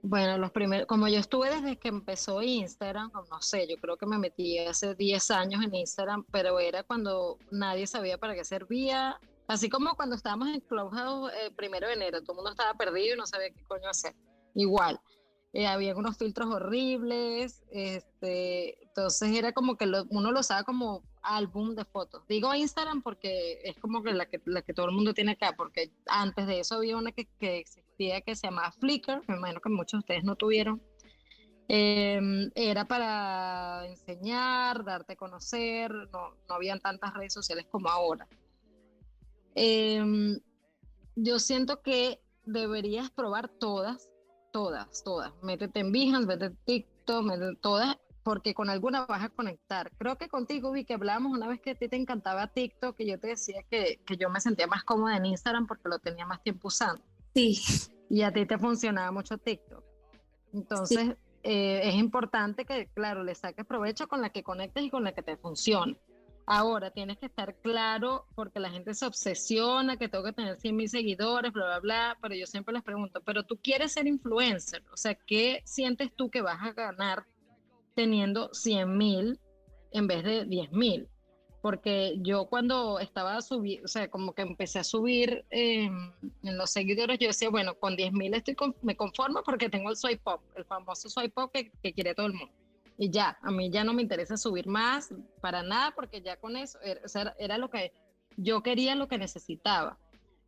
Bueno, 0.08 0.38
los 0.38 0.52
primeros, 0.52 0.86
como 0.86 1.08
yo 1.08 1.18
estuve 1.18 1.50
desde 1.50 1.78
que 1.78 1.88
empezó 1.88 2.40
Instagram, 2.40 3.10
no 3.12 3.42
sé, 3.42 3.66
yo 3.68 3.76
creo 3.80 3.96
que 3.96 4.06
me 4.06 4.18
metí 4.18 4.56
hace 4.56 4.94
10 4.94 5.32
años 5.32 5.64
en 5.64 5.74
Instagram, 5.74 6.24
pero 6.30 6.60
era 6.60 6.84
cuando 6.84 7.38
nadie 7.50 7.88
sabía 7.88 8.16
para 8.16 8.36
qué 8.36 8.44
servía, 8.44 9.18
así 9.48 9.68
como 9.68 9.96
cuando 9.96 10.14
estábamos 10.14 10.46
en 10.46 10.60
Clubhouse 10.60 11.32
el 11.42 11.48
eh, 11.48 11.54
primero 11.56 11.88
de 11.88 11.94
enero, 11.94 12.20
todo 12.20 12.34
el 12.34 12.36
mundo 12.36 12.50
estaba 12.52 12.74
perdido 12.74 13.16
y 13.16 13.18
no 13.18 13.26
sabía 13.26 13.50
qué 13.50 13.64
coño 13.64 13.88
hacer. 13.88 14.14
Igual, 14.54 15.00
eh, 15.52 15.66
había 15.66 15.96
unos 15.96 16.16
filtros 16.16 16.54
horribles, 16.54 17.64
este, 17.72 18.80
entonces 18.84 19.36
era 19.36 19.50
como 19.50 19.76
que 19.76 19.90
uno 20.10 20.30
lo 20.30 20.38
usaba 20.38 20.62
como 20.62 21.02
álbum 21.26 21.74
de 21.74 21.84
fotos. 21.84 22.22
Digo 22.28 22.54
Instagram 22.54 23.02
porque 23.02 23.60
es 23.64 23.76
como 23.78 24.02
que 24.02 24.12
la, 24.12 24.26
que 24.26 24.40
la 24.44 24.62
que 24.62 24.72
todo 24.72 24.86
el 24.86 24.92
mundo 24.92 25.12
tiene 25.12 25.32
acá, 25.32 25.54
porque 25.56 25.90
antes 26.06 26.46
de 26.46 26.60
eso 26.60 26.76
había 26.76 26.96
una 26.96 27.12
que, 27.12 27.26
que 27.38 27.58
existía 27.58 28.20
que 28.20 28.36
se 28.36 28.46
llamaba 28.46 28.72
Flickr, 28.72 29.22
me 29.26 29.36
imagino 29.36 29.60
que 29.60 29.68
muchos 29.68 29.92
de 29.92 29.98
ustedes 29.98 30.24
no 30.24 30.36
tuvieron. 30.36 30.80
Em, 31.68 32.50
era 32.54 32.84
para 32.84 33.86
enseñar, 33.88 34.84
darte 34.84 35.14
a 35.14 35.16
conocer, 35.16 35.90
no, 36.12 36.36
no 36.48 36.54
habían 36.54 36.78
tantas 36.80 37.12
redes 37.14 37.32
sociales 37.32 37.66
como 37.70 37.88
ahora. 37.88 38.28
Em, 39.56 40.38
yo 41.16 41.38
siento 41.40 41.82
que 41.82 42.20
deberías 42.44 43.10
probar 43.10 43.48
todas, 43.48 44.08
todas, 44.52 45.02
todas. 45.02 45.32
Métete 45.42 45.80
en 45.80 45.90
Behance, 45.90 46.26
métete 46.26 46.46
en 46.46 46.64
TikTok, 46.64 47.24
métete 47.24 47.56
todas 47.60 47.96
porque 48.26 48.54
con 48.54 48.68
alguna 48.70 49.06
vas 49.06 49.22
a 49.22 49.28
conectar. 49.28 49.92
Creo 49.98 50.18
que 50.18 50.28
contigo 50.28 50.72
vi 50.72 50.84
que 50.84 50.94
hablamos 50.94 51.30
una 51.30 51.46
vez 51.46 51.60
que 51.60 51.70
a 51.70 51.74
ti 51.76 51.88
te 51.88 51.94
encantaba 51.94 52.48
TikTok, 52.48 52.96
que 52.96 53.06
yo 53.06 53.20
te 53.20 53.28
decía 53.28 53.62
que, 53.70 54.00
que 54.04 54.16
yo 54.16 54.30
me 54.30 54.40
sentía 54.40 54.66
más 54.66 54.82
cómoda 54.82 55.16
en 55.16 55.26
Instagram 55.26 55.68
porque 55.68 55.88
lo 55.88 56.00
tenía 56.00 56.26
más 56.26 56.42
tiempo 56.42 56.66
usando. 56.66 57.04
Sí. 57.36 57.56
Y 58.10 58.22
a 58.22 58.32
ti 58.32 58.44
te 58.44 58.58
funcionaba 58.58 59.12
mucho 59.12 59.38
TikTok. 59.38 59.84
Entonces, 60.52 61.14
eh, 61.44 61.82
es 61.84 61.94
importante 61.94 62.64
que, 62.64 62.88
claro, 62.88 63.22
le 63.22 63.36
saques 63.36 63.64
provecho 63.64 64.08
con 64.08 64.20
la 64.20 64.30
que 64.30 64.42
conectes 64.42 64.82
y 64.82 64.90
con 64.90 65.04
la 65.04 65.12
que 65.12 65.22
te 65.22 65.36
funcione. 65.36 65.96
Ahora, 66.46 66.90
tienes 66.90 67.18
que 67.18 67.26
estar 67.26 67.54
claro 67.54 68.26
porque 68.34 68.58
la 68.58 68.70
gente 68.70 68.92
se 68.94 69.06
obsesiona 69.06 69.98
que 69.98 70.08
tengo 70.08 70.24
que 70.24 70.32
tener 70.32 70.58
100 70.58 70.74
mil 70.74 70.88
seguidores, 70.88 71.52
bla, 71.52 71.64
bla, 71.66 71.78
bla, 71.78 72.18
pero 72.20 72.34
yo 72.34 72.46
siempre 72.46 72.74
les 72.74 72.82
pregunto, 72.82 73.20
pero 73.20 73.44
tú 73.44 73.56
quieres 73.62 73.92
ser 73.92 74.08
influencer, 74.08 74.82
o 74.92 74.96
sea, 74.96 75.14
¿qué 75.14 75.62
sientes 75.64 76.12
tú 76.12 76.28
que 76.28 76.42
vas 76.42 76.60
a 76.60 76.72
ganar 76.72 77.24
teniendo 77.96 78.50
100 78.52 78.96
mil 78.96 79.40
en 79.90 80.06
vez 80.06 80.22
de 80.22 80.44
10 80.44 80.70
mil. 80.70 81.08
Porque 81.62 82.16
yo 82.20 82.46
cuando 82.46 83.00
estaba 83.00 83.40
subir, 83.40 83.82
o 83.84 83.88
sea, 83.88 84.08
como 84.08 84.34
que 84.34 84.42
empecé 84.42 84.78
a 84.78 84.84
subir 84.84 85.44
em, 85.50 86.12
en 86.44 86.56
los 86.56 86.70
seguidores, 86.70 87.18
yo 87.18 87.26
decía, 87.26 87.50
bueno, 87.50 87.74
con 87.74 87.96
10 87.96 88.12
mil 88.12 88.34
estoy 88.34 88.54
me 88.82 88.96
conformo 88.96 89.42
porque 89.42 89.68
tengo 89.68 89.90
el 89.90 89.96
swipe 89.96 90.22
pop, 90.22 90.40
el 90.54 90.64
famoso 90.64 91.08
swipe 91.08 91.30
pop 91.30 91.50
que, 91.52 91.72
que 91.82 91.92
quiere 91.92 92.14
todo 92.14 92.26
el 92.26 92.34
mundo. 92.34 92.54
Y 92.98 93.10
ya, 93.10 93.36
a 93.42 93.50
mí 93.50 93.70
ya 93.70 93.82
no 93.82 93.92
me 93.92 94.02
interesa 94.02 94.36
subir 94.36 94.68
más 94.68 95.12
para 95.40 95.62
nada 95.62 95.92
porque 95.94 96.22
ya 96.22 96.36
con 96.36 96.56
eso 96.56 96.78
era, 96.82 97.34
era 97.38 97.58
lo 97.58 97.68
que 97.68 97.92
yo 98.36 98.62
quería, 98.62 98.94
lo 98.94 99.08
que 99.08 99.18
necesitaba. 99.18 99.98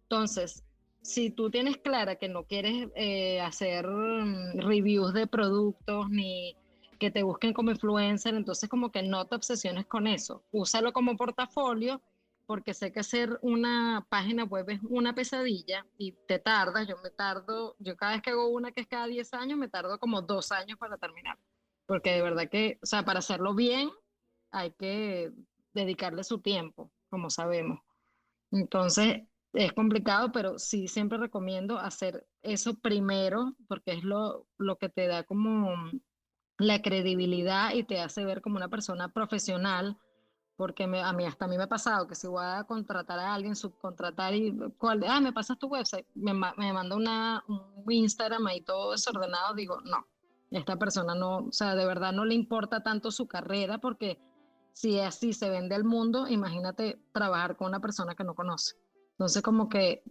Entonces, 0.03 0.65
si 1.03 1.31
tú 1.31 1.51
tienes 1.51 1.79
clara 1.79 2.17
que 2.17 2.29
no 2.29 2.45
quieres 2.45 2.89
eh, 2.95 3.41
hacer 3.41 3.87
mm, 3.89 4.61
reviews 4.61 5.13
de 5.15 5.27
productos 5.27 6.09
ni 6.11 6.57
que 6.99 7.11
te 7.11 7.23
busquen 7.23 7.53
como 7.53 7.71
influencer, 7.71 8.35
entonces 8.35 8.69
como 8.69 8.91
que 8.93 9.03
no 9.03 9.27
te 9.27 9.37
obsesiones 9.37 9.87
con 9.87 10.07
eso. 10.07 10.45
Úsalo 10.51 10.93
como 10.93 11.17
portafolio, 11.17 12.03
porque 12.47 12.75
sé 12.75 12.93
que 12.93 13.01
hacer 13.01 13.39
una 13.43 14.07
página 14.09 14.45
web 14.45 14.71
es 14.71 14.81
una 14.89 15.15
pesadilla 15.15 15.87
y 15.99 16.13
te 16.27 16.39
tardas, 16.39 16.89
yo 16.89 16.97
me 17.03 17.11
tardo, 17.11 17.77
yo 17.79 17.97
cada 17.97 18.13
vez 18.13 18.23
que 18.23 18.31
hago 18.31 18.49
una 18.49 18.73
que 18.73 18.81
es 18.83 18.87
cada 18.89 19.07
10 19.07 19.35
años, 19.35 19.59
me 19.59 19.69
tardo 19.69 19.99
como 19.99 20.23
dos 20.23 20.51
años 20.53 20.79
para 20.79 20.97
terminar, 20.99 21.39
porque 21.87 22.13
de 22.13 22.23
verdad 22.23 22.49
que, 22.51 22.79
o 22.83 22.87
sea, 22.87 23.05
para 23.05 23.19
hacerlo 23.21 23.55
bien 23.55 23.91
hay 24.51 24.73
que 24.73 25.33
dedicarle 25.75 26.25
su 26.25 26.41
tiempo, 26.41 26.91
como 27.11 27.31
sabemos. 27.31 27.81
Entonces, 28.51 29.23
es 29.53 29.73
complicado, 29.73 30.33
pero 30.33 30.59
sí 30.59 30.89
siempre 30.89 31.19
recomiendo 31.19 31.79
hacer 31.79 32.27
eso 32.43 32.75
primero, 32.79 33.55
porque 33.69 33.93
es 33.93 34.05
lo, 34.05 34.47
lo 34.59 34.77
que 34.79 34.89
te 34.89 35.07
da 35.07 35.25
como 35.25 35.75
la 36.59 36.83
credibilidad 36.83 37.73
y 37.73 37.85
te 37.85 38.01
hace 38.01 38.25
ver 38.25 38.43
como 38.43 38.57
una 38.57 38.69
persona 38.69 39.09
profesional, 39.09 39.97
porque 40.57 40.85
a 40.85 41.13
mí 41.13 41.25
hasta 41.25 41.45
a 41.45 41.49
mí 41.49 41.57
me 41.57 41.63
ha 41.63 41.69
pasado 41.69 42.09
que 42.09 42.17
si 42.17 42.27
voy 42.27 42.45
a 42.45 42.65
contratar 42.65 43.19
a 43.21 43.33
alguien, 43.33 43.55
subcontratar 43.55 44.35
y. 44.35 44.59
Ah, 45.07 45.21
me 45.21 45.33
pasas 45.33 45.59
tu 45.59 45.69
website, 45.69 46.07
me, 46.15 46.35
me 46.35 46.73
manda 46.73 46.97
una, 46.97 47.45
un 47.47 47.85
Instagram 47.89 48.45
ahí 48.49 48.61
todo 48.63 48.91
desordenado, 48.91 49.55
digo, 49.55 49.81
no, 49.83 50.05
esta 50.51 50.77
persona 50.77 51.15
no, 51.15 51.39
o 51.39 51.53
sea, 51.53 51.77
de 51.77 51.87
verdad 51.87 52.13
no 52.13 52.25
le 52.25 52.35
importa 52.35 52.83
tanto 52.83 53.13
su 53.13 53.29
carrera, 53.29 53.79
porque 53.79 54.21
si 54.73 54.99
así 54.99 55.33
se 55.33 55.49
vende 55.51 55.77
al 55.77 55.85
mundo, 55.85 56.27
imagínate 56.27 57.01
trabajar 57.13 57.57
con 57.57 57.69
una 57.69 57.81
persona 57.81 58.17
que 58.17 58.25
no 58.25 58.35
conoce. 58.35 58.77
Entonces, 59.13 59.43
como 59.43 59.69
que 59.69 60.03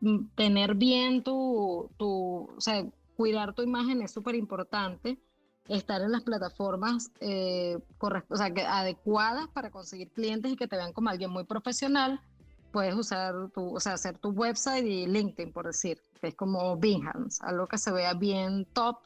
mm, 0.00 0.28
tener 0.36 0.76
bien 0.76 1.24
tu, 1.24 1.90
tu 1.96 2.48
o 2.56 2.60
sea, 2.60 2.84
cuidar 3.16 3.54
tu 3.54 3.62
imagen 3.62 4.02
es 4.02 4.12
súper 4.12 4.36
importante 4.36 5.18
estar 5.68 6.00
en 6.02 6.12
las 6.12 6.22
plataformas 6.22 7.10
eh, 7.20 7.78
o 7.98 8.36
sea, 8.36 8.52
adecuadas 8.68 9.48
para 9.48 9.70
conseguir 9.70 10.10
clientes 10.10 10.52
y 10.52 10.56
que 10.56 10.68
te 10.68 10.76
vean 10.76 10.92
como 10.92 11.10
alguien 11.10 11.30
muy 11.30 11.44
profesional, 11.44 12.20
puedes 12.72 12.94
usar 12.94 13.50
tu, 13.54 13.74
o 13.74 13.80
sea, 13.80 13.94
hacer 13.94 14.18
tu 14.18 14.30
website 14.30 14.84
y 14.84 15.06
LinkedIn, 15.06 15.52
por 15.52 15.66
decir, 15.66 16.00
que 16.20 16.28
es 16.28 16.34
como 16.34 16.76
Behance, 16.76 17.42
algo 17.44 17.66
que 17.66 17.78
se 17.78 17.90
vea 17.90 18.14
bien 18.14 18.66
top, 18.72 18.98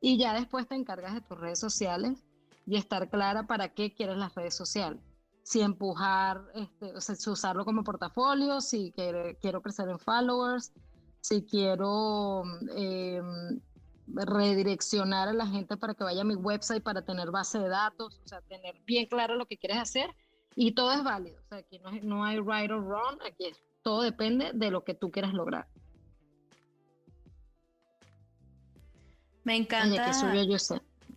y 0.00 0.18
ya 0.18 0.34
después 0.34 0.66
te 0.66 0.74
encargas 0.74 1.14
de 1.14 1.20
tus 1.20 1.38
redes 1.38 1.58
sociales 1.58 2.24
y 2.66 2.76
estar 2.76 3.08
clara 3.08 3.46
para 3.46 3.68
qué 3.68 3.94
quieres 3.94 4.16
las 4.16 4.34
redes 4.34 4.54
sociales. 4.54 5.00
Si 5.44 5.60
empujar, 5.60 6.42
este, 6.54 6.94
o 6.94 7.00
sea, 7.00 7.14
si 7.14 7.30
usarlo 7.30 7.64
como 7.64 7.84
portafolio, 7.84 8.60
si 8.60 8.92
quiero 8.92 9.60
crecer 9.60 9.88
en 9.88 9.98
followers, 9.98 10.72
si 11.20 11.42
quiero 11.42 12.42
eh, 12.76 13.22
redireccionar 14.14 15.28
a 15.28 15.32
la 15.32 15.46
gente 15.46 15.76
para 15.76 15.94
que 15.94 16.04
vaya 16.04 16.22
a 16.22 16.24
mi 16.24 16.34
website 16.34 16.82
para 16.82 17.02
tener 17.02 17.30
base 17.30 17.58
de 17.58 17.68
datos, 17.68 18.20
o 18.24 18.28
sea, 18.28 18.40
tener 18.42 18.74
bien 18.84 19.06
claro 19.06 19.36
lo 19.36 19.46
que 19.46 19.56
quieres 19.56 19.78
hacer 19.78 20.10
y 20.54 20.72
todo 20.72 20.92
es 20.92 21.02
válido, 21.02 21.40
o 21.40 21.48
sea, 21.48 21.58
aquí 21.58 21.78
no, 21.78 21.90
no 22.02 22.24
hay 22.24 22.38
right 22.38 22.70
or 22.70 22.82
wrong, 22.82 23.18
aquí 23.26 23.46
es, 23.46 23.62
todo 23.82 24.02
depende 24.02 24.52
de 24.52 24.70
lo 24.70 24.84
que 24.84 24.94
tú 24.94 25.10
quieras 25.10 25.32
lograr. 25.32 25.66
Me 29.44 29.56
encanta. 29.56 30.12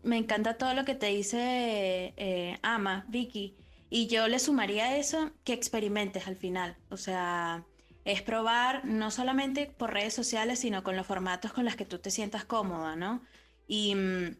Me 0.03 0.17
encanta 0.17 0.57
todo 0.57 0.73
lo 0.73 0.85
que 0.85 0.95
te 0.95 1.07
dice 1.07 2.13
eh, 2.17 2.59
Ama, 2.61 3.05
Vicky. 3.07 3.55
Y 3.89 4.07
yo 4.07 4.27
le 4.27 4.39
sumaría 4.39 4.85
a 4.85 4.97
eso 4.97 5.31
que 5.43 5.53
experimentes 5.53 6.27
al 6.27 6.35
final. 6.35 6.77
O 6.89 6.97
sea, 6.97 7.65
es 8.05 8.21
probar 8.21 8.85
no 8.85 9.11
solamente 9.11 9.65
por 9.65 9.93
redes 9.93 10.13
sociales, 10.13 10.59
sino 10.59 10.83
con 10.83 10.95
los 10.95 11.07
formatos 11.07 11.51
con 11.51 11.65
los 11.65 11.75
que 11.75 11.85
tú 11.85 11.97
te 11.99 12.11
sientas 12.11 12.45
cómoda, 12.45 12.95
¿no? 12.95 13.21
Y, 13.67 13.95
mm, 13.95 14.37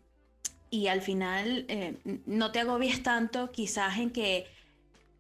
y 0.70 0.88
al 0.88 1.02
final 1.02 1.66
eh, 1.68 1.98
no 2.26 2.52
te 2.52 2.60
agobies 2.60 3.02
tanto 3.04 3.52
quizás 3.52 3.98
en 3.98 4.12
que 4.12 4.46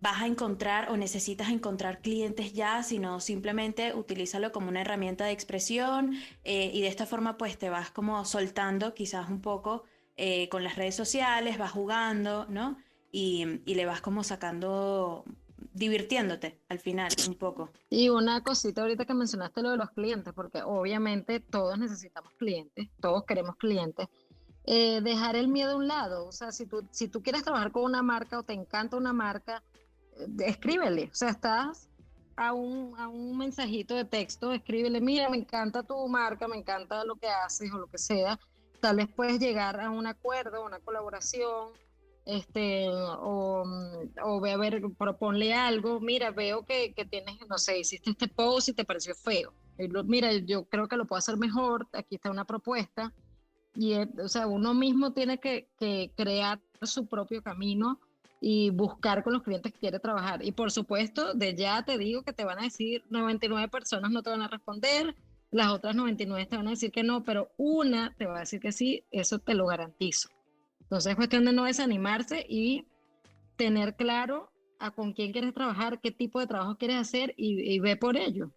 vas 0.01 0.21
a 0.21 0.27
encontrar 0.27 0.91
o 0.91 0.97
necesitas 0.97 1.49
encontrar 1.49 2.01
clientes 2.01 2.53
ya, 2.53 2.83
sino 2.83 3.19
simplemente 3.19 3.93
utilízalo 3.93 4.51
como 4.51 4.69
una 4.69 4.81
herramienta 4.81 5.25
de 5.25 5.31
expresión 5.31 6.13
eh, 6.43 6.69
y 6.73 6.81
de 6.81 6.87
esta 6.87 7.05
forma 7.05 7.37
pues 7.37 7.57
te 7.57 7.69
vas 7.69 7.89
como 7.89 8.23
soltando 8.25 8.93
quizás 8.93 9.29
un 9.29 9.41
poco 9.41 9.83
eh, 10.17 10.47
con 10.49 10.63
las 10.63 10.75
redes 10.75 10.95
sociales, 10.95 11.57
vas 11.57 11.71
jugando, 11.71 12.45
¿no? 12.49 12.77
Y, 13.11 13.61
y, 13.65 13.75
le 13.75 13.85
vas 13.85 14.01
como 14.01 14.23
sacando 14.23 15.23
divirtiéndote 15.75 16.61
al 16.69 16.79
final 16.79 17.11
un 17.27 17.35
poco. 17.35 17.69
Y 17.89 18.09
una 18.09 18.41
cosita 18.41 18.81
ahorita 18.81 19.05
que 19.05 19.13
mencionaste 19.13 19.61
lo 19.61 19.71
de 19.71 19.77
los 19.77 19.91
clientes, 19.91 20.33
porque 20.33 20.63
obviamente 20.63 21.41
todos 21.41 21.77
necesitamos 21.77 22.31
clientes, 22.37 22.87
todos 23.01 23.25
queremos 23.25 23.57
clientes. 23.57 24.07
Eh, 24.63 25.01
dejar 25.01 25.35
el 25.35 25.47
miedo 25.47 25.73
a 25.73 25.75
un 25.75 25.87
lado, 25.87 26.25
o 26.25 26.31
sea, 26.31 26.51
si 26.51 26.65
tú, 26.65 26.87
si 26.89 27.07
tú 27.07 27.21
quieres 27.21 27.43
trabajar 27.43 27.71
con 27.71 27.83
una 27.83 28.01
marca 28.01 28.39
o 28.39 28.43
te 28.43 28.53
encanta 28.53 28.97
una 28.97 29.13
marca, 29.13 29.61
eh, 30.17 30.27
escríbele, 30.39 31.09
o 31.11 31.15
sea, 31.15 31.29
estás 31.29 31.87
a 32.35 32.53
un, 32.53 32.97
a 32.97 33.07
un 33.07 33.37
mensajito 33.37 33.93
de 33.93 34.05
texto, 34.05 34.53
escríbele, 34.53 35.01
mira, 35.01 35.29
me 35.29 35.37
encanta 35.37 35.83
tu 35.83 36.07
marca, 36.07 36.47
me 36.47 36.57
encanta 36.57 37.05
lo 37.05 37.15
que 37.15 37.27
haces 37.27 37.71
o 37.71 37.77
lo 37.77 37.87
que 37.87 37.99
sea, 37.99 38.39
tal 38.79 38.95
vez 38.95 39.07
puedes 39.07 39.39
llegar 39.39 39.79
a 39.79 39.91
un 39.91 40.07
acuerdo, 40.07 40.65
una 40.65 40.79
colaboración, 40.79 41.69
este, 42.25 42.89
o, 42.89 43.63
o 44.23 44.41
ve 44.41 44.51
a 44.51 44.57
ver, 44.57 44.81
proponle 44.97 45.53
algo, 45.53 45.99
mira, 45.99 46.31
veo 46.31 46.65
que, 46.65 46.93
que, 46.93 47.05
tienes, 47.05 47.35
no 47.47 47.57
sé, 47.57 47.79
hiciste 47.79 48.11
este 48.11 48.27
post 48.27 48.69
y 48.69 48.73
te 48.73 48.85
pareció 48.85 49.15
feo, 49.15 49.53
mira, 50.05 50.33
yo 50.33 50.65
creo 50.65 50.87
que 50.87 50.97
lo 50.97 51.05
puedo 51.05 51.19
hacer 51.19 51.37
mejor, 51.37 51.87
aquí 51.93 52.15
está 52.15 52.31
una 52.31 52.45
propuesta, 52.45 53.13
y, 53.75 53.93
eh, 53.93 54.09
o 54.23 54.27
sea, 54.27 54.47
uno 54.47 54.73
mismo 54.73 55.13
tiene 55.13 55.37
que, 55.37 55.67
que 55.77 56.11
crear 56.15 56.61
su 56.81 57.07
propio 57.07 57.43
camino 57.43 57.99
y 58.39 58.69
buscar 58.69 59.23
con 59.23 59.33
los 59.33 59.43
clientes 59.43 59.73
que 59.73 59.79
quiere 59.79 59.99
trabajar. 59.99 60.43
Y 60.45 60.51
por 60.51 60.71
supuesto, 60.71 61.33
de 61.33 61.55
ya 61.55 61.83
te 61.83 61.97
digo 61.97 62.23
que 62.23 62.33
te 62.33 62.45
van 62.45 62.59
a 62.59 62.63
decir 62.63 63.03
99 63.09 63.67
personas 63.69 64.11
no 64.11 64.23
te 64.23 64.29
van 64.29 64.41
a 64.41 64.47
responder, 64.47 65.15
las 65.51 65.71
otras 65.71 65.95
99 65.95 66.45
te 66.45 66.57
van 66.57 66.67
a 66.67 66.71
decir 66.71 66.91
que 66.91 67.03
no, 67.03 67.23
pero 67.23 67.49
una 67.57 68.13
te 68.17 68.25
va 68.25 68.37
a 68.37 68.39
decir 68.41 68.59
que 68.59 68.71
sí, 68.71 69.03
eso 69.11 69.39
te 69.39 69.53
lo 69.53 69.67
garantizo. 69.67 70.29
Entonces 70.85 71.11
es 71.11 71.15
cuestión 71.15 71.45
de 71.45 71.53
no 71.53 71.65
desanimarse 71.65 72.45
y 72.47 72.85
tener 73.55 73.95
claro 73.95 74.51
a 74.79 74.91
con 74.91 75.13
quién 75.13 75.31
quieres 75.31 75.53
trabajar, 75.53 75.99
qué 75.99 76.11
tipo 76.11 76.39
de 76.39 76.47
trabajo 76.47 76.77
quieres 76.77 76.97
hacer 76.97 77.33
y, 77.37 77.79
ve 77.79 77.95
por 77.95 78.17
ello. 78.17 78.51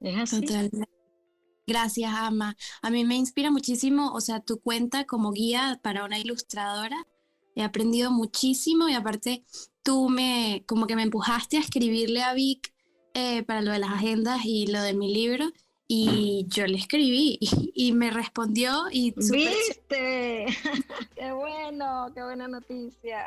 Es 0.00 0.34
así. 0.34 0.44
Gracias, 1.66 2.12
Ama. 2.12 2.56
A 2.82 2.90
mí 2.90 3.04
me 3.04 3.16
inspira 3.16 3.50
muchísimo, 3.50 4.12
o 4.12 4.20
sea, 4.20 4.40
tu 4.40 4.60
cuenta 4.60 5.04
como 5.06 5.32
guía 5.32 5.80
para 5.82 6.04
una 6.04 6.18
ilustradora. 6.18 7.06
He 7.54 7.62
aprendido 7.62 8.10
muchísimo 8.10 8.88
y 8.88 8.94
aparte 8.94 9.44
tú 9.82 10.08
me, 10.08 10.64
como 10.66 10.86
que 10.86 10.96
me 10.96 11.04
empujaste 11.04 11.56
a 11.56 11.60
escribirle 11.60 12.22
a 12.22 12.34
Vic 12.34 12.74
eh, 13.14 13.44
para 13.44 13.62
lo 13.62 13.72
de 13.72 13.78
las 13.78 13.90
agendas 13.90 14.44
y 14.44 14.66
lo 14.66 14.82
de 14.82 14.94
mi 14.94 15.14
libro 15.14 15.52
y 15.94 16.46
yo 16.48 16.66
le 16.66 16.78
escribí 16.78 17.38
y, 17.38 17.92
me 17.92 18.10
respondió 18.10 18.84
y... 18.90 19.12
¡Viste! 19.14 20.46
¡Qué 21.14 21.32
bueno! 21.32 22.10
¡Qué 22.14 22.22
buena 22.22 22.48
noticia! 22.48 23.26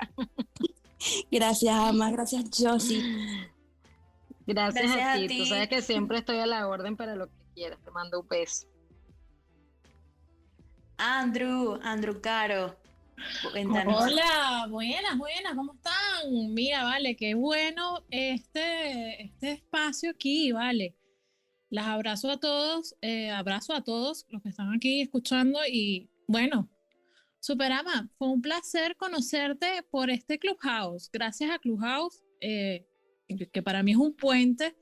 Gracias, 1.30 1.76
Ama. 1.76 2.09
Gracias, 2.09 2.45
Josie. 2.57 3.03
Gracias, 4.47 4.97
a, 4.99 5.13
ti. 5.28 5.38
Tú 5.38 5.45
sabes 5.45 5.70
que 5.70 5.84
siempre 5.84 6.18
estoy 6.18 6.39
a 6.39 6.47
la 6.47 6.68
orden 6.68 6.97
para 6.97 7.16
lo 7.16 7.28
que 7.28 7.34
quieras. 7.53 7.78
Te 7.86 7.91
mando 7.91 8.22
un 8.22 8.28
beso. 8.28 8.66
Andrew, 10.97 11.80
Andrew 11.84 12.20
Caro. 12.20 12.76
Hola, 13.53 14.66
buenas, 14.72 15.18
buenas, 15.20 15.53
¿cómo 15.55 15.76
están? 15.76 16.53
Mira, 16.55 16.84
vale, 16.84 17.16
qué 17.16 17.36
bueno 17.36 18.03
este, 18.09 19.22
este 19.22 19.51
espacio 19.51 20.09
aquí, 20.09 20.51
vale. 20.51 20.95
Las 21.70 21.88
abrazo 21.88 22.30
a 22.30 22.39
todos, 22.39 22.95
eh, 23.01 23.32
abrazo 23.32 23.74
a 23.74 23.84
todos 23.84 24.26
los 24.30 24.41
que 24.41 24.49
están 24.49 24.74
aquí 24.74 25.01
escuchando 25.01 25.59
y 25.68 26.09
bueno, 26.28 26.70
Superama, 27.45 28.09
fue 28.18 28.30
un 28.30 28.41
placer 28.41 28.95
conocerte 28.95 29.84
por 29.91 30.09
este 30.09 30.39
Clubhouse. 30.39 31.11
Gracias 31.13 31.51
a 31.51 31.59
Clubhouse, 31.59 32.24
eh, 32.41 32.88
que 33.51 33.61
para 33.61 33.84
mí 33.84 33.91
es 33.91 33.97
un 33.97 34.16
puente. 34.16 34.76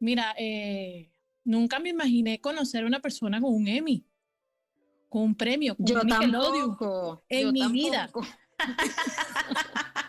Mira, 0.00 0.34
eh, 0.36 1.12
nunca 1.44 1.78
me 1.78 1.90
imaginé 1.90 2.40
conocer 2.40 2.82
a 2.82 2.86
una 2.88 2.98
persona 2.98 3.40
con 3.40 3.54
un 3.54 3.68
Emmy, 3.68 4.04
con 5.08 5.22
un 5.22 5.34
premio, 5.36 5.76
con 5.76 5.86
yo 5.86 6.00
un 6.00 6.06
Nickelodeon 6.08 7.20
en 7.28 7.52
mi 7.52 7.68
vida. 7.68 8.10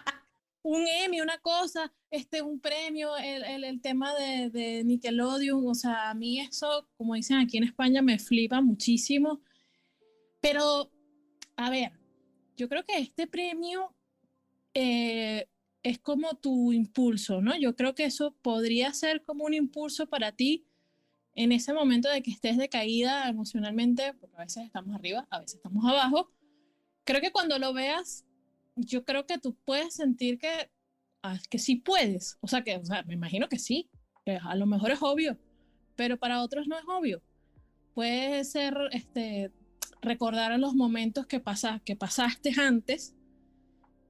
un 0.64 0.88
Emmy, 0.88 1.22
una 1.22 1.38
cosa, 1.38 1.94
este, 2.14 2.44
un 2.44 2.60
premio, 2.60 3.18
el, 3.18 3.64
el, 3.64 3.82
tema 3.82 4.14
de, 4.14 4.52
de, 4.52 4.84
Nickelodeon, 4.84 5.68
o 5.68 5.74
sea, 5.74 6.12
a 6.12 6.14
mí 6.14 6.40
eso, 6.40 6.88
como 6.96 7.16
dicen 7.16 7.38
aquí 7.38 7.58
en 7.58 7.64
España, 7.64 8.04
me 8.04 8.20
flipa 8.20 8.62
muchísimo. 8.62 9.42
Pero, 10.40 10.92
a 11.56 11.72
ver, 11.72 11.92
yo 12.56 12.70
creo 12.70 12.86
que 12.86 13.00
este 13.00 13.26
premio 13.26 13.96
eh, 14.76 15.48
es 15.82 15.98
como 15.98 16.36
tu 16.36 16.72
impulso, 16.72 17.42
¿no? 17.42 17.58
Yo 17.58 17.76
creo 17.76 17.96
que 17.96 18.06
eso 18.06 18.36
podría 18.44 18.94
ser 18.94 19.24
como 19.24 19.46
un 19.46 19.56
impulso 19.56 20.06
para 20.08 20.32
ti 20.34 20.68
en 21.34 21.52
ese 21.52 21.74
momento 21.74 22.10
de 22.10 22.22
que 22.22 22.30
estés 22.30 22.60
decaída 22.60 23.28
emocionalmente, 23.28 24.14
porque 24.14 24.36
a 24.38 24.44
veces 24.44 24.66
estamos 24.66 24.94
arriba, 24.94 25.26
a 25.32 25.40
veces 25.40 25.56
estamos 25.56 25.84
abajo. 25.84 26.32
Creo 27.06 27.22
que 27.22 27.32
cuando 27.32 27.58
lo 27.58 27.74
veas 27.74 28.24
yo 28.76 29.04
creo 29.04 29.26
que 29.26 29.38
tú 29.38 29.56
puedes 29.66 29.96
sentir 29.96 30.38
que, 30.38 30.70
ah, 31.24 31.40
que 31.50 31.58
sí 31.58 31.78
puedes. 31.78 32.38
O 32.42 32.48
sea, 32.48 32.64
que 32.64 32.78
o 32.78 32.86
sea, 32.86 33.04
me 33.04 33.14
imagino 33.14 33.50
que 33.50 33.60
sí, 33.60 33.90
que 34.26 34.38
a 34.38 34.56
lo 34.56 34.66
mejor 34.66 34.92
es 34.92 35.02
obvio, 35.02 35.38
pero 35.96 36.18
para 36.18 36.42
otros 36.44 36.68
no 36.68 36.78
es 36.78 36.86
obvio. 36.88 37.22
Puede 37.94 38.44
ser 38.44 38.76
este, 38.92 39.52
recordar 40.02 40.58
los 40.60 40.76
momentos 40.76 41.26
que, 41.26 41.40
pasa, 41.40 41.82
que 41.86 41.96
pasaste 41.96 42.54
antes, 42.60 43.16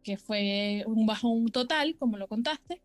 que 0.03 0.17
fue 0.17 0.83
un 0.87 1.05
bajón 1.05 1.47
total, 1.47 1.95
como 1.97 2.17
lo 2.17 2.27
contaste, 2.27 2.81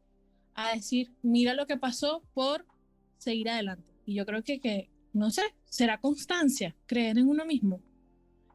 a 0.55 0.74
decir, 0.74 1.12
mira 1.22 1.55
lo 1.55 1.66
que 1.66 1.76
pasó 1.76 2.22
por 2.35 2.66
seguir 3.16 3.49
adelante. 3.49 3.93
Y 4.05 4.14
yo 4.14 4.26
creo 4.26 4.43
que, 4.43 4.61
que 4.61 4.91
no 5.12 5.31
sé, 5.31 5.43
será 5.66 6.01
constancia, 6.01 6.76
creer 6.87 7.18
en 7.18 7.29
uno 7.29 7.45
mismo, 7.45 7.81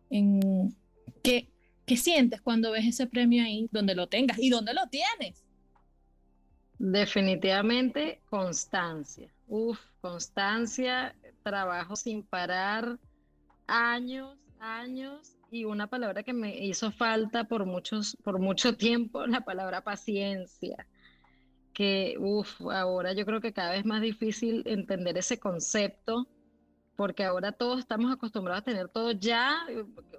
en 0.10 0.76
que 1.22 1.54
¿Qué 1.86 1.98
sientes 1.98 2.42
cuando 2.42 2.72
ves 2.72 2.86
ese 2.86 3.08
premio 3.08 3.44
ahí, 3.44 3.68
donde 3.72 3.96
lo 3.96 4.08
tengas 4.08 4.40
y 4.40 4.50
donde 4.50 4.74
lo 4.74 4.88
tienes? 4.88 5.43
Definitivamente 6.78 8.22
constancia. 8.30 9.30
Uf, 9.48 9.80
constancia, 10.02 11.16
trabajo 11.44 11.96
sin 11.96 12.24
parar, 12.24 12.98
años, 13.68 14.38
años 14.60 15.38
y 15.52 15.66
una 15.66 15.88
palabra 15.88 16.24
que 16.24 16.34
me 16.34 16.58
hizo 16.58 16.92
falta 16.92 17.44
por 17.44 17.66
muchos, 17.66 18.18
por 18.24 18.40
mucho 18.40 18.76
tiempo, 18.76 19.26
la 19.28 19.42
palabra 19.42 19.82
paciencia. 19.82 20.88
Que, 21.74 22.16
uf, 22.20 22.62
ahora 22.62 23.14
yo 23.14 23.26
creo 23.26 23.42
que 23.42 23.54
cada 23.54 23.72
vez 23.72 23.86
más 23.86 24.02
difícil 24.02 24.64
entender 24.66 25.18
ese 25.18 25.40
concepto 25.40 26.28
porque 26.96 27.24
ahora 27.24 27.52
todos 27.52 27.80
estamos 27.80 28.12
acostumbrados 28.12 28.62
a 28.62 28.66
tener 28.66 28.88
todo 28.88 29.12
ya, 29.12 29.66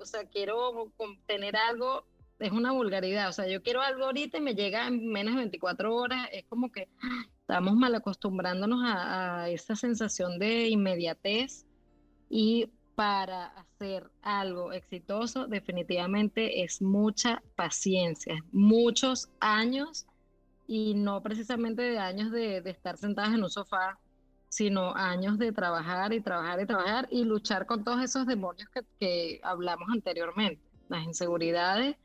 o 0.01 0.05
sea, 0.05 0.25
quiero 0.25 0.93
tener 1.27 1.57
algo, 1.57 2.05
es 2.39 2.53
una 2.53 2.73
vulgaridad, 2.73 3.29
o 3.29 3.33
sea, 3.33 3.47
yo 3.49 3.63
quiero 3.63 3.81
algo 3.81 4.05
ahorita 4.05 4.39
y 4.39 4.41
me 4.41 4.55
llega 4.55 4.87
en 4.87 5.07
menos 5.09 5.35
de 5.35 5.41
24 5.41 5.95
horas, 5.95 6.29
es 6.33 6.45
como 6.47 6.71
que 6.71 6.89
estamos 7.41 7.75
mal 7.75 7.95
acostumbrándonos 7.95 8.81
a, 8.85 9.49
esa 9.49 9.77
sensación 9.77 10.39
de 10.39 10.69
inmediatez 10.69 11.67
y 12.29 12.71
para 12.95 13.47
hacer 13.47 14.11
algo 14.23 14.73
exitoso 14.73 15.47
definitivamente 15.47 16.63
es 16.63 16.81
mucha 16.81 17.43
paciencia, 17.57 18.37
muchos 18.53 19.29
años 19.41 20.07
y 20.67 20.95
no 20.95 21.23
precisamente 21.23 21.83
de 21.83 21.99
años 21.99 22.31
de, 22.31 22.61
de 22.61 22.71
estar 22.71 22.97
sentadas 22.97 23.35
en 23.35 23.43
un 23.43 23.51
sofá 23.51 23.99
sino 24.55 24.95
años 24.95 25.37
de 25.37 25.51
trabajar 25.51 26.13
y 26.13 26.21
trabajar 26.21 26.61
y 26.61 26.67
trabajar 26.67 27.09
y 27.11 27.25
luchar 27.25 27.67
con 27.67 27.83
todos 27.83 28.01
esos 28.05 28.25
demonios 28.25 28.69
que, 29.01 29.41
hablamos 29.43 29.89
anteriormente, 29.93 30.63
las 30.89 31.03
inseguridades 31.03 31.97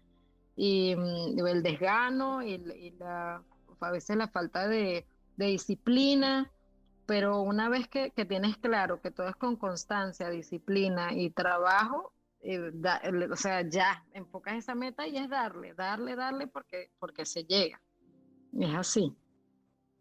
y, 0.61 0.93
mm, 0.93 1.47
el 1.47 1.63
desgano 1.63 2.43
y, 2.43 2.57
la, 2.99 3.41
a 3.79 3.91
veces 3.91 4.17
la 4.17 4.27
falta 4.27 4.67
de, 4.67 5.05
disciplina, 5.37 6.51
pero 7.05 7.41
una 7.41 7.69
vez 7.69 7.87
que, 7.87 8.11
tienes 8.27 8.57
claro 8.57 8.99
que 8.99 9.09
todo 9.09 9.29
es 9.29 9.37
con 9.37 9.55
constancia, 9.55 10.29
disciplina 10.29 11.13
y 11.13 11.29
trabajo, 11.29 12.11
eh, 12.41 12.73
o 13.31 13.35
sea, 13.37 13.61
ya 13.61 14.03
enfocas 14.13 14.55
esa 14.55 14.75
meta 14.75 15.07
y 15.07 15.15
es 15.15 15.29
darle, 15.29 15.73
darle, 15.75 16.17
darle 16.17 16.47
porque, 16.47 16.91
porque 16.99 17.25
se 17.25 17.45
llega. 17.45 17.81
Es 18.59 18.75
así. 18.75 19.15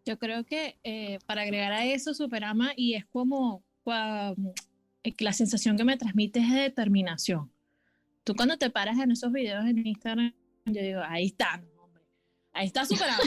Yo 0.05 0.19
creo 0.19 0.45
que 0.45 0.81
eh, 0.83 1.21
para 1.25 1.43
agregar 1.43 1.73
a 1.73 1.85
eso, 1.85 2.15
Superama, 2.15 2.73
y 2.75 2.95
es 2.95 3.07
como 3.07 3.63
eh, 3.87 4.35
la 5.21 5.33
sensación 5.33 5.77
que 5.77 5.85
me 5.85 5.97
transmite 5.97 6.41
es 6.41 6.51
de 6.51 6.63
determinación. 6.63 7.49
Tú 8.25 8.35
cuando 8.35 8.59
te 8.59 8.71
paras 8.71 8.99
en 8.99 9.13
esos 9.13 9.31
videos 9.31 9.65
en 9.65 9.87
Instagram, 9.87 10.35
yo 10.73 10.83
digo, 10.83 11.01
ahí 11.05 11.27
está, 11.27 11.63
hombre, 11.79 12.03
ahí 12.53 12.67
está 12.67 12.85
Superama. 12.85 13.23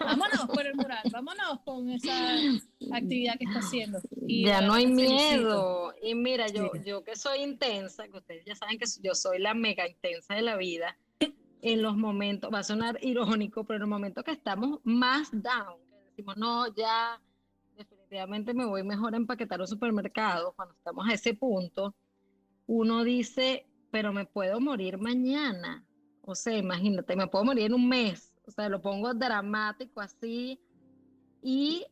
vámonos 0.00 0.46
por 0.46 0.66
el 0.66 0.74
mural, 0.74 1.02
vámonos 1.10 1.60
con 1.64 1.88
esa 1.90 2.34
actividad 2.92 3.38
que 3.38 3.44
está 3.44 3.58
haciendo. 3.58 4.00
Y 4.26 4.46
ya 4.46 4.60
no 4.60 4.74
hay 4.74 4.86
miedo. 4.86 5.94
Y 6.02 6.14
mira, 6.14 6.48
yo, 6.48 6.70
yo 6.84 7.04
que 7.04 7.16
soy 7.16 7.42
intensa, 7.42 8.08
que 8.08 8.18
ustedes 8.18 8.44
ya 8.44 8.54
saben 8.54 8.78
que 8.78 8.86
yo 9.02 9.14
soy 9.14 9.38
la 9.38 9.54
mega 9.54 9.88
intensa 9.88 10.34
de 10.34 10.42
la 10.42 10.56
vida, 10.56 10.96
en 11.62 11.80
los 11.80 11.96
momentos, 11.96 12.50
va 12.52 12.58
a 12.58 12.64
sonar 12.64 12.98
irónico, 13.02 13.64
pero 13.64 13.76
en 13.76 13.80
los 13.82 13.88
momentos 13.88 14.24
que 14.24 14.32
estamos 14.32 14.80
más 14.82 15.30
down, 15.30 15.78
que 15.88 15.96
decimos, 16.10 16.36
no, 16.36 16.66
ya 16.74 17.20
definitivamente 17.76 18.52
me 18.52 18.66
voy 18.66 18.82
mejor 18.82 19.14
a 19.14 19.16
empaquetar 19.16 19.60
un 19.60 19.68
supermercado, 19.68 20.52
cuando 20.56 20.74
estamos 20.74 21.08
a 21.08 21.14
ese 21.14 21.34
punto, 21.34 21.94
uno 22.66 23.04
dice, 23.04 23.66
pero 23.92 24.12
me 24.12 24.26
puedo 24.26 24.60
morir 24.60 24.98
mañana. 24.98 25.84
O 26.22 26.34
sea, 26.34 26.56
imagínate, 26.56 27.16
me 27.16 27.26
puedo 27.26 27.44
morir 27.44 27.66
en 27.66 27.74
un 27.74 27.88
mes. 27.88 28.32
O 28.46 28.50
sea, 28.50 28.68
lo 28.68 28.80
pongo 28.80 29.12
dramático 29.14 30.00
así. 30.00 30.60
Y 31.42 31.86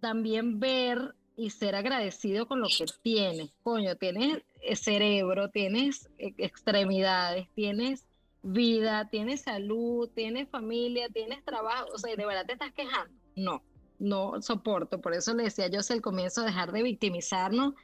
también 0.00 0.58
ver 0.58 1.14
y 1.36 1.50
ser 1.50 1.74
agradecido 1.74 2.46
con 2.46 2.60
lo 2.60 2.68
que 2.68 2.86
tienes. 3.02 3.50
Coño, 3.62 3.96
tienes 3.96 4.42
cerebro, 4.74 5.50
tienes 5.50 6.08
e, 6.18 6.34
extremidades, 6.38 7.48
tienes 7.54 8.06
vida, 8.42 9.08
tienes 9.10 9.42
salud, 9.42 10.08
tienes 10.14 10.48
familia, 10.48 11.08
tienes 11.10 11.44
trabajo. 11.44 11.88
O 11.94 11.98
sea, 11.98 12.14
¿de 12.16 12.26
verdad 12.26 12.46
te 12.46 12.54
estás 12.54 12.72
quejando? 12.72 13.12
No, 13.34 13.62
no 13.98 14.40
soporto. 14.40 15.00
Por 15.00 15.12
eso 15.14 15.34
le 15.34 15.44
decía 15.44 15.68
yo 15.68 15.80
al 15.88 16.00
comienzo, 16.00 16.42
dejar 16.42 16.72
de 16.72 16.82
victimizarnos 16.82 17.74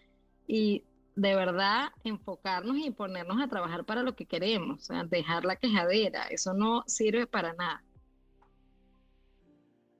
y 0.46 0.84
de 1.14 1.34
verdad 1.34 1.90
enfocarnos 2.04 2.76
y 2.78 2.90
ponernos 2.90 3.40
a 3.40 3.48
trabajar 3.48 3.84
para 3.84 4.02
lo 4.02 4.14
que 4.16 4.26
queremos, 4.26 4.78
o 4.78 4.84
sea, 4.84 5.04
dejar 5.04 5.44
la 5.44 5.56
quejadera, 5.56 6.24
eso 6.24 6.54
no 6.54 6.84
sirve 6.86 7.26
para 7.26 7.52
nada. 7.54 7.82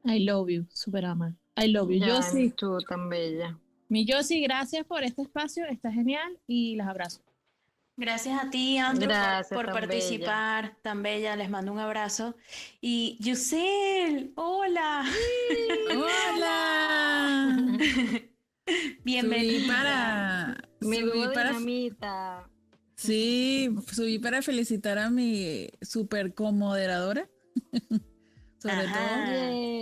I 0.05 0.25
love 0.25 0.49
you, 0.49 0.67
super 0.73 1.05
ama. 1.05 1.37
I 1.57 1.69
love 1.69 1.91
you. 1.91 2.05
yo 2.05 2.23
sí. 2.23 2.51
Tú 2.51 2.79
tan 2.89 3.09
bella. 3.09 3.59
Mi 3.89 4.07
Josie, 4.09 4.41
gracias 4.41 4.87
por 4.87 5.05
este 5.05 5.23
espacio, 5.23 5.67
está 5.67 5.93
genial 5.93 6.39
y 6.47 6.77
las 6.77 6.89
abrazo. 6.89 7.21
Gracias 7.95 8.43
a 8.43 8.49
ti, 8.49 8.79
Andrew, 8.79 9.11
por, 9.53 9.71
participar, 9.71 10.79
tan 10.81 11.03
bella. 11.03 11.37
Les 11.37 11.51
mando 11.51 11.73
un 11.73 11.79
abrazo. 11.79 12.35
Y 12.81 13.19
Yusel, 13.21 14.33
hola. 14.35 15.05
hola. 15.95 17.79
Bienvenida. 19.05 20.57
Subí 20.83 21.35
para, 21.35 21.59
Sí, 22.97 23.75
subí 23.91 24.19
para 24.19 24.43
felicitar 24.43 24.99
a 24.99 25.11
mi 25.11 25.69
super 25.81 26.35
comoderadora. 26.35 27.29
Sobre 28.59 28.85
todo. 28.85 29.73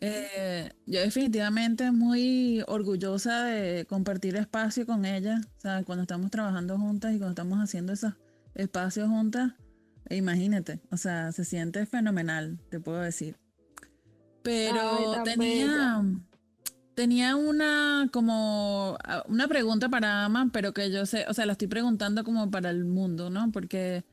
Eh, 0.00 0.70
yo 0.86 1.00
definitivamente 1.00 1.90
muy 1.90 2.62
orgullosa 2.68 3.44
de 3.46 3.84
compartir 3.86 4.36
espacio 4.36 4.86
con 4.86 5.04
ella. 5.04 5.40
O 5.56 5.60
sea, 5.60 5.82
cuando 5.82 6.02
estamos 6.02 6.30
trabajando 6.30 6.78
juntas 6.78 7.14
y 7.14 7.18
cuando 7.18 7.30
estamos 7.30 7.58
haciendo 7.58 7.92
esos 7.92 8.14
espacios 8.54 9.08
juntas, 9.08 9.54
imagínate, 10.08 10.80
o 10.90 10.96
sea, 10.96 11.32
se 11.32 11.44
siente 11.44 11.84
fenomenal, 11.86 12.60
te 12.70 12.78
puedo 12.78 13.00
decir. 13.00 13.36
Pero 14.42 15.22
tenía, 15.24 16.04
tenía 16.94 17.36
una 17.36 18.08
como 18.12 18.98
una 19.28 19.48
pregunta 19.48 19.88
para 19.88 20.24
Ama, 20.24 20.50
pero 20.52 20.72
que 20.72 20.90
yo 20.90 21.06
sé, 21.06 21.24
o 21.28 21.34
sea, 21.34 21.46
la 21.46 21.52
estoy 21.52 21.68
preguntando 21.68 22.24
como 22.24 22.50
para 22.50 22.70
el 22.70 22.84
mundo, 22.84 23.30
¿no? 23.30 23.50
Porque 23.52 24.04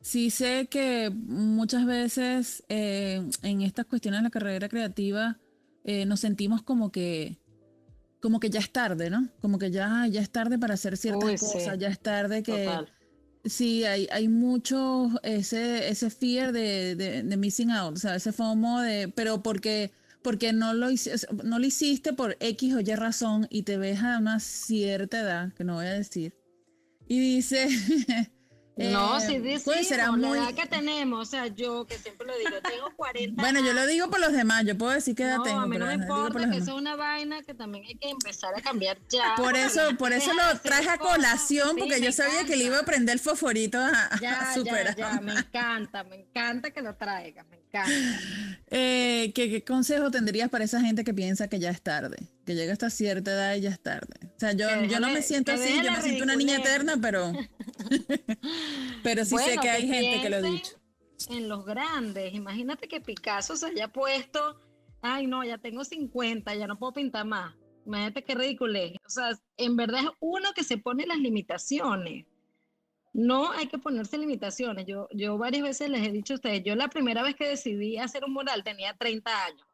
sí 0.00 0.30
sé 0.30 0.68
que 0.70 1.10
muchas 1.10 1.86
veces 1.86 2.64
eh, 2.68 3.26
en 3.42 3.62
estas 3.62 3.86
cuestiones 3.86 4.20
de 4.20 4.24
la 4.24 4.30
carrera 4.30 4.68
creativa 4.68 5.38
eh, 5.84 6.06
nos 6.06 6.20
sentimos 6.20 6.62
como 6.62 6.90
que 6.90 7.38
como 8.20 8.40
que 8.40 8.48
ya 8.48 8.60
es 8.60 8.72
tarde, 8.72 9.10
¿no? 9.10 9.28
Como 9.42 9.58
que 9.58 9.70
ya, 9.70 10.06
ya 10.06 10.22
es 10.22 10.30
tarde 10.30 10.58
para 10.58 10.74
hacer 10.74 10.96
ciertas 10.96 11.40
cosas, 11.40 11.78
ya 11.78 11.88
es 11.88 12.00
tarde 12.00 12.42
que... 12.42 12.70
Sí, 13.44 13.84
hay, 13.84 14.08
hay 14.10 14.28
mucho 14.28 15.10
ese, 15.22 15.90
ese 15.90 16.08
fear 16.08 16.50
de, 16.50 16.96
de, 16.96 17.36
missing 17.36 17.70
out, 17.70 17.94
o 17.94 17.98
sea, 17.98 18.14
ese 18.14 18.32
FOMO 18.32 18.80
de, 18.80 19.08
pero 19.08 19.42
porque 19.42 19.92
porque 20.24 20.54
no 20.54 20.72
lo, 20.72 20.88
no 21.44 21.58
lo 21.58 21.66
hiciste 21.66 22.14
por 22.14 22.38
X 22.40 22.74
o 22.74 22.80
Y 22.80 22.94
razón 22.94 23.46
y 23.50 23.64
te 23.64 23.76
ves 23.76 24.00
a 24.00 24.18
una 24.18 24.40
cierta 24.40 25.20
edad, 25.20 25.52
que 25.52 25.64
no 25.64 25.74
voy 25.74 25.84
a 25.84 25.92
decir, 25.92 26.34
y 27.06 27.20
dice, 27.20 27.68
No, 28.76 29.20
sí, 29.20 29.40
sí, 29.40 29.62
pues 29.64 29.86
será 29.86 30.10
muy... 30.10 30.20
la 30.20 30.50
edad 30.50 30.54
que 30.54 30.66
tenemos, 30.66 31.28
o 31.28 31.30
sea, 31.30 31.46
yo 31.46 31.86
que 31.86 31.96
siempre 31.96 32.26
lo 32.26 32.36
digo, 32.36 32.50
tengo 32.68 32.90
40 32.96 33.40
Bueno, 33.40 33.60
yo 33.64 33.72
lo 33.72 33.86
digo 33.86 34.10
por 34.10 34.18
los 34.18 34.32
demás, 34.32 34.64
yo 34.64 34.76
puedo 34.76 34.90
decir 34.90 35.14
que 35.14 35.22
edad 35.22 35.36
no, 35.36 35.42
tengo. 35.44 35.60
a 35.60 35.66
mí 35.66 35.78
no 35.78 35.86
me 35.86 35.94
importa, 35.94 36.50
que 36.50 36.56
eso 36.56 36.72
es 36.72 36.80
una 36.80 36.96
vaina 36.96 37.42
que 37.42 37.54
también 37.54 37.84
hay 37.86 37.94
que 37.94 38.08
empezar 38.08 38.52
a 38.56 38.60
cambiar 38.60 38.98
ya. 39.08 39.34
Por 39.36 39.56
eso, 39.56 39.96
por 39.96 40.12
eso 40.12 40.32
lo 40.32 40.58
traje 40.60 40.90
a 40.90 40.98
colación, 40.98 41.76
porque 41.76 42.00
yo 42.00 42.10
sabía 42.10 42.44
que 42.44 42.56
le 42.56 42.64
iba 42.64 42.80
a 42.80 42.84
prender 42.84 43.14
el 43.14 43.20
fosforito 43.20 43.78
a, 43.78 44.10
ya, 44.20 44.52
superar. 44.54 44.96
Ya, 44.96 45.14
ya, 45.14 45.20
me 45.20 45.32
encanta, 45.32 46.04
me 46.04 46.16
encanta 46.16 46.70
que 46.70 46.82
lo 46.82 46.96
traigas, 46.96 47.46
me 47.48 47.56
encanta. 47.56 47.92
Eh, 48.70 49.32
¿qué, 49.34 49.50
¿qué, 49.50 49.64
consejo 49.64 50.10
tendrías 50.10 50.48
para 50.48 50.64
esa 50.64 50.80
gente 50.80 51.04
que 51.04 51.14
piensa 51.14 51.48
que 51.48 51.58
ya 51.58 51.70
es 51.70 51.80
tarde? 51.80 52.16
Que 52.44 52.54
llega 52.54 52.72
hasta 52.72 52.90
cierta 52.90 53.32
edad 53.32 53.54
y 53.54 53.62
ya 53.62 53.70
es 53.70 53.80
tarde. 53.80 54.14
O 54.36 54.38
sea, 54.38 54.52
yo, 54.52 54.66
yo 54.84 55.00
no 55.00 55.08
me 55.08 55.22
siento 55.22 55.52
así, 55.52 55.82
yo 55.82 55.90
me 55.90 56.02
siento 56.02 56.24
una 56.24 56.36
niña 56.36 56.56
eterna, 56.56 56.98
pero... 57.00 57.32
Pero 59.02 59.24
sí 59.24 59.36
sé 59.36 59.58
que 59.60 59.68
hay 59.68 59.86
gente 59.86 60.22
que 60.22 60.30
lo 60.30 60.36
ha 60.36 60.40
dicho. 60.40 60.80
En 61.28 61.48
los 61.48 61.64
grandes, 61.64 62.34
imagínate 62.34 62.88
que 62.88 63.00
Picasso 63.00 63.56
se 63.56 63.66
haya 63.66 63.88
puesto, 63.88 64.60
ay 65.02 65.26
no, 65.26 65.44
ya 65.44 65.58
tengo 65.58 65.84
50, 65.84 66.54
ya 66.54 66.66
no 66.66 66.78
puedo 66.78 66.94
pintar 66.94 67.26
más. 67.26 67.54
Imagínate 67.86 68.24
qué 68.24 68.34
ridículo 68.34 68.78
es. 68.78 68.92
O 69.06 69.10
sea, 69.10 69.38
en 69.56 69.76
verdad 69.76 70.04
es 70.04 70.10
uno 70.20 70.52
que 70.54 70.64
se 70.64 70.78
pone 70.78 71.06
las 71.06 71.18
limitaciones. 71.18 72.26
No 73.12 73.52
hay 73.52 73.68
que 73.68 73.78
ponerse 73.78 74.18
limitaciones. 74.18 74.86
Yo, 74.86 75.08
yo 75.12 75.38
varias 75.38 75.62
veces 75.62 75.90
les 75.90 76.06
he 76.06 76.10
dicho 76.10 76.34
a 76.34 76.36
ustedes, 76.36 76.62
yo 76.64 76.74
la 76.74 76.88
primera 76.88 77.22
vez 77.22 77.36
que 77.36 77.48
decidí 77.48 77.98
hacer 77.98 78.24
un 78.24 78.32
mural 78.32 78.64
tenía 78.64 78.96
30 78.96 79.44
años. 79.44 79.66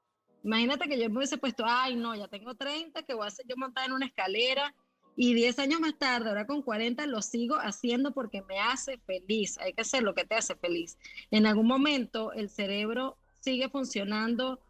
Imagínate 0.43 0.89
que 0.89 0.99
yo 0.99 1.09
me 1.11 1.19
hubiese 1.19 1.39
puesto, 1.39 1.65
ay 1.67 1.97
no, 1.97 2.15
ya 2.15 2.29
tengo 2.29 2.55
30, 2.55 3.03
que 3.03 3.15
voy 3.15 3.25
a 3.25 3.29
hacer 3.29 3.47
yo 3.47 3.57
montar 3.57 3.87
en 3.87 3.93
una 3.93 4.07
escalera 4.07 4.75
y 5.17 5.35
10 5.35 5.59
años 5.59 5.81
más 5.81 5.99
tarde, 5.99 6.29
ahora 6.29 6.47
con 6.47 6.63
40, 6.63 7.07
lo 7.07 7.21
sigo 7.21 7.57
haciendo 7.57 8.13
porque 8.13 8.43
me 8.43 8.59
hace 8.59 8.99
feliz. 8.99 9.59
Hay 9.59 9.75
que 9.75 9.83
hacer 9.83 10.03
lo 10.03 10.15
que 10.15 10.25
te 10.25 10.35
hace 10.35 10.55
feliz. 10.55 10.97
En 11.31 11.47
algún 11.47 11.67
momento 11.67 12.33
el 12.33 12.49
cerebro 12.49 13.19
sigue 13.41 13.69
funcionando 13.69 14.61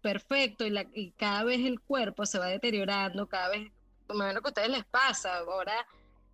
perfecto 0.00 0.64
y, 0.66 1.12
cada 1.16 1.44
vez 1.44 1.60
el 1.60 1.80
cuerpo 1.80 2.24
se 2.24 2.38
va 2.38 2.46
deteriorando, 2.46 3.26
cada 3.26 3.50
vez, 3.50 3.70
me 4.08 4.14
imagino 4.14 4.40
que 4.40 4.48
a 4.48 4.50
ustedes 4.50 4.70
les 4.70 4.84
pasa. 4.84 5.38
Ahora, 5.38 5.86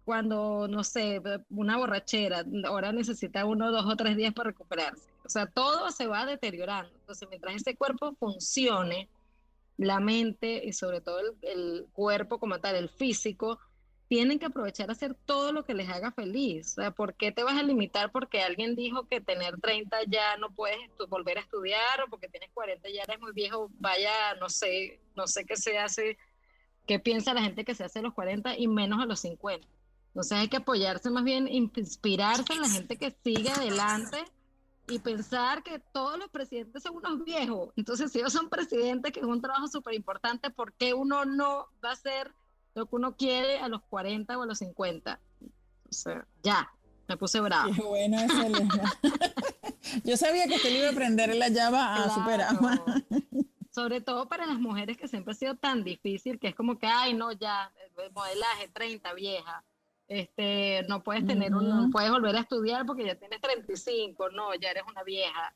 cuando, 0.05 0.69
no 0.69 0.85
sé, 0.85 1.21
una 1.51 1.77
borrachera, 1.79 2.45
ahora 2.67 2.93
necesita 2.93 3.45
uno, 3.47 3.73
dos 3.73 3.87
o 3.87 3.97
tres 3.97 4.17
días 4.17 4.35
para 4.35 4.51
recuperarse. 4.51 5.09
O 5.25 5.29
sea, 5.29 5.47
todo 5.47 5.91
se 5.91 6.07
va 6.07 6.27
deteriorando. 6.27 6.93
Entonces, 6.95 7.27
mientras 7.29 7.57
ese 7.57 7.77
cuerpo 7.77 8.15
funcione, 8.15 9.09
la 9.77 10.01
mente 10.01 10.63
y 10.65 10.73
sobre 10.73 11.01
todo 11.01 11.21
el, 11.43 11.87
cuerpo 11.93 12.39
como 12.39 12.61
tal, 12.61 12.77
el 12.77 12.89
físico, 12.89 13.59
tienen 14.09 14.39
que 14.39 14.47
aprovechar 14.47 14.91
a 14.91 14.93
hacer 14.93 15.15
todo 15.25 15.53
lo 15.53 15.65
que 15.65 15.75
les 15.75 15.89
haga 15.89 16.13
feliz. 16.13 16.73
O 16.73 16.83
sea, 16.83 16.91
¿por 16.91 17.15
qué 17.15 17.33
te 17.33 17.43
vas 17.43 17.59
a 17.59 17.63
limitar 17.63 18.13
porque 18.13 18.43
alguien 18.43 18.77
dijo 18.77 19.09
que 19.09 19.21
tener 19.21 19.59
30 19.61 19.97
ya 20.07 20.37
no 20.37 20.51
puedes 20.51 20.79
volver 21.09 21.39
a 21.39 21.41
estudiar 21.41 22.03
o 22.05 22.09
porque 22.09 22.29
tienes 22.29 22.51
40 22.53 22.89
ya 22.91 23.03
eres 23.03 23.21
muy 23.21 23.33
viejo? 23.33 23.71
Vaya, 23.81 24.35
no 24.39 24.51
sé, 24.51 25.01
no 25.17 25.27
sé 25.27 25.47
qué 25.47 25.57
se 25.57 25.79
hace, 25.79 26.19
qué 26.87 26.99
piensa 26.99 27.33
la 27.33 27.43
gente 27.43 27.65
que 27.65 27.75
se 27.75 27.85
hace 27.85 28.01
a 28.01 28.03
los 28.03 28.15
40 28.15 28.59
y 28.59 28.69
menos 28.69 29.01
a 29.01 29.07
los 29.07 29.21
50. 29.21 29.67
Entonces 30.15 30.39
hay 30.39 30.47
que 30.47 30.59
apoyarse 30.59 31.11
más 31.11 31.25
bien, 31.25 31.49
inspirarse 31.49 32.53
en 32.53 32.61
la 32.61 32.69
gente 32.69 32.97
que 32.97 33.17
sigue 33.25 33.51
adelante 33.51 34.25
y 34.87 35.01
pensar 35.01 35.65
que 35.65 35.81
todos 35.93 36.17
los 36.21 36.29
presidentes 36.29 36.85
son 36.85 36.95
unos 36.95 37.25
viejos. 37.25 37.73
Entonces, 37.75 38.13
si 38.13 38.21
ellos 38.21 38.33
son 38.33 38.49
presidentes, 38.49 39.11
que 39.11 39.19
es 39.19 39.27
un 39.27 39.43
trabajo 39.43 39.67
súper 39.67 39.95
importante, 39.95 40.51
¿por 40.51 40.73
qué 40.75 40.95
uno 40.95 41.25
no 41.25 41.67
va 41.85 41.91
a 41.91 41.93
hacer 41.95 42.33
lo 42.77 42.87
que 42.87 42.95
uno 42.95 43.17
quiere 43.17 43.59
a 43.59 43.67
los 43.67 43.83
40 43.83 44.39
o 44.39 44.43
a 44.43 44.47
los 44.47 44.59
50? 44.59 45.19
O 45.43 45.93
sea, 45.93 46.25
ya, 46.45 46.71
me 47.09 47.17
puse 47.17 47.41
bravo. 47.41 47.75
Qué 47.75 47.83
bueno 47.83 48.19
Yo 50.05 50.17
sabía 50.17 50.47
que 50.47 50.55
usted 50.55 50.79
iba 50.79 50.87
a 50.87 50.93
aprender 50.93 51.35
la 51.35 51.49
llava 51.49 51.97
a 51.97 52.15
superar. 52.15 52.57
Sobre 53.73 54.01
todo 54.01 54.29
para 54.29 54.47
las 54.47 54.61
mujeres 54.61 54.97
que 54.97 55.09
siempre 55.09 55.33
ha 55.33 55.37
sido 55.37 55.57
tan 55.57 55.83
difícil, 55.83 56.39
que 56.39 56.47
es 56.47 56.55
como 56.55 56.79
que, 56.79 56.87
ay, 56.87 57.15
no, 57.15 57.33
ya, 57.33 57.73
el 57.99 58.13
modelaje 58.13 58.69
30, 58.69 59.13
vieja 59.15 59.65
este, 60.09 60.85
no 60.89 61.03
puedes 61.03 61.27
tener 61.27 61.55
un, 61.55 61.91
puedes 61.91 62.11
volver 62.11 62.37
a 62.37 62.41
estudiar 62.41 62.85
porque 62.85 63.07
ya 63.07 63.15
tienes 63.15 63.41
35, 63.41 64.31
no, 64.31 64.55
ya 64.55 64.71
eres 64.71 64.85
una 64.89 65.03
vieja. 65.03 65.55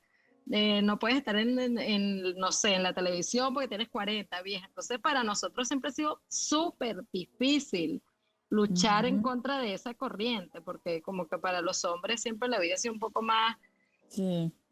Eh, 0.51 0.81
no 0.81 0.99
puedes 0.99 1.19
estar 1.19 1.37
en, 1.37 2.35
no 2.39 2.53
sé, 2.53 2.75
en 2.75 2.83
la 2.83 2.95
televisión 2.95 3.53
porque 3.53 3.69
tienes 3.69 3.89
40, 3.89 4.41
vieja. 4.43 4.67
Entonces, 4.67 4.99
para 4.99 5.23
nosotros 5.23 5.69
siempre 5.69 5.91
ha 5.91 5.93
sido 5.93 6.21
súper 6.29 7.05
difícil 7.13 8.03
luchar 8.49 9.05
en 9.05 9.21
contra 9.21 9.59
de 9.59 9.75
esa 9.75 9.93
corriente, 9.93 10.63
porque 10.63 11.03
como 11.03 11.29
que 11.29 11.37
para 11.37 11.61
los 11.61 11.85
hombres 11.85 12.23
siempre 12.23 12.49
la 12.49 12.59
vida 12.59 12.75
ha 12.75 12.79
sido 12.79 12.95
un 12.95 13.01
poco 13.01 13.21
más, 13.21 13.59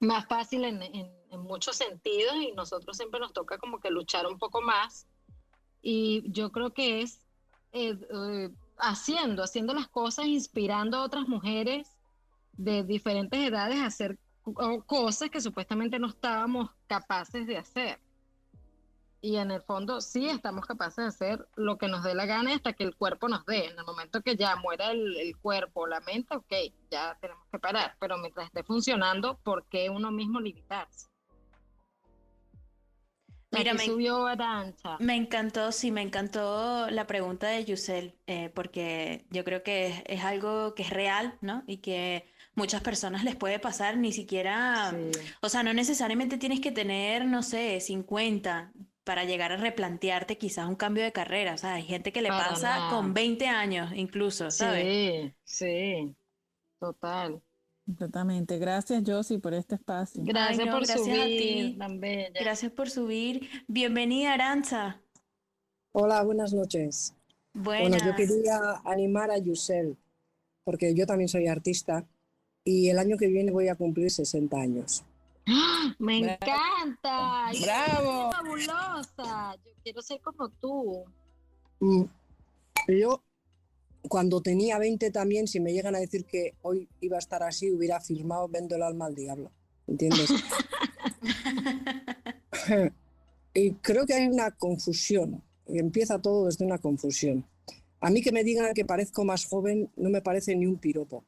más 0.01 0.27
fácil 0.27 0.65
en, 0.65 0.83
en, 0.83 1.11
muchos 1.41 1.77
sentidos 1.77 2.35
y 2.37 2.53
nosotros 2.53 2.97
siempre 2.97 3.21
nos 3.21 3.35
toca 3.35 3.59
como 3.59 3.79
que 3.79 3.91
luchar 3.91 4.27
un 4.27 4.39
poco 4.39 4.63
más. 4.63 5.07
Y 5.83 6.25
yo 6.33 6.51
creo 6.51 6.73
que 6.73 7.03
es... 7.03 7.21
Eh, 7.73 7.99
eh, 8.11 8.51
haciendo, 8.79 9.43
haciendo 9.43 9.75
las 9.75 9.89
cosas, 9.89 10.27
inspirando 10.27 10.97
a 10.97 11.05
otras 11.05 11.29
mujeres 11.29 11.97
de 12.53 12.83
diferentes 12.83 13.39
edades 13.41 13.79
a 13.79 13.87
hacer 13.87 14.19
cosas 14.87 15.31
que 15.31 15.41
supuestamente 15.41 15.99
no 15.99 16.09
estábamos 16.09 16.71
capaces 16.87 17.47
de 17.47 17.59
hacer. 17.59 17.99
Y 19.21 19.37
en 19.37 19.51
el 19.51 19.63
fondo 19.63 20.01
sí 20.01 20.29
estamos 20.29 20.67
capaces 20.67 20.97
de 20.97 21.09
hacer 21.09 21.49
lo 21.57 21.79
que 21.79 21.89
nos 21.89 22.05
dé 22.05 22.15
la 22.15 22.27
gana 22.27 22.55
hasta 22.55 22.75
que 22.75 22.85
el 22.85 22.95
cuerpo 22.95 23.29
nos 23.29 23.45
dé. 23.45 23.67
En 23.67 23.79
el 23.79 23.85
momento 23.85 24.21
que 24.21 24.37
ya 24.37 24.55
muera 24.57 24.93
el, 24.93 25.17
el 25.17 25.37
cuerpo, 25.37 25.87
la 25.87 26.01
mente, 26.01 26.37
ok, 26.37 26.53
ya 26.91 27.17
tenemos 27.21 27.45
que 27.51 27.59
parar. 27.59 27.97
Pero 27.99 28.19
mientras 28.19 28.47
esté 28.47 28.63
funcionando, 28.63 29.39
¿por 29.39 29.65
qué 29.65 29.91
uno 29.91 30.13
mismo 30.13 30.39
limitarse? 30.39 31.09
Mira, 33.59 33.75
me, 33.75 33.85
subió 33.85 34.27
me 34.99 35.17
encantó, 35.17 35.73
sí, 35.73 35.91
me 35.91 36.03
encantó 36.03 36.91
la 36.91 37.07
pregunta 37.07 37.49
de 37.49 37.65
Yusel, 37.65 38.15
eh, 38.27 38.51
porque 38.55 39.27
yo 39.31 39.45
creo 39.45 39.63
que 39.63 40.03
es, 40.07 40.25
algo 40.25 40.75
que 40.75 40.83
es 40.83 40.91
real, 40.91 41.39
¿no? 41.41 41.63
Y 41.67 41.79
que 41.79 42.27
muchas 42.55 42.83
personas 42.83 43.25
les 43.25 43.37
puede 43.37 43.59
pasar, 43.59 43.97
ni 43.97 44.13
siquiera, 44.13 44.95
o 45.41 45.49
sea, 45.49 45.63
no 45.63 45.73
necesariamente 45.75 46.39
tienes 46.39 46.61
que 46.61 46.73
tener, 46.73 47.27
no 47.27 47.43
sé, 47.43 47.81
50 47.81 48.73
para 49.05 49.25
llegar 49.25 49.53
a 49.53 49.57
replantearte 49.57 50.37
quizás 50.37 50.69
un 50.69 50.75
cambio 50.75 51.05
de 51.05 51.13
carrera, 51.13 51.55
o 51.55 51.59
sea, 51.59 51.75
hay 51.75 51.85
gente 51.85 52.13
que 52.13 52.23
le 52.23 52.29
pasa 52.29 52.89
con 52.91 53.15
20 53.15 53.47
años 53.47 53.93
incluso, 53.95 54.51
¿sabes? 54.51 54.85
Sí, 54.85 55.35
sí, 55.45 56.17
total. 56.81 57.41
Completamente. 57.87 58.59
Gracias, 58.59 59.05
Josie, 59.07 59.39
por 59.39 59.55
este 59.55 59.77
espacio. 59.77 60.21
Gracias 60.25 60.69
por 60.69 60.85
subir. 60.87 61.79
Gracias 62.35 62.73
por 62.73 62.91
subir. 62.91 63.49
Bienvenida, 63.69 64.35
Aranza. 64.35 65.01
Hola, 65.93 66.25
buenas 66.25 66.53
noches. 66.53 67.15
Bueno, 67.55 67.97
yo 68.05 68.15
quería 68.17 68.83
animar 68.85 69.31
a 69.31 69.39
Yusel, 69.39 69.97
porque 70.65 70.95
yo 70.95 71.07
también 71.07 71.29
soy 71.29 71.47
artista 71.47 72.05
y 72.65 72.91
el 72.91 72.99
año 72.99 73.17
que 73.17 73.29
viene 73.29 73.53
voy 73.53 73.69
a 73.69 73.77
cumplir 73.77 74.11
60 74.11 74.57
años. 74.57 75.05
¡Ah! 75.47 75.95
Me 76.01 76.19
encanta. 76.19 77.53
¡Bravo! 77.63 78.33
fabulosa. 78.33 79.55
Yo 79.65 79.71
quiero 79.85 80.03
ser 80.03 80.21
como 80.21 80.49
tú. 80.49 81.05
Mm. 81.79 82.03
Yo 82.89 83.23
cuando 84.09 84.41
tenía 84.41 84.79
20 84.79 85.11
también, 85.11 85.47
si 85.47 85.61
me 85.61 85.73
llegan 85.73 85.95
a 85.95 86.01
decir 86.01 86.25
que 86.25 86.55
hoy 86.63 86.89
iba 87.01 87.17
a 87.17 87.21
estar 87.21 87.43
así, 87.43 87.71
hubiera 87.71 88.01
firmado 88.01 88.49
Vendo 88.49 88.77
el 88.77 88.83
alma 88.83 89.07
al 89.07 89.15
diablo. 89.15 89.53
¿Entiendes? 89.87 90.31
y 93.55 93.73
creo 93.73 94.07
que 94.07 94.15
hay 94.15 94.27
una 94.27 94.51
confusión. 94.51 95.43
Y 95.69 95.79
empieza 95.79 96.21
todo 96.21 96.47
desde 96.47 96.65
una 96.65 96.79
confusión. 96.79 97.45
A 98.01 98.11
mí 98.11 98.23
que 98.23 98.33
me 98.33 98.45
digan 98.45 98.75
que 98.75 98.85
parezco 98.85 99.25
más 99.25 99.47
joven 99.47 99.91
no 99.97 100.11
me 100.11 100.23
parece 100.23 100.55
ni 100.55 100.67
un 100.67 100.79
piropo. 100.79 101.25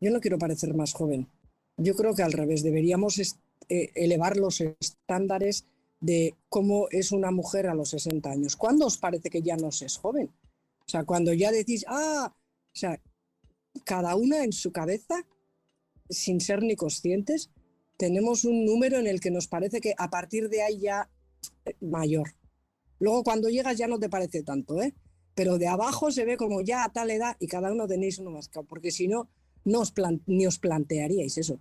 Yo 0.00 0.10
no 0.10 0.20
quiero 0.20 0.38
parecer 0.38 0.74
más 0.74 0.92
joven. 0.92 1.28
Yo 1.76 1.94
creo 1.94 2.14
que 2.14 2.22
al 2.22 2.32
revés, 2.32 2.62
deberíamos 2.62 3.18
eh, 3.68 3.90
elevar 3.94 4.36
los 4.36 4.60
estándares 4.60 5.66
de 6.00 6.34
cómo 6.48 6.88
es 6.90 7.12
una 7.12 7.30
mujer 7.30 7.68
a 7.68 7.74
los 7.74 7.90
60 7.90 8.30
años. 8.30 8.56
¿Cuándo 8.56 8.86
os 8.86 8.98
parece 8.98 9.30
que 9.30 9.42
ya 9.42 9.56
no 9.56 9.70
se 9.70 9.86
es 9.86 9.96
joven? 9.96 10.30
O 10.86 10.88
sea, 10.88 11.04
cuando 11.04 11.32
ya 11.32 11.50
decís, 11.52 11.84
ah, 11.88 12.34
o 12.34 12.78
sea, 12.78 13.00
cada 13.84 14.16
una 14.16 14.44
en 14.44 14.52
su 14.52 14.72
cabeza, 14.72 15.26
sin 16.08 16.40
ser 16.40 16.62
ni 16.62 16.76
conscientes, 16.76 17.50
tenemos 17.96 18.44
un 18.44 18.64
número 18.64 18.98
en 18.98 19.06
el 19.06 19.20
que 19.20 19.30
nos 19.30 19.46
parece 19.46 19.80
que 19.80 19.94
a 19.96 20.10
partir 20.10 20.48
de 20.48 20.62
ahí 20.62 20.80
ya 20.80 21.08
eh, 21.64 21.74
mayor. 21.80 22.34
Luego 22.98 23.22
cuando 23.24 23.48
llegas 23.48 23.76
ya 23.76 23.86
no 23.86 23.98
te 23.98 24.08
parece 24.08 24.42
tanto, 24.42 24.80
¿eh? 24.82 24.94
Pero 25.34 25.58
de 25.58 25.66
abajo 25.66 26.10
se 26.10 26.24
ve 26.24 26.36
como 26.36 26.60
ya 26.60 26.84
a 26.84 26.92
tal 26.92 27.10
edad 27.10 27.36
y 27.40 27.46
cada 27.46 27.72
uno 27.72 27.86
tenéis 27.86 28.18
uno 28.18 28.30
más 28.30 28.50
porque 28.68 28.90
si 28.90 29.08
no, 29.08 29.28
no 29.64 29.80
os 29.80 29.94
ni 30.26 30.46
os 30.46 30.58
plantearíais 30.58 31.38
eso. 31.38 31.58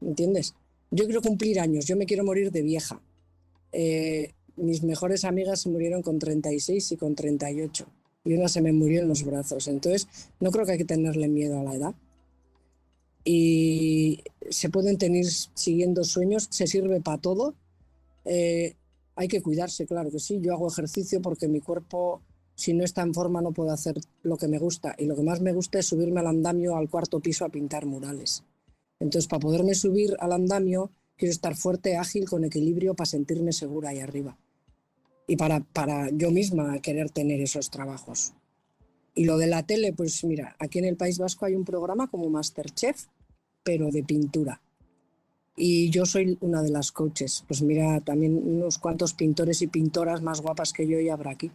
¿Entiendes? 0.00 0.54
Yo 0.90 1.04
quiero 1.04 1.20
cumplir 1.20 1.60
años, 1.60 1.86
yo 1.86 1.96
me 1.96 2.06
quiero 2.06 2.24
morir 2.24 2.50
de 2.50 2.62
vieja. 2.62 3.02
Eh, 3.72 4.32
mis 4.56 4.82
mejores 4.82 5.24
amigas 5.24 5.60
se 5.60 5.68
murieron 5.68 6.02
con 6.02 6.18
36 6.18 6.92
y 6.92 6.96
con 6.96 7.14
38 7.14 7.86
y 8.26 8.34
una 8.34 8.48
se 8.48 8.60
me 8.60 8.72
murió 8.72 9.02
en 9.02 9.08
los 9.08 9.24
brazos. 9.24 9.68
Entonces, 9.68 10.08
no 10.40 10.50
creo 10.50 10.66
que 10.66 10.72
hay 10.72 10.78
que 10.78 10.84
tenerle 10.84 11.28
miedo 11.28 11.58
a 11.60 11.62
la 11.62 11.74
edad. 11.74 11.94
Y 13.24 14.22
se 14.50 14.68
pueden 14.68 14.98
tener 14.98 15.24
siguiendo 15.24 16.04
sueños, 16.04 16.48
se 16.50 16.66
sirve 16.66 17.00
para 17.00 17.18
todo. 17.18 17.54
Eh, 18.24 18.74
hay 19.14 19.28
que 19.28 19.40
cuidarse, 19.40 19.86
claro 19.86 20.10
que 20.10 20.18
sí. 20.18 20.40
Yo 20.40 20.52
hago 20.52 20.68
ejercicio 20.68 21.22
porque 21.22 21.46
mi 21.46 21.60
cuerpo, 21.60 22.20
si 22.56 22.74
no 22.74 22.84
está 22.84 23.02
en 23.02 23.14
forma, 23.14 23.40
no 23.40 23.52
puedo 23.52 23.70
hacer 23.70 23.94
lo 24.22 24.36
que 24.36 24.48
me 24.48 24.58
gusta. 24.58 24.94
Y 24.98 25.06
lo 25.06 25.14
que 25.14 25.22
más 25.22 25.40
me 25.40 25.52
gusta 25.52 25.78
es 25.78 25.86
subirme 25.86 26.20
al 26.20 26.26
andamio 26.26 26.76
al 26.76 26.90
cuarto 26.90 27.20
piso 27.20 27.44
a 27.44 27.48
pintar 27.48 27.86
murales. 27.86 28.42
Entonces, 28.98 29.28
para 29.28 29.40
poderme 29.40 29.74
subir 29.74 30.16
al 30.18 30.32
andamio, 30.32 30.90
quiero 31.16 31.32
estar 31.32 31.56
fuerte, 31.56 31.96
ágil, 31.96 32.28
con 32.28 32.44
equilibrio, 32.44 32.94
para 32.94 33.06
sentirme 33.06 33.52
segura 33.52 33.90
ahí 33.90 34.00
arriba 34.00 34.36
y 35.26 35.36
para, 35.36 35.60
para 35.60 36.10
yo 36.10 36.30
misma 36.30 36.78
querer 36.80 37.10
tener 37.10 37.40
esos 37.40 37.70
trabajos. 37.70 38.32
Y 39.14 39.24
lo 39.24 39.38
de 39.38 39.46
la 39.46 39.64
tele, 39.64 39.92
pues 39.92 40.22
mira, 40.24 40.56
aquí 40.58 40.78
en 40.78 40.84
el 40.84 40.96
País 40.96 41.18
Vasco 41.18 41.46
hay 41.46 41.54
un 41.54 41.64
programa 41.64 42.08
como 42.08 42.28
Masterchef, 42.28 43.06
pero 43.62 43.90
de 43.90 44.04
pintura. 44.04 44.60
Y 45.56 45.88
yo 45.88 46.04
soy 46.04 46.36
una 46.42 46.62
de 46.62 46.70
las 46.70 46.92
coaches. 46.92 47.44
Pues 47.48 47.62
mira, 47.62 48.00
también 48.02 48.36
unos 48.36 48.78
cuantos 48.78 49.14
pintores 49.14 49.62
y 49.62 49.68
pintoras 49.68 50.20
más 50.20 50.42
guapas 50.42 50.72
que 50.74 50.86
yo 50.86 51.00
y 51.00 51.08
habrá 51.08 51.30
aquí. 51.30 51.50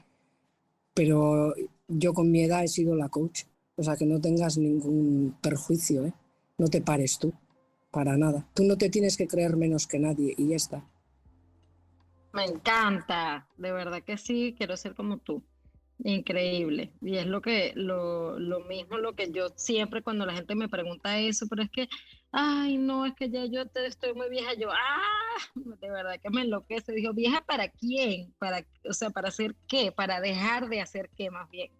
Pero 0.95 1.53
yo 1.87 2.13
con 2.13 2.31
mi 2.31 2.43
edad 2.43 2.63
he 2.63 2.67
sido 2.67 2.95
la 2.95 3.09
coach. 3.09 3.43
O 3.75 3.83
sea, 3.83 3.95
que 3.95 4.05
no 4.05 4.19
tengas 4.19 4.57
ningún 4.57 5.35
perjuicio, 5.41 6.07
¿eh? 6.07 6.13
No 6.57 6.67
te 6.67 6.81
pares 6.81 7.19
tú, 7.19 7.31
para 7.91 8.17
nada. 8.17 8.47
Tú 8.53 8.63
no 8.63 8.77
te 8.77 8.89
tienes 8.89 9.17
que 9.17 9.27
creer 9.27 9.55
menos 9.55 9.87
que 9.87 9.99
nadie 9.99 10.33
y 10.35 10.47
ya 10.47 10.55
está. 10.55 10.83
Me 12.33 12.45
encanta, 12.45 13.47
de 13.57 13.71
verdad 13.71 14.03
que 14.03 14.17
sí, 14.17 14.55
quiero 14.57 14.77
ser 14.77 14.95
como 14.95 15.17
tú. 15.17 15.43
Increíble. 16.03 16.91
Y 17.01 17.17
es 17.17 17.27
lo 17.27 17.41
que, 17.41 17.73
lo, 17.75 18.39
lo 18.39 18.61
mismo 18.61 18.97
lo 18.97 19.13
que 19.13 19.31
yo 19.31 19.49
siempre 19.55 20.01
cuando 20.01 20.25
la 20.25 20.33
gente 20.33 20.55
me 20.55 20.69
pregunta 20.69 21.19
eso, 21.19 21.45
pero 21.47 21.63
es 21.63 21.69
que, 21.69 21.87
ay, 22.31 22.77
no, 22.77 23.05
es 23.05 23.13
que 23.15 23.29
ya 23.29 23.45
yo 23.45 23.67
te, 23.67 23.85
estoy 23.85 24.13
muy 24.13 24.29
vieja, 24.29 24.53
yo, 24.55 24.69
ah, 24.71 25.51
de 25.55 25.89
verdad 25.91 26.19
que 26.21 26.29
me 26.29 26.41
enloquece. 26.41 26.93
Dijo, 26.93 27.13
vieja 27.13 27.43
para 27.45 27.69
quién? 27.69 28.33
Para, 28.39 28.65
o 28.89 28.93
sea, 28.93 29.09
para 29.09 29.29
hacer 29.29 29.55
qué? 29.67 29.91
Para 29.91 30.21
dejar 30.21 30.69
de 30.69 30.81
hacer 30.81 31.09
qué 31.15 31.29
más 31.29 31.49
bien. 31.49 31.71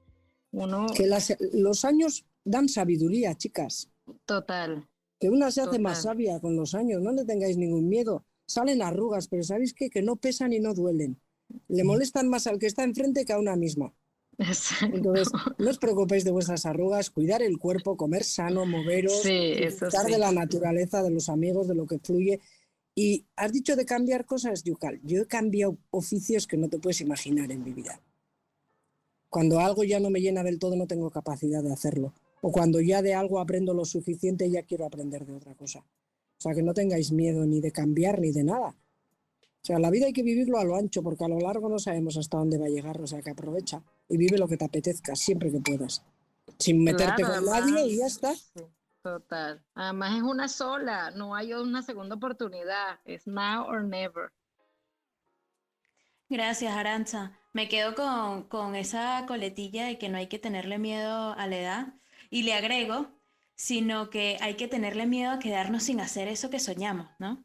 Uno... 0.51 0.87
Que 0.95 1.09
los 1.53 1.85
años 1.85 2.25
dan 2.43 2.67
sabiduría, 2.69 3.35
chicas. 3.35 3.89
Total. 4.25 4.87
Que 5.19 5.29
una 5.29 5.49
se 5.49 5.61
hace 5.61 5.79
más 5.79 6.03
sabia 6.03 6.39
con 6.39 6.55
los 6.55 6.75
años, 6.75 7.01
no 7.01 7.11
le 7.11 7.25
tengáis 7.25 7.57
ningún 7.57 7.87
miedo 7.87 8.25
salen 8.51 8.81
arrugas, 8.81 9.27
pero 9.27 9.43
¿sabéis 9.43 9.73
qué? 9.73 9.89
Que 9.89 10.01
no 10.01 10.15
pesan 10.15 10.53
y 10.53 10.59
no 10.59 10.73
duelen. 10.73 11.19
Le 11.67 11.83
molestan 11.83 12.29
más 12.29 12.47
al 12.47 12.59
que 12.59 12.67
está 12.67 12.83
enfrente 12.83 13.25
que 13.25 13.33
a 13.33 13.39
una 13.39 13.55
misma. 13.55 13.93
Entonces, 14.81 15.29
no 15.57 15.69
os 15.69 15.77
preocupéis 15.77 16.23
de 16.23 16.31
vuestras 16.31 16.65
arrugas, 16.65 17.09
cuidar 17.09 17.41
el 17.41 17.57
cuerpo, 17.57 17.97
comer 17.97 18.23
sano, 18.23 18.65
moveros, 18.65 19.23
disfrutar 19.23 20.05
de 20.05 20.17
la 20.17 20.31
naturaleza, 20.31 21.03
de 21.03 21.11
los 21.11 21.29
amigos, 21.29 21.67
de 21.67 21.75
lo 21.75 21.85
que 21.85 21.99
fluye. 21.99 22.39
Y 22.95 23.25
has 23.35 23.51
dicho 23.53 23.75
de 23.75 23.85
cambiar 23.85 24.25
cosas, 24.25 24.63
Yucal. 24.63 24.99
Yo 25.03 25.21
he 25.21 25.27
cambiado 25.27 25.77
oficios 25.91 26.47
que 26.47 26.57
no 26.57 26.69
te 26.69 26.79
puedes 26.79 27.01
imaginar 27.01 27.51
en 27.51 27.63
mi 27.63 27.73
vida. 27.73 28.01
Cuando 29.29 29.59
algo 29.59 29.83
ya 29.83 29.99
no 29.99 30.09
me 30.09 30.19
llena 30.19 30.43
del 30.43 30.59
todo, 30.59 30.75
no 30.75 30.87
tengo 30.87 31.09
capacidad 31.09 31.63
de 31.63 31.71
hacerlo. 31.71 32.13
O 32.41 32.51
cuando 32.51 32.81
ya 32.81 33.01
de 33.01 33.13
algo 33.13 33.39
aprendo 33.39 33.73
lo 33.73 33.85
suficiente, 33.85 34.49
ya 34.49 34.63
quiero 34.63 34.85
aprender 34.85 35.25
de 35.25 35.33
otra 35.33 35.55
cosa. 35.55 35.85
O 36.41 36.43
sea, 36.43 36.55
que 36.55 36.63
no 36.63 36.73
tengáis 36.73 37.11
miedo 37.11 37.45
ni 37.45 37.61
de 37.61 37.71
cambiar 37.71 38.19
ni 38.19 38.31
de 38.31 38.43
nada. 38.43 38.69
O 38.69 39.63
sea, 39.63 39.77
la 39.77 39.91
vida 39.91 40.07
hay 40.07 40.13
que 40.13 40.23
vivirlo 40.23 40.57
a 40.57 40.63
lo 40.63 40.75
ancho, 40.75 41.03
porque 41.03 41.23
a 41.23 41.27
lo 41.27 41.39
largo 41.39 41.69
no 41.69 41.77
sabemos 41.77 42.17
hasta 42.17 42.39
dónde 42.39 42.57
va 42.57 42.65
a 42.65 42.69
llegar. 42.69 42.99
O 42.99 43.05
sea, 43.05 43.21
que 43.21 43.29
aprovecha 43.29 43.83
y 44.09 44.17
vive 44.17 44.39
lo 44.39 44.47
que 44.47 44.57
te 44.57 44.65
apetezca, 44.65 45.15
siempre 45.15 45.51
que 45.51 45.59
puedas. 45.59 46.03
Sin 46.57 46.83
meterte 46.83 47.21
con 47.21 47.45
nadie 47.45 47.85
y 47.85 47.97
ya 47.97 48.07
está. 48.07 48.33
Total. 49.03 49.63
Además 49.75 50.17
es 50.17 50.23
una 50.23 50.47
sola, 50.47 51.11
no 51.11 51.35
hay 51.35 51.53
una 51.53 51.83
segunda 51.83 52.15
oportunidad. 52.15 52.99
Es 53.05 53.27
now 53.27 53.67
or 53.67 53.83
never. 53.83 54.31
Gracias, 56.27 56.73
Aranza. 56.73 57.37
Me 57.53 57.69
quedo 57.69 57.93
con, 57.93 58.45
con 58.45 58.75
esa 58.75 59.25
coletilla 59.27 59.85
de 59.85 59.99
que 59.99 60.09
no 60.09 60.17
hay 60.17 60.25
que 60.25 60.39
tenerle 60.39 60.79
miedo 60.79 61.33
a 61.33 61.45
la 61.45 61.59
edad. 61.59 61.93
Y 62.31 62.41
le 62.41 62.55
agrego 62.55 63.11
sino 63.55 64.09
que 64.09 64.37
hay 64.41 64.55
que 64.55 64.67
tenerle 64.67 65.05
miedo 65.05 65.31
a 65.31 65.39
quedarnos 65.39 65.83
sin 65.83 65.99
hacer 65.99 66.27
eso 66.27 66.49
que 66.49 66.59
soñamos, 66.59 67.07
¿no? 67.19 67.43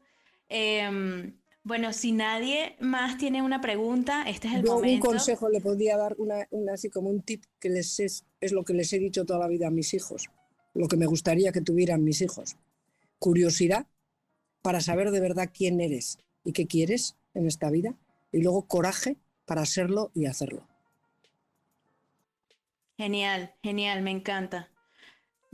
Em, 0.49 1.39
bueno, 1.63 1.93
si 1.93 2.13
nadie 2.13 2.77
más 2.81 3.19
tiene 3.19 3.43
una 3.43 3.61
pregunta, 3.61 4.23
este 4.29 4.49
es 4.49 4.55
el 4.55 4.63
Yo 4.63 4.75
momento. 4.75 5.09
Un 5.09 5.15
consejo 5.15 5.49
le 5.49 5.61
podría 5.61 5.97
dar, 5.97 6.15
una, 6.19 6.47
así 6.73 6.91
como 6.91 7.11
un 7.11 7.23
tip 7.23 7.45
que 7.59 7.69
les 7.69 7.99
es, 7.99 8.25
es 8.41 8.53
lo 8.53 8.65
que 8.65 8.73
les 8.73 8.93
he 8.93 8.99
dicho 8.99 9.25
toda 9.25 9.41
la 9.41 9.49
vida 9.49 9.67
a 9.67 9.71
mis 9.71 9.93
hijos, 9.93 10.31
lo 10.75 10.87
que 10.87 10.97
me 10.97 11.07
gustaría 11.07 11.51
que 11.53 11.61
tuvieran 11.61 12.05
mis 12.05 12.21
hijos. 12.21 12.57
Curiosidad 13.19 13.87
para 14.63 14.81
saber 14.81 15.11
de 15.11 15.21
verdad 15.21 15.51
quién 15.53 15.81
eres 15.81 16.19
y 16.45 16.53
qué 16.53 16.67
quieres 16.67 17.17
en 17.35 17.47
esta 17.47 17.71
vida, 17.71 17.95
y 18.33 18.43
luego 18.43 18.67
coraje 18.67 19.17
para 19.45 19.65
serlo 19.67 20.11
y 20.15 20.27
hacerlo. 20.27 20.67
Genial, 22.97 23.55
genial, 23.63 24.03
me 24.03 24.11
encanta. 24.11 24.71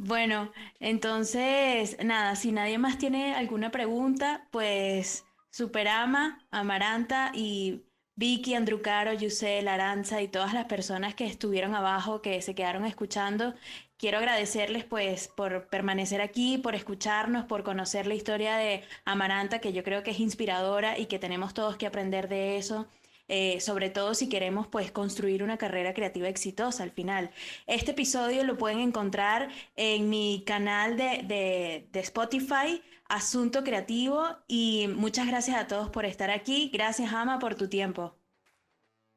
Bueno, 0.05 0.51
entonces, 0.81 1.97
nada, 2.03 2.35
si 2.35 2.51
nadie 2.51 2.77
más 2.77 2.99
tiene 2.99 3.37
alguna 3.37 3.71
pregunta, 3.71 4.49
pues 4.51 5.25
Superama, 5.51 6.45
Amaranta 6.51 7.31
y 7.35 7.83
Vicky, 8.17 8.55
Andrucaro, 8.55 9.13
Yusel, 9.13 9.69
Aranza 9.69 10.21
y 10.21 10.27
todas 10.27 10.55
las 10.55 10.65
personas 10.65 11.15
que 11.15 11.25
estuvieron 11.27 11.77
abajo, 11.77 12.21
que 12.21 12.43
se 12.43 12.55
quedaron 12.57 12.85
escuchando, 12.85 13.55
quiero 13.97 14.19
agradecerles 14.19 14.85
pues 14.85 15.29
por 15.29 15.69
permanecer 15.69 16.21
aquí, 16.21 16.59
por 16.59 16.75
escucharnos, 16.75 17.45
por 17.45 17.63
conocer 17.63 18.09
la 18.09 18.15
historia 18.15 18.57
de 18.57 18.83
Amaranta, 19.05 19.61
que 19.61 19.73
yo 19.73 19.85
creo 19.85 20.03
que 20.03 20.11
es 20.11 20.19
inspiradora 20.19 20.99
y 20.99 21.07
que 21.07 21.21
tenemos 21.21 21.55
todos 21.55 21.77
que 21.77 21.87
aprender 21.87 22.29
de 22.29 22.57
eso. 22.57 22.89
Eh, 23.35 23.61
sobre 23.63 23.89
todo 23.89 24.13
si 24.13 24.29
queremos 24.29 24.67
pues 24.67 24.93
construir 24.93 25.43
una 25.43 25.57
carrera 25.57 25.95
creativa 25.95 26.29
exitosa 26.29 26.83
al 26.83 26.91
final. 26.91 27.31
Este 27.67 27.93
episodio 27.93 28.45
lo 28.45 28.59
pueden 28.59 28.79
encontrar 28.81 29.49
en 29.75 30.11
mi 30.11 30.45
canal 30.47 30.99
de, 30.99 31.87
de, 31.91 32.01
Spotify, 32.01 32.83
Asunto 33.09 33.65
Creativo, 33.65 34.23
y 34.49 34.87
muchas 34.89 35.27
gracias 35.27 35.57
a 35.57 35.67
todos 35.67 35.89
por 35.89 36.05
estar 36.05 36.29
aquí. 36.29 36.71
Gracias, 36.75 37.11
Ama, 37.11 37.39
por 37.39 37.55
tu 37.55 37.71
tiempo. 37.71 38.15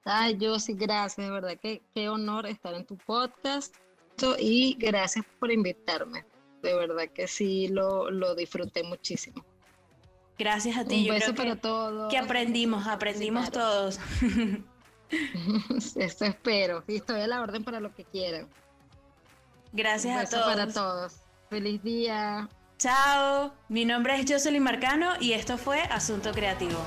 Ay, 0.06 0.38
yo 0.38 0.60
sí, 0.60 0.76
gracias, 0.76 1.18
de 1.18 1.34
verdad, 1.34 1.60
que 1.62 1.82
qué 1.94 2.08
honor 2.08 2.48
estar 2.48 2.74
en 2.74 2.86
tu 2.86 2.96
podcast 2.96 3.76
y 4.40 4.78
gracias 4.80 5.26
por 5.42 5.52
invitarme. 5.52 6.24
De 6.64 6.74
verdad 6.74 7.10
que 7.14 7.28
sí, 7.28 7.68
lo, 7.68 8.10
lo 8.10 8.34
disfruté 8.34 8.82
muchísimo. 8.82 9.44
Gracias 10.38 10.78
a 10.78 10.86
ti. 10.86 11.10
Un 11.10 11.16
beso 11.16 11.34
para 11.34 11.56
todos. 11.56 12.12
Que 12.12 12.18
aprendimos, 12.18 12.88
aprendimos 12.88 13.52
todos. 13.52 14.00
Eso 15.96 16.26
espero. 16.26 16.84
Y 16.88 16.98
estoy 16.98 17.22
a 17.22 17.28
la 17.28 17.42
orden 17.42 17.64
para 17.64 17.80
lo 17.80 17.94
que 17.94 18.04
quieran. 18.04 18.48
Gracias 19.72 20.18
a 20.18 20.30
todos. 20.30 20.54
para 20.54 20.72
todos. 20.72 21.14
Feliz 21.50 21.82
día. 21.84 22.50
Chao. 22.78 23.54
Mi 23.70 23.86
nombre 23.86 24.20
es 24.20 24.26
Jocelyn 24.30 24.64
Marcano 24.64 25.14
y 25.20 25.34
esto 25.34 25.58
fue 25.58 25.82
Asunto 25.82 26.32
Creativo. 26.32 26.80